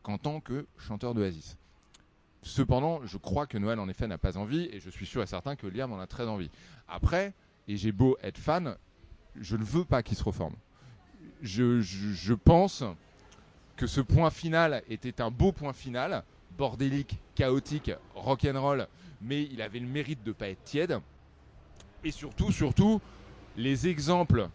qu'en 0.02 0.18
tant 0.18 0.40
que 0.40 0.66
chanteur 0.78 1.14
d'Oasis. 1.14 1.56
Cependant, 2.42 3.00
je 3.04 3.18
crois 3.18 3.46
que 3.46 3.56
Noël 3.56 3.78
en 3.78 3.88
effet 3.88 4.08
n'a 4.08 4.18
pas 4.18 4.36
envie 4.36 4.68
et 4.72 4.80
je 4.80 4.90
suis 4.90 5.06
sûr 5.06 5.22
et 5.22 5.26
certain 5.26 5.54
que 5.54 5.68
Liam 5.68 5.92
en 5.92 6.00
a 6.00 6.08
très 6.08 6.26
envie. 6.26 6.50
Après, 6.88 7.34
et 7.68 7.76
j'ai 7.76 7.92
beau 7.92 8.16
être 8.22 8.38
fan, 8.38 8.76
je 9.36 9.56
ne 9.56 9.62
veux 9.62 9.84
pas 9.84 10.02
qu'il 10.02 10.16
se 10.16 10.24
reforme. 10.24 10.56
Je, 11.40 12.34
pense 12.34 12.84
que 13.76 13.86
ce 13.86 14.00
point 14.00 14.30
final 14.30 14.82
était 14.88 15.20
un 15.20 15.30
beau 15.30 15.52
point 15.52 15.72
final, 15.72 16.22
bordélique, 16.56 17.18
chaotique, 17.34 17.90
rock'n'roll, 18.14 18.86
mais 19.20 19.42
il 19.44 19.62
avait 19.62 19.78
le 19.78 19.86
mérite 19.86 20.22
de 20.22 20.30
ne 20.30 20.34
pas 20.34 20.48
être 20.48 20.64
tiède. 20.64 20.98
Et 22.04 22.10
surtout, 22.10 22.50
surtout, 22.52 23.00
les 23.56 23.86
exemples 23.86 24.48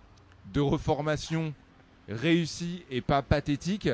de 0.54 0.62
reformation 0.62 1.54
réussis 2.08 2.84
et 2.90 3.02
pas 3.02 3.22
pathétiques, 3.22 3.90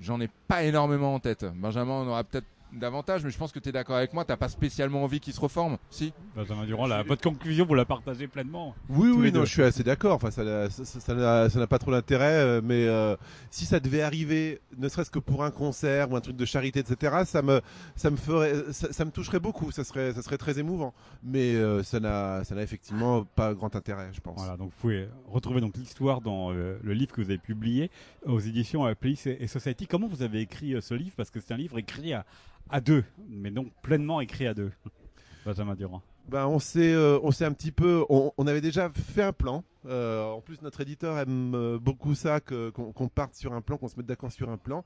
j'en 0.00 0.20
ai 0.20 0.28
pas 0.48 0.64
énormément 0.64 1.14
en 1.14 1.20
tête. 1.20 1.46
Benjamin 1.54 1.92
on 1.92 2.08
aura 2.08 2.24
peut-être 2.24 2.46
davantage, 2.78 3.24
mais 3.24 3.30
je 3.30 3.38
pense 3.38 3.52
que 3.52 3.58
tu 3.58 3.68
es 3.68 3.72
d'accord 3.72 3.96
avec 3.96 4.12
moi, 4.12 4.24
t'as 4.24 4.36
pas 4.36 4.48
spécialement 4.48 5.02
envie 5.04 5.20
qu'il 5.20 5.32
se 5.32 5.40
reforme, 5.40 5.78
si? 5.90 6.12
Benjamin 6.34 6.64
Durand, 6.64 6.86
la, 6.86 7.02
votre 7.02 7.22
conclusion, 7.22 7.64
vous 7.64 7.74
la 7.74 7.84
partagez 7.84 8.26
pleinement. 8.26 8.74
Oui, 8.88 9.10
oui, 9.10 9.32
non, 9.32 9.40
deux. 9.40 9.46
je 9.46 9.52
suis 9.52 9.62
assez 9.62 9.82
d'accord. 9.82 10.14
Enfin, 10.16 10.30
ça, 10.30 10.44
n'a- 10.44 10.70
ça, 10.70 10.84
ça, 10.84 11.50
ça 11.50 11.66
pas 11.66 11.78
trop 11.78 11.90
d'intérêt, 11.90 12.34
euh, 12.34 12.60
mais 12.62 12.86
euh, 12.86 13.16
si 13.50 13.64
ça 13.64 13.80
devait 13.80 14.02
arriver, 14.02 14.60
ne 14.76 14.88
serait-ce 14.88 15.10
que 15.10 15.18
pour 15.18 15.44
un 15.44 15.50
concert 15.50 16.10
ou 16.10 16.16
un 16.16 16.20
truc 16.20 16.36
de 16.36 16.44
charité, 16.44 16.80
etc., 16.80 17.22
ça 17.24 17.42
me, 17.42 17.60
ça 17.96 18.10
me 18.10 18.16
ferait, 18.16 18.54
ça, 18.72 19.04
me 19.04 19.10
toucherait 19.10 19.40
beaucoup. 19.40 19.70
Ça 19.70 19.84
serait, 19.84 20.12
ça 20.12 20.22
serait 20.22 20.38
très 20.38 20.58
émouvant. 20.58 20.94
Mais 21.22 21.54
euh, 21.54 21.82
ça 21.82 22.00
n'a, 22.00 22.44
ça 22.44 22.54
n'a 22.54 22.62
effectivement 22.62 23.24
pas 23.24 23.54
grand 23.54 23.74
intérêt, 23.76 24.10
je 24.12 24.20
pense. 24.20 24.36
Voilà, 24.38 24.56
donc 24.56 24.70
vous 24.70 24.80
pouvez 24.80 25.08
retrouver 25.28 25.60
donc 25.60 25.76
l'histoire 25.76 26.20
dans 26.20 26.52
euh, 26.52 26.78
le 26.82 26.92
livre 26.92 27.12
que 27.12 27.20
vous 27.20 27.28
avez 27.30 27.38
publié 27.38 27.90
aux 28.26 28.40
éditions 28.40 28.92
Police 28.94 29.26
et, 29.26 29.36
et 29.40 29.46
Society. 29.46 29.86
Comment 29.86 30.08
vous 30.08 30.22
avez 30.22 30.40
écrit 30.40 30.74
ce 30.80 30.94
livre? 30.94 31.14
Parce 31.16 31.30
que 31.30 31.40
c'est 31.40 31.54
un 31.54 31.56
livre 31.56 31.78
écrit 31.78 32.12
à, 32.12 32.24
à 32.70 32.80
deux, 32.80 33.04
mais 33.28 33.50
donc 33.50 33.72
pleinement 33.82 34.20
écrit 34.20 34.46
à 34.46 34.54
deux. 34.54 34.72
Benjamin 35.44 35.74
Durand. 35.74 36.02
Ben, 36.28 36.46
on 36.46 36.58
s'est 36.58 36.94
euh, 36.94 37.18
on 37.22 37.30
s'est 37.30 37.44
un 37.44 37.52
petit 37.52 37.70
peu 37.70 38.04
on, 38.08 38.46
avait 38.46 38.62
déjà 38.62 38.90
fait 38.90 39.22
un 39.22 39.32
plan. 39.32 39.62
Euh, 39.86 40.24
en 40.24 40.40
plus 40.40 40.62
notre 40.62 40.80
éditeur 40.80 41.18
aime 41.18 41.54
euh, 41.54 41.78
beaucoup 41.78 42.14
ça 42.14 42.40
qu'on 42.40 43.08
parte 43.08 43.34
sur 43.34 43.52
un 43.52 43.60
plan 43.60 43.76
qu'on 43.76 43.88
se 43.88 43.96
mette 43.96 44.06
d'accord 44.06 44.32
sur 44.32 44.48
un 44.48 44.56
plan. 44.56 44.84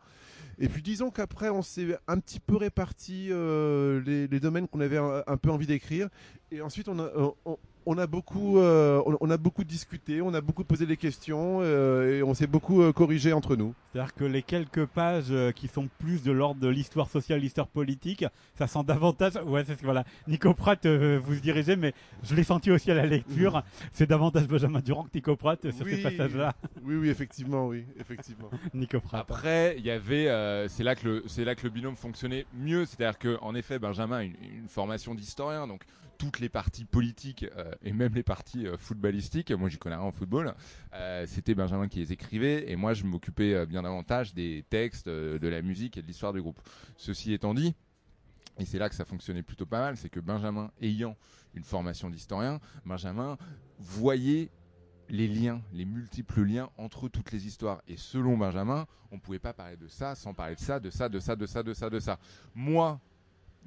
Et 0.59 0.69
puis 0.69 0.83
disons 0.83 1.11
qu'après 1.11 1.49
on 1.51 1.63
s'est 1.63 1.97
un 2.09 2.19
petit 2.19 2.41
peu 2.41 2.57
réparti 2.57 3.29
les, 3.29 4.41
domaines 4.41 4.67
qu'on 4.67 4.81
avait 4.81 4.99
un, 4.99 5.23
un, 5.25 5.37
peu 5.37 5.51
envie 5.51 5.69
d'écrire. 5.69 6.09
Et 6.51 6.61
ensuite 6.61 6.89
on 6.89 6.99
a 6.99 7.09
on, 7.45 7.57
on 7.91 7.97
a 7.97 8.07
beaucoup, 8.07 8.59
euh, 8.59 9.03
on, 9.21 9.31
a 9.31 9.39
beaucoup 9.39 9.65
discuté, 9.65 10.21
on 10.21 10.35
a 10.35 10.43
beaucoup 10.43 10.63
posé 10.63 10.85
des 10.85 10.99
questions 10.99 11.61
euh, 11.63 12.19
et 12.19 12.23
on 12.23 12.35
s'est 12.35 12.47
beaucoup 12.47 12.83
euh, 12.83 12.93
corrigé 12.93 13.33
entre 13.33 13.57
nous. 13.57 13.75
C'est-à-dire 13.91 14.15
que 14.15 14.25
les 14.25 14.43
quelques 14.43 14.85
pages 14.85 15.31
euh, 15.31 15.53
qui 15.53 15.69
sont 15.69 15.89
plus 15.99 16.23
de 16.23 16.31
l'ordre 16.31 16.61
de 16.61 16.69
l'histoire 16.69 17.09
sociale, 17.09 17.41
l'histoire 17.41 17.67
politique, 17.67 18.27
ça 18.59 18.67
sent 18.67 18.85
davantage. 18.85 19.37
Ouais, 19.47 19.65
c'est 19.67 19.81
voilà. 19.81 20.05
Nico 20.27 20.53
Pratt, 20.53 20.85
euh, 20.85 21.19
vous 21.25 21.37
se 21.37 21.41
dirigez, 21.41 21.77
mais 21.77 21.95
je 22.25 22.35
l'ai 22.35 22.45
senti 22.45 22.71
aussi 22.71 22.91
à 22.91 22.95
la 22.95 23.07
lecture. 23.07 23.57
Mmh. 23.57 23.63
C'est 23.95 24.07
davantage 24.07 24.47
Benjamin 24.47 24.81
Durand 24.81 25.05
que 25.05 25.11
Nico 25.15 25.35
Pratt 25.35 25.71
sur 25.71 25.87
oui, 25.87 25.97
ces 25.97 26.03
passages-là. 26.03 26.53
Oui, 26.85 26.97
oui, 26.97 27.09
effectivement, 27.09 27.69
oui, 27.69 27.87
effectivement. 27.99 28.51
Nico 28.75 29.01
Pratt. 29.01 29.23
Après, 29.23 29.77
il 29.79 29.87
y 29.87 29.91
avait, 29.91 30.29
euh, 30.29 30.69
c'est 30.69 30.85
là 30.85 30.95
que 30.95 31.09
le, 31.09 31.25
c'est 31.27 31.47
là 31.47 31.55
que 31.55 31.63
le 31.63 31.71
binôme 31.71 31.97
fonctionnait 31.97 32.45
mieux. 32.53 32.85
C'est-à-dire 32.85 33.19
que, 33.19 33.39
en 33.41 33.55
effet, 33.55 33.79
Benjamin 33.79 34.19
a 34.19 34.23
une, 34.25 34.37
une 34.43 34.69
formation 34.69 35.15
d'historien, 35.15 35.67
donc 35.67 35.85
toutes 36.19 36.41
les 36.41 36.49
parties 36.49 36.85
politiques 36.85 37.47
euh, 37.57 37.73
et 37.83 37.93
même 37.93 38.15
les 38.15 38.23
parties 38.23 38.67
euh, 38.67 38.77
footballistiques, 38.77 39.53
moi 39.53 39.69
j'y 39.69 39.79
connais 39.79 39.95
rien 39.95 40.05
en 40.05 40.13
football, 40.13 40.55
euh, 40.93 41.25
c'était 41.27 41.55
Benjamin 41.55 41.89
qui 41.89 42.01
les 42.01 42.13
écrivait 42.13 42.71
et 42.71 42.77
moi 42.77 42.93
je 42.93 43.05
m'occupais 43.05 43.65
bien 43.67 43.83
davantage 43.83 44.35
des 44.35 44.65
textes, 44.69 45.09
de 45.09 45.49
la 45.49 45.63
musique 45.63 45.97
et 45.97 46.03
de 46.03 46.07
l'histoire 46.07 46.33
du 46.33 46.43
groupe. 46.43 46.61
Ceci 46.97 47.33
étant 47.33 47.55
dit, 47.55 47.75
et 48.59 48.65
c'est 48.65 48.79
là 48.79 48.89
que 48.89 48.97
ça 48.97 49.05
fonctionnait 49.05 49.43
plutôt 49.43 49.67
pas 49.67 49.81
mal, 49.81 49.97
c'est 49.97 50.09
que 50.09 50.21
Benjamin 50.21 50.71
ayant 50.83 51.17
une 51.55 51.63
formation 51.63 52.11
d'historien, 52.11 52.61
Benjamin 52.85 53.39
voyait 53.79 54.51
les 55.09 55.29
liens, 55.29 55.63
les 55.73 55.85
multiples 55.85 56.43
liens 56.43 56.69
entre 56.77 57.09
toutes 57.09 57.33
les 57.33 57.47
histoires. 57.47 57.81
Et 57.89 57.97
selon 57.97 58.37
Benjamin, 58.37 58.87
on 59.11 59.19
pouvait 59.19 59.39
pas 59.39 59.53
parler 59.53 59.77
de 59.77 59.89
ça 59.89 60.15
sans 60.15 60.35
parler 60.35 60.57
de 60.57 60.61
ça, 60.61 60.81
de 60.81 60.91
ça, 60.91 61.09
de 61.09 61.19
ça, 61.19 61.37
de 61.37 61.47
ça, 61.47 61.63
de 61.63 61.73
ça, 61.73 61.91
de 61.91 62.01
ça. 62.01 62.19
Moi, 62.55 63.01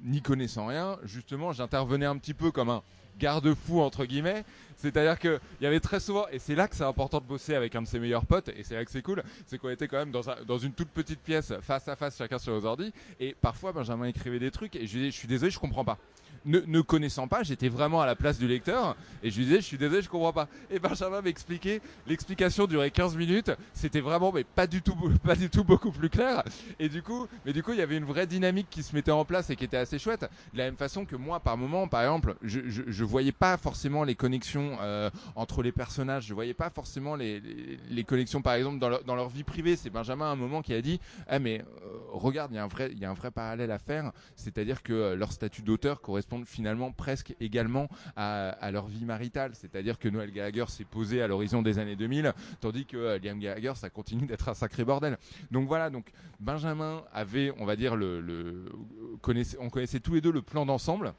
n'y 0.02 0.22
connaissant 0.22 0.66
rien, 0.66 0.98
justement, 1.04 1.52
j'intervenais 1.52 2.06
un 2.06 2.16
petit 2.16 2.34
peu 2.34 2.50
comme 2.50 2.70
un 2.70 2.82
garde-fou 3.18 3.80
entre 3.80 4.04
guillemets. 4.04 4.44
C'est-à-dire 4.76 5.18
que 5.18 5.38
il 5.60 5.64
y 5.64 5.66
avait 5.66 5.80
très 5.80 6.00
souvent, 6.00 6.26
et 6.32 6.38
c'est 6.38 6.54
là 6.54 6.66
que 6.66 6.74
c'est 6.74 6.84
important 6.84 7.20
de 7.20 7.24
bosser 7.24 7.54
avec 7.54 7.74
un 7.76 7.82
de 7.82 7.86
ses 7.86 8.00
meilleurs 8.00 8.26
potes, 8.26 8.48
et 8.48 8.64
c'est 8.64 8.74
là 8.74 8.84
que 8.84 8.90
c'est 8.90 9.02
cool, 9.02 9.22
c'est 9.46 9.58
qu'on 9.58 9.68
était 9.70 9.86
quand 9.86 9.98
même 9.98 10.10
dans, 10.10 10.28
un, 10.28 10.36
dans 10.46 10.58
une 10.58 10.72
toute 10.72 10.88
petite 10.88 11.20
pièce, 11.20 11.52
face 11.60 11.86
à 11.86 11.94
face, 11.94 12.18
chacun 12.18 12.38
sur 12.38 12.52
nos 12.52 12.64
ordi, 12.64 12.92
et 13.20 13.36
parfois 13.40 13.72
Benjamin 13.72 14.06
écrivait 14.06 14.40
des 14.40 14.50
trucs, 14.50 14.74
et 14.74 14.86
je 14.86 14.92
disais, 14.92 15.10
je 15.10 15.16
suis 15.16 15.28
désolé, 15.28 15.50
je 15.52 15.58
comprends 15.58 15.84
pas. 15.84 15.98
Ne, 16.44 16.60
ne, 16.66 16.80
connaissant 16.80 17.28
pas, 17.28 17.44
j'étais 17.44 17.68
vraiment 17.68 18.00
à 18.00 18.06
la 18.06 18.16
place 18.16 18.36
du 18.36 18.48
lecteur 18.48 18.96
et 19.22 19.30
je 19.30 19.38
lui 19.38 19.44
disais 19.44 19.58
je 19.60 19.66
suis 19.66 19.78
désolé, 19.78 20.02
je 20.02 20.08
comprends 20.08 20.32
pas. 20.32 20.48
Et 20.70 20.80
Benjamin 20.80 21.22
m'expliquait, 21.22 21.80
l'explication 22.06 22.66
durait 22.66 22.90
15 22.90 23.16
minutes, 23.16 23.52
c'était 23.74 24.00
vraiment 24.00 24.32
mais 24.32 24.42
pas 24.42 24.66
du 24.66 24.82
tout 24.82 24.96
pas 25.24 25.36
du 25.36 25.48
tout 25.50 25.62
beaucoup 25.62 25.92
plus 25.92 26.10
clair 26.10 26.42
et 26.80 26.88
du 26.88 27.02
coup, 27.02 27.28
mais 27.46 27.52
du 27.52 27.62
coup, 27.62 27.72
il 27.72 27.78
y 27.78 27.82
avait 27.82 27.96
une 27.96 28.04
vraie 28.04 28.26
dynamique 28.26 28.66
qui 28.70 28.82
se 28.82 28.94
mettait 28.94 29.12
en 29.12 29.24
place 29.24 29.50
et 29.50 29.56
qui 29.56 29.64
était 29.64 29.76
assez 29.76 29.98
chouette. 30.00 30.22
De 30.52 30.58
la 30.58 30.64
même 30.64 30.76
façon 30.76 31.04
que 31.04 31.14
moi 31.14 31.38
par 31.38 31.56
moment, 31.56 31.86
par 31.86 32.02
exemple, 32.02 32.34
je 32.42 32.60
je, 32.66 32.82
je 32.88 33.04
voyais 33.04 33.32
pas 33.32 33.56
forcément 33.56 34.02
les 34.02 34.16
connexions 34.16 34.78
euh, 34.80 35.10
entre 35.36 35.62
les 35.62 35.72
personnages, 35.72 36.26
je 36.26 36.34
voyais 36.34 36.54
pas 36.54 36.70
forcément 36.70 37.14
les 37.14 37.40
les, 37.88 38.04
connexions 38.04 38.42
par 38.42 38.54
exemple 38.54 38.78
dans 38.80 38.88
leur, 38.88 39.04
dans 39.04 39.14
leur 39.14 39.28
vie 39.28 39.44
privée, 39.44 39.76
c'est 39.76 39.90
Benjamin 39.90 40.26
à 40.26 40.32
un 40.32 40.36
moment 40.36 40.60
qui 40.60 40.74
a 40.74 40.82
dit 40.82 41.00
"Ah 41.28 41.38
mais 41.38 41.60
euh, 41.60 41.98
regarde, 42.12 42.50
il 42.52 42.56
y 42.56 42.58
a 42.58 42.64
un 42.64 42.68
vrai 42.68 42.90
il 42.90 42.98
y 42.98 43.04
a 43.04 43.10
un 43.10 43.14
vrai 43.14 43.30
parallèle 43.30 43.70
à 43.70 43.78
faire, 43.78 44.10
c'est-à-dire 44.34 44.82
que 44.82 44.92
euh, 44.92 45.16
leur 45.16 45.32
statut 45.32 45.62
d'auteur 45.62 46.00
correspond 46.00 46.31
finalement 46.44 46.92
presque 46.92 47.34
également 47.40 47.88
à, 48.16 48.70
leur 48.70 48.86
vie 48.86 49.04
maritale. 49.04 49.52
C'est-à-dire 49.54 49.98
que 49.98 50.08
Noël 50.08 50.32
Gallagher 50.32 50.64
s'est 50.68 50.84
posé 50.84 51.22
à 51.22 51.26
l'horizon 51.26 51.62
des 51.62 51.78
années 51.78 51.96
2000, 51.96 52.32
tandis 52.60 52.86
que 52.86 52.96
euh, 52.96 53.18
Liam 53.18 53.38
Gallagher, 53.38 53.72
ça 53.74 53.90
continue 53.90 54.26
d'être 54.26 54.48
un 54.48 54.54
sacré 54.54 54.84
bordel. 54.84 55.18
Donc 55.50 55.68
voilà, 55.68 55.90
donc 55.90 56.10
Benjamin 56.40 57.02
avait, 57.12 57.52
on 57.58 57.64
va 57.64 57.76
dire, 57.76 57.96
le, 57.96 58.20
le 58.20 58.72
connaissait, 59.20 59.56
on 59.60 59.70
connaissait 59.70 60.00
tous 60.00 60.14
les 60.14 60.20
deux 60.20 60.32
le 60.32 60.42
plan 60.42 60.66
d'ensemble. 60.66 61.12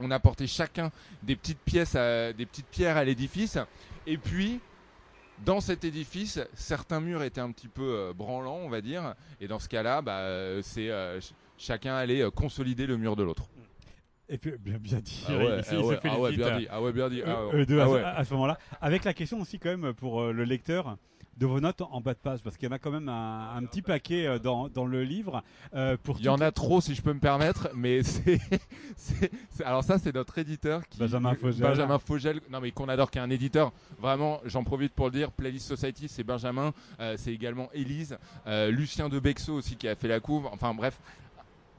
On 0.00 0.10
apportait 0.10 0.48
chacun 0.48 0.90
des 1.22 1.36
petites 1.36 1.60
pièces, 1.60 1.94
des 1.94 2.46
petites 2.46 2.66
pierres 2.66 2.96
à 2.96 3.04
l'édifice, 3.04 3.58
et 4.06 4.18
puis 4.18 4.60
dans 5.44 5.60
cet 5.60 5.84
édifice, 5.84 6.40
certains 6.54 7.00
murs 7.00 7.22
étaient 7.22 7.40
un 7.40 7.50
petit 7.50 7.68
peu 7.68 7.82
euh, 7.82 8.12
branlants, 8.12 8.60
on 8.62 8.68
va 8.68 8.80
dire, 8.80 9.14
et 9.40 9.48
dans 9.48 9.58
ce 9.58 9.68
cas-là, 9.68 10.00
bah, 10.02 10.18
euh, 10.18 10.62
c'est 10.62 10.90
chacun 11.56 11.94
allait 11.94 12.28
consolider 12.34 12.86
le 12.86 12.96
mur 12.96 13.16
de 13.16 13.22
l'autre. 13.22 13.44
Et 14.34 14.38
puis 14.38 14.52
bien, 14.58 14.78
bien 14.78 14.98
dit. 14.98 15.24
Ah 15.28 15.36
ouais, 15.36 15.60
ah 15.70 15.80
ouais, 15.80 15.98
ah 16.02 16.20
ouais, 16.20 16.32
bien 16.36 16.58
dit. 16.58 16.66
Ah 16.68 16.82
ouais, 16.82 16.92
bien 16.92 17.08
dit. 17.08 17.22
Ah, 17.24 17.38
à, 17.38 17.88
ouais. 17.88 18.02
à, 18.02 18.24
ce 18.24 18.34
moment-là, 18.34 18.58
avec 18.80 19.04
la 19.04 19.14
question 19.14 19.40
aussi 19.40 19.60
quand 19.60 19.68
même 19.68 19.94
pour 19.94 20.22
euh, 20.22 20.32
le 20.32 20.42
lecteur 20.42 20.96
de 21.36 21.46
vos 21.46 21.60
notes 21.60 21.82
en 21.82 22.00
bas 22.00 22.14
de 22.14 22.18
page, 22.18 22.40
parce 22.42 22.56
qu'il 22.56 22.68
y 22.68 22.72
en 22.72 22.74
a 22.74 22.80
quand 22.80 22.90
même 22.90 23.08
un, 23.08 23.54
un 23.54 23.62
petit 23.64 23.80
paquet 23.80 24.26
euh, 24.26 24.40
dans, 24.40 24.68
dans 24.68 24.86
le 24.86 25.04
livre. 25.04 25.44
Euh, 25.72 25.96
pour 26.02 26.18
Il 26.18 26.24
y 26.24 26.28
en 26.28 26.40
a 26.40 26.50
trop, 26.50 26.80
si 26.80 26.96
je 26.96 27.02
peux 27.02 27.12
me 27.12 27.20
permettre, 27.20 27.68
mais 27.76 28.02
c'est, 28.96 29.20
alors 29.64 29.84
ça, 29.84 29.98
c'est 29.98 30.12
notre 30.12 30.36
éditeur 30.36 30.82
qui, 30.88 30.98
Benjamin 30.98 31.36
Fogel. 31.36 31.62
Benjamin 31.62 31.98
Fogel, 32.00 32.40
non 32.50 32.60
mais 32.60 32.72
qu'on 32.72 32.88
adore, 32.88 33.12
qui 33.12 33.18
est 33.18 33.22
un 33.22 33.30
éditeur. 33.30 33.72
Vraiment, 34.00 34.40
j'en 34.46 34.64
profite 34.64 34.94
pour 34.94 35.06
le 35.06 35.12
dire. 35.12 35.30
Playlist 35.30 35.68
Society, 35.68 36.08
c'est 36.08 36.24
Benjamin, 36.24 36.72
euh, 36.98 37.14
c'est 37.16 37.32
également 37.32 37.68
Élise, 37.72 38.18
euh, 38.48 38.72
Lucien 38.72 39.08
de 39.08 39.20
Bexo 39.20 39.54
aussi 39.54 39.76
qui 39.76 39.86
a 39.86 39.94
fait 39.94 40.08
la 40.08 40.18
couve. 40.18 40.46
Enfin 40.46 40.74
bref, 40.74 40.98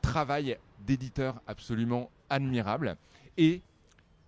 travail 0.02 0.58
d'éditeur 0.86 1.42
absolument 1.48 2.10
admirable. 2.30 2.98
Et 3.38 3.62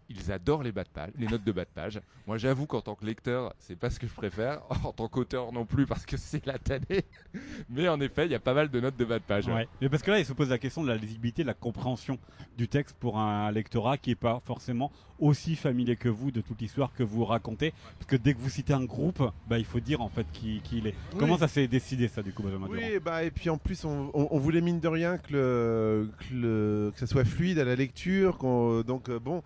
ils 0.10 0.32
adorent 0.32 0.64
les 0.64 0.72
bas 0.72 0.84
de 0.84 0.90
page, 0.90 1.12
les 1.18 1.28
notes 1.28 1.44
de 1.44 1.52
bas 1.52 1.66
de 1.66 1.70
page. 1.70 2.00
Moi, 2.26 2.38
j'avoue 2.38 2.66
qu'en 2.66 2.82
tant 2.82 2.96
que 2.96 3.06
lecteur, 3.06 3.54
c'est 3.60 3.76
pas 3.76 3.90
ce 3.90 4.00
que 4.00 4.08
je 4.08 4.14
préfère. 4.14 4.62
En 4.88 4.94
tant 4.94 5.08
qu'auteur 5.10 5.52
non 5.52 5.66
plus, 5.66 5.86
parce 5.86 6.06
que 6.06 6.16
c'est 6.16 6.46
la 6.46 6.58
tannée. 6.58 7.04
Mais 7.70 7.90
en 7.90 8.00
effet, 8.00 8.26
il 8.26 8.32
y 8.32 8.36
a 8.36 8.40
pas 8.40 8.54
mal 8.54 8.70
de 8.70 8.80
notes 8.80 8.96
de 8.96 9.04
bas 9.04 9.20
de 9.20 9.24
page. 9.24 9.48
Ouais. 9.48 9.68
Mais 9.82 9.90
parce 9.90 10.02
que 10.02 10.12
là, 10.12 10.20
il 10.20 10.26
se 10.26 10.34
pose 10.34 10.50
la 10.50 10.60
question 10.60 10.82
de 10.82 10.88
la 10.88 10.96
lisibilité, 10.96 11.42
de 11.42 11.48
la 11.48 11.54
compréhension 11.54 12.18
du 12.58 12.68
texte 12.68 12.96
pour 13.00 13.18
un 13.18 13.52
lectorat 13.52 13.98
qui 13.98 14.12
est 14.12 14.16
pas 14.16 14.42
forcément 14.46 14.92
aussi 15.20 15.56
familier 15.56 15.96
que 15.96 16.10
vous 16.10 16.32
de 16.32 16.42
toute 16.42 16.62
l'histoire 16.62 16.94
que 16.94 17.04
vous 17.04 17.26
racontez. 17.26 17.74
Parce 18.00 18.06
que 18.06 18.16
dès 18.16 18.34
que 18.34 18.40
vous 18.40 18.50
citez 18.50 18.74
un 18.74 18.86
groupe, 18.86 19.22
bah, 19.48 19.58
il 19.58 19.66
faut 19.66 19.80
dire 19.80 20.02
en 20.02 20.10
fait 20.10 20.28
qui, 20.32 20.62
qui 20.64 20.78
il 20.78 20.88
est. 20.88 20.96
Oui. 21.14 21.20
Comment 21.20 21.38
ça 21.38 21.48
s'est 21.48 21.68
décidé 21.68 22.08
ça 22.08 22.22
du 22.22 22.32
coup, 22.32 22.44
Benjamin 22.44 22.68
Oui, 22.70 22.80
Durand 22.80 23.00
bah 23.04 23.24
et 23.24 23.32
puis 23.32 23.50
en 23.50 23.58
plus, 23.58 23.84
on, 23.84 24.12
on, 24.14 24.28
on, 24.32 24.40
voulait 24.40 24.62
mine 24.62 24.80
de 24.80 24.88
rien 24.88 25.18
que 25.18 25.34
le, 25.34 26.12
que, 26.20 26.34
le, 26.34 26.92
que 26.94 27.00
ça 27.00 27.08
soit 27.08 27.26
fluide 27.26 27.60
à 27.60 27.66
la 27.66 27.76
lecture. 27.76 28.38
donc 28.86 29.10
euh, 29.10 29.20
bon 29.20 29.44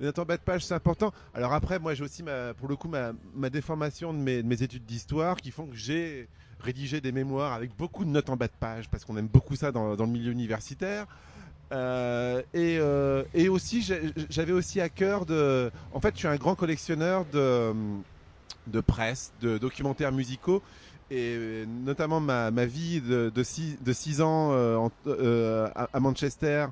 les 0.00 0.06
notes 0.06 0.18
en 0.18 0.24
bas 0.24 0.36
de 0.36 0.42
page, 0.42 0.64
c'est 0.64 0.74
important. 0.74 1.12
Alors 1.34 1.52
après, 1.52 1.78
moi, 1.78 1.94
j'ai 1.94 2.02
aussi, 2.02 2.24
pour 2.58 2.68
le 2.68 2.76
coup, 2.76 2.88
ma, 2.88 3.12
ma 3.34 3.50
déformation 3.50 4.12
de 4.12 4.18
mes, 4.18 4.42
de 4.42 4.48
mes 4.48 4.62
études 4.62 4.86
d'histoire 4.86 5.36
qui 5.36 5.50
font 5.50 5.66
que 5.66 5.76
j'ai 5.76 6.26
rédigé 6.60 7.00
des 7.00 7.12
mémoires 7.12 7.52
avec 7.52 7.76
beaucoup 7.76 8.04
de 8.04 8.10
notes 8.10 8.30
en 8.30 8.36
bas 8.36 8.46
de 8.46 8.52
page 8.58 8.88
parce 8.88 9.04
qu'on 9.04 9.16
aime 9.16 9.28
beaucoup 9.28 9.56
ça 9.56 9.72
dans, 9.72 9.94
le 9.94 10.06
milieu 10.06 10.32
universitaire. 10.32 11.06
Euh, 11.72 12.40
et, 12.52 12.78
euh, 12.80 13.22
et 13.32 13.48
aussi, 13.48 13.86
j'avais 14.28 14.52
aussi 14.52 14.80
à 14.80 14.88
cœur 14.88 15.26
de. 15.26 15.70
En 15.92 16.00
fait, 16.00 16.14
je 16.14 16.20
suis 16.20 16.28
un 16.28 16.36
grand 16.36 16.54
collectionneur 16.54 17.24
de, 17.32 18.80
presse, 18.80 19.32
de 19.40 19.58
documentaires 19.58 20.12
musicaux 20.12 20.62
et 21.12 21.64
notamment 21.66 22.20
ma, 22.20 22.50
vie 22.66 23.00
de, 23.00 23.32
de, 23.34 23.42
six, 23.42 23.76
de 23.82 23.92
six 23.92 24.20
ans 24.20 24.50
euh, 24.52 25.68
à, 25.74 26.00
Manchester 26.00 26.66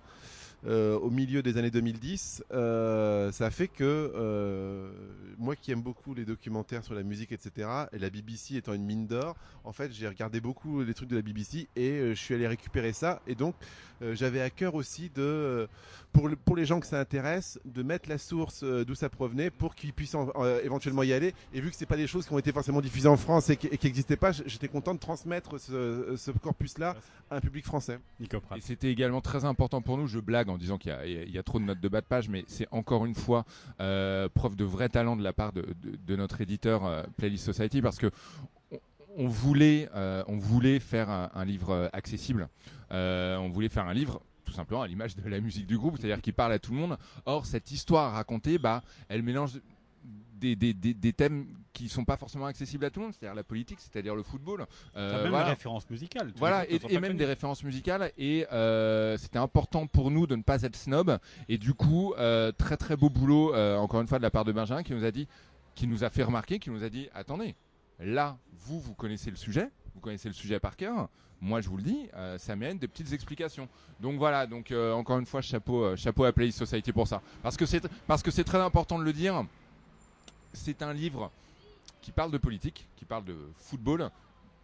euh, 0.67 0.99
au 0.99 1.11
milieu 1.11 1.43
des 1.43 1.57
années 1.57 1.71
2010, 1.71 2.45
euh, 2.53 3.31
ça 3.31 3.51
fait 3.51 3.69
que 3.69 3.85
euh, 3.85 4.91
moi 5.39 5.55
qui 5.55 5.71
aime 5.71 5.83
beaucoup 5.83 6.15
les 6.15 6.25
documentaires 6.25 6.83
sur 6.83 6.95
la 6.95 7.05
musique, 7.05 7.31
etc., 7.31 7.69
et 7.93 7.99
la 7.99 8.11
BBC 8.11 8.57
étant 8.57 8.75
une 8.75 8.85
mine 8.85 9.07
d'or, 9.07 9.37
en 9.63 9.73
fait, 9.73 9.93
j'ai 9.93 10.09
regardé 10.09 10.41
beaucoup 10.41 10.83
les 10.83 10.95
trucs 10.95 11.09
de 11.09 11.17
la 11.17 11.23
BBC 11.23 11.69
et 11.77 11.91
euh, 11.91 12.15
je 12.15 12.21
suis 12.21 12.35
allé 12.35 12.49
récupérer 12.49 12.93
ça. 12.93 13.23
Et 13.27 13.35
donc, 13.35 13.55
j'avais 14.01 14.41
à 14.41 14.51
cœur 14.51 14.75
aussi 14.75 15.11
de, 15.15 15.23
euh, 15.23 15.67
pour, 16.13 16.29
le, 16.29 16.37
pour 16.37 16.57
les 16.57 16.65
gens 16.65 16.81
que 16.81 16.87
ça 16.87 17.01
intéresse, 17.01 17.61
de 17.65 17.83
mettre 17.83 18.09
la 18.09 18.19
source 18.19 18.65
d'où 18.65 18.95
ça 18.95 19.09
provenait 19.09 19.51
pour 19.51 19.75
qu'ils 19.75 19.93
puissent 19.93 20.15
en, 20.15 20.31
éventuellement 20.63 21.03
y 21.03 21.13
aller. 21.13 21.35
Et 21.53 21.61
vu 21.61 21.71
que 21.71 21.77
c'est 21.77 21.87
pas 21.87 21.97
des 21.97 22.07
choses 22.07 22.27
qui 22.27 22.33
ont 22.33 22.39
été 22.39 22.53
forcément 22.53 22.81
diffusées 22.81 23.09
en 23.09 23.17
France 23.17 23.51
et 23.51 23.57
qui 23.57 23.69
n'existaient 23.83 24.17
pas, 24.17 24.33
j'étais 24.33 24.69
content 24.69 24.95
de 24.95 25.01
transmettre 25.01 25.59
ce, 25.61 26.15
ce 26.17 26.31
corpus-là 26.31 26.97
à 27.31 27.37
un 27.37 27.41
public 27.41 27.65
français. 27.65 27.99
Et 28.21 28.61
c'était 28.61 28.91
également 28.91 29.21
très 29.21 29.45
important 29.45 29.83
pour 29.83 29.99
nous. 29.99 30.07
Je 30.07 30.19
blague 30.19 30.49
en 30.49 30.59
disant 30.59 30.79
qu'il 30.79 30.97
y, 31.07 31.33
y, 31.33 31.39
a 31.39 31.43
trop 31.43 31.59
de 31.59 31.65
notes 31.65 31.81
de 31.81 31.89
bas 31.89 32.01
de 32.01 32.07
page, 32.07 32.29
mais 32.29 32.45
c'est 32.47 32.67
encore 32.71 33.07
une 33.07 33.15
fois 33.15 33.45
euh, 33.81 34.29
preuve 34.33 34.57
de 34.57 34.65
vrai 34.65 34.89
talent 34.89 35.17
de 35.17 35.23
la 35.23 35.33
part 35.33 35.53
de, 35.53 35.63
de, 35.83 35.99
de 36.07 36.17
notre 36.17 36.41
éditeur 36.41 36.85
euh, 36.87 37.03
Playlist 37.17 37.45
Society 37.45 37.83
parce 37.83 37.99
que 37.99 38.11
on, 39.19 39.29
voulait, 39.29 39.91
euh, 39.95 40.25
on 40.27 40.39
voulait 40.39 40.81
faire 40.81 41.11
un, 41.11 41.31
un 41.35 41.45
livre 41.45 41.91
accessible. 41.93 42.49
Euh, 42.91 43.37
on 43.37 43.51
voulait 43.51 43.69
faire 43.69 43.87
un 43.87 43.93
livre 43.93 44.23
tout 44.45 44.55
simplement 44.55 44.81
à 44.81 44.87
l'image 44.87 45.15
de 45.15 45.29
la 45.29 45.41
musique 45.41 45.67
du 45.67 45.77
groupe, 45.77 45.99
c'est-à-dire 45.99 46.23
qui 46.23 46.33
parle 46.33 46.53
à 46.53 46.59
tout 46.59 46.73
le 46.73 46.79
monde. 46.79 46.97
Or, 47.27 47.45
cette 47.45 47.71
histoire 47.71 48.15
à 48.15 48.17
raconter, 48.17 48.57
bah, 48.57 48.83
elle 49.09 49.23
mélange 49.23 49.61
des, 50.41 50.57
des, 50.57 50.73
des, 50.73 50.95
des 50.95 51.13
thèmes 51.13 51.47
qui 51.73 51.89
sont 51.89 52.05
pas 52.05 52.17
forcément 52.17 52.47
accessibles 52.47 52.85
à 52.85 52.91
tout 52.91 53.01
le 53.01 53.07
monde, 53.07 53.15
c'est-à-dire 53.15 53.35
la 53.35 53.45
politique, 53.45 53.79
c'est-à-dire 53.81 54.15
le 54.15 54.23
football. 54.23 54.67
Euh, 54.97 55.23
même 55.23 55.31
voilà. 55.31 55.45
des 55.45 55.51
références 55.51 55.89
musicales. 55.91 56.33
Voilà, 56.37 56.65
et, 56.69 56.99
même 56.99 57.17
des 57.17 57.27
références 57.27 57.63
musicales. 57.63 58.11
Et 58.17 58.47
euh, 58.53 59.17
c'était 59.19 59.39
important 59.39 59.87
pour 59.87 60.11
nous 60.11 60.27
de 60.27 60.35
ne 60.35 60.43
pas 60.43 60.63
être 60.63 60.77
snob. 60.77 61.19
Et 61.49 61.59
du 61.59 61.75
coup, 61.75 62.15
euh, 62.19 62.51
très 62.53 62.77
très 62.77 62.97
beau 62.97 63.11
boulot, 63.11 63.55
euh, 63.55 63.77
encore 63.77 64.01
une 64.01 64.09
fois, 64.09 64.19
de 64.19 64.23
la 64.23 64.31
part 64.31 64.45
de 64.45 64.53
Benjamin, 64.53 64.83
qui 64.83 64.95
nous 64.95 65.05
a 65.05 65.11
dit, 65.11 65.29
qui 65.75 65.87
nous 65.87 66.05
a 66.05 66.11
fait 66.11 66.23
remarquer, 66.23 66.59
qui 66.59 66.71
nous 66.71 66.83
a 66.83 66.89
dit, 66.89 67.09
attendez, 67.15 67.55
là, 68.01 68.37
vous, 68.53 68.81
vous 68.81 68.95
connaissez 68.95 69.31
le 69.31 69.37
sujet, 69.37 69.71
vous 69.95 70.01
connaissez 70.01 70.29
le 70.29 70.35
sujet 70.35 70.61
par 70.61 70.77
cœur. 70.77 71.09
Moi, 71.41 71.61
je 71.61 71.69
vous 71.69 71.77
le 71.77 71.83
dis, 71.85 72.09
euh, 72.15 72.37
ça 72.39 72.57
mène 72.57 72.79
des 72.79 72.89
petites 72.89 73.13
explications. 73.13 73.69
Donc 74.01 74.19
voilà, 74.19 74.47
donc 74.47 74.73
euh, 74.73 74.93
encore 74.93 75.19
une 75.19 75.27
fois, 75.27 75.41
chapeau, 75.41 75.85
euh, 75.85 75.97
chapeau 75.97 76.25
à 76.25 76.33
Play 76.33 76.51
Society 76.51 76.93
pour 76.93 77.07
ça, 77.07 77.23
parce 77.43 77.57
que 77.57 77.65
c'est 77.65 77.87
parce 78.07 78.23
que 78.23 78.31
c'est 78.31 78.45
très 78.45 78.61
important 78.61 78.99
de 78.99 79.05
le 79.05 79.13
dire. 79.13 79.45
C'est 80.53 80.83
un 80.83 80.93
livre 80.93 81.31
qui 82.01 82.11
parle 82.11 82.33
de 82.33 82.39
politique, 82.39 82.89
qui 82.97 83.05
parle 83.05 83.25
de 83.25 83.37
football, 83.59 84.11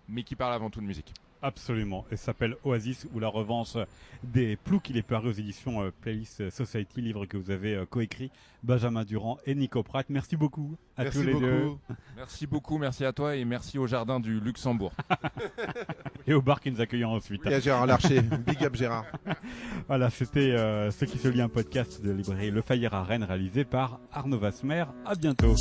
mais 0.08 0.24
qui 0.24 0.34
parle 0.34 0.52
avant 0.52 0.70
tout 0.70 0.80
de 0.80 0.86
musique. 0.86 1.12
Absolument. 1.44 2.06
Et 2.10 2.16
ça 2.16 2.26
s'appelle 2.26 2.56
Oasis 2.64 3.06
ou 3.12 3.20
la 3.20 3.28
revanche 3.28 3.76
des 4.22 4.56
ploucs. 4.56 4.88
Il 4.88 4.96
est 4.96 5.02
paru 5.02 5.28
aux 5.28 5.32
éditions 5.32 5.82
euh, 5.82 5.90
Playlist 6.00 6.48
Society, 6.48 7.02
livre 7.02 7.26
que 7.26 7.36
vous 7.36 7.50
avez 7.50 7.74
euh, 7.74 7.84
coécrit 7.84 8.30
Benjamin 8.62 9.04
Durand 9.04 9.36
et 9.44 9.54
Nico 9.54 9.82
Pratt. 9.82 10.06
Merci 10.08 10.36
beaucoup 10.38 10.74
à 10.96 11.02
Merci 11.04 11.18
tous 11.18 11.24
les 11.26 11.34
deux. 11.34 11.60
beaucoup. 11.64 11.78
Merci 12.16 12.46
beaucoup, 12.46 12.78
merci 12.78 13.04
à 13.04 13.12
toi 13.12 13.36
et 13.36 13.44
merci 13.44 13.76
au 13.76 13.86
Jardin 13.86 14.20
du 14.20 14.40
Luxembourg. 14.40 14.92
Et 16.26 16.32
au 16.32 16.40
bar 16.40 16.60
qui 16.60 16.70
nous 16.70 16.80
accueillent 16.80 17.04
ensuite. 17.04 17.44
Et 17.44 17.52
à 17.54 17.60
Gérard 17.60 17.84
Larcher. 17.86 18.22
Big 18.22 18.64
up 18.64 18.74
Gérard. 18.74 19.04
Voilà, 19.88 20.08
c'était 20.08 20.52
euh, 20.52 20.90
ce 20.90 21.04
qui 21.04 21.18
se 21.18 21.28
lit 21.28 21.42
un 21.42 21.50
podcast 21.50 22.00
de 22.02 22.10
librairie 22.10 22.50
Le 22.50 22.62
Fayère 22.62 22.94
à 22.94 23.04
Rennes 23.04 23.24
réalisé 23.24 23.64
par 23.64 24.00
Arnaud 24.10 24.38
Vasmer. 24.38 24.84
À 25.04 25.14
bientôt. 25.14 25.54